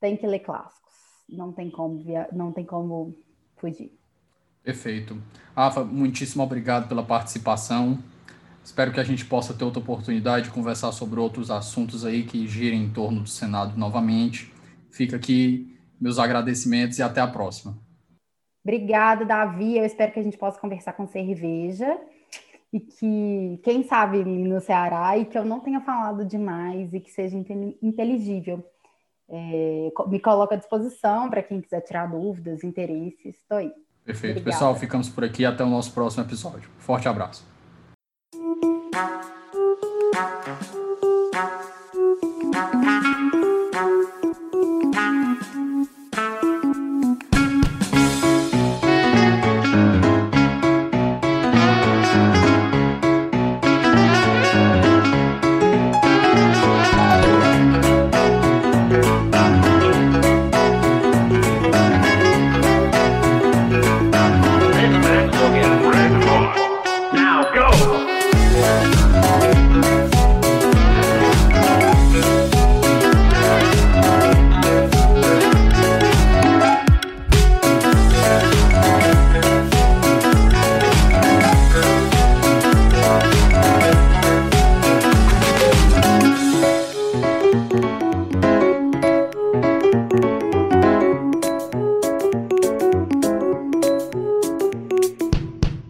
tem 0.00 0.16
que 0.16 0.26
ler 0.26 0.40
clássicos. 0.40 0.94
Não 1.28 1.52
tem 1.52 1.70
como, 1.70 1.98
via... 1.98 2.28
não 2.32 2.50
tem 2.50 2.64
como 2.64 3.16
fugir. 3.56 3.96
Perfeito. 4.62 5.16
Rafa, 5.54 5.84
muitíssimo 5.84 6.42
obrigado 6.42 6.88
pela 6.88 7.04
participação. 7.04 7.98
Espero 8.62 8.92
que 8.92 9.00
a 9.00 9.04
gente 9.04 9.24
possa 9.24 9.54
ter 9.54 9.64
outra 9.64 9.80
oportunidade 9.80 10.46
de 10.46 10.50
conversar 10.50 10.92
sobre 10.92 11.18
outros 11.18 11.50
assuntos 11.50 12.04
aí 12.04 12.22
que 12.22 12.46
girem 12.46 12.84
em 12.84 12.90
torno 12.90 13.20
do 13.20 13.28
Senado 13.28 13.76
novamente. 13.76 14.52
Fica 14.90 15.16
aqui 15.16 15.76
meus 16.00 16.18
agradecimentos 16.18 16.98
e 16.98 17.02
até 17.02 17.20
a 17.20 17.26
próxima. 17.26 17.76
Obrigada, 18.64 19.24
Davi. 19.24 19.78
Eu 19.78 19.84
espero 19.84 20.12
que 20.12 20.20
a 20.20 20.22
gente 20.22 20.38
possa 20.38 20.60
conversar 20.60 20.92
com 20.92 21.06
cerveja 21.06 21.98
e 22.72 22.78
que, 22.78 23.60
quem 23.64 23.82
sabe, 23.82 24.24
no 24.24 24.60
Ceará, 24.60 25.16
e 25.18 25.24
que 25.24 25.36
eu 25.36 25.44
não 25.44 25.60
tenha 25.60 25.80
falado 25.80 26.24
demais 26.24 26.92
e 26.94 27.00
que 27.00 27.10
seja 27.10 27.36
inteligível. 27.82 28.64
É, 29.28 29.90
me 30.08 30.18
coloco 30.20 30.54
à 30.54 30.56
disposição 30.56 31.30
para 31.30 31.42
quem 31.42 31.60
quiser 31.60 31.80
tirar 31.80 32.06
dúvidas, 32.06 32.64
interesses. 32.64 33.36
Estou 33.36 33.58
aí. 33.58 33.72
Perfeito. 34.04 34.38
Obrigada. 34.38 34.52
Pessoal, 34.52 34.74
ficamos 34.74 35.08
por 35.08 35.24
aqui. 35.24 35.44
Até 35.44 35.64
o 35.64 35.68
nosso 35.68 35.92
próximo 35.92 36.24
episódio. 36.24 36.68
Forte 36.78 37.08
abraço. 37.08 37.49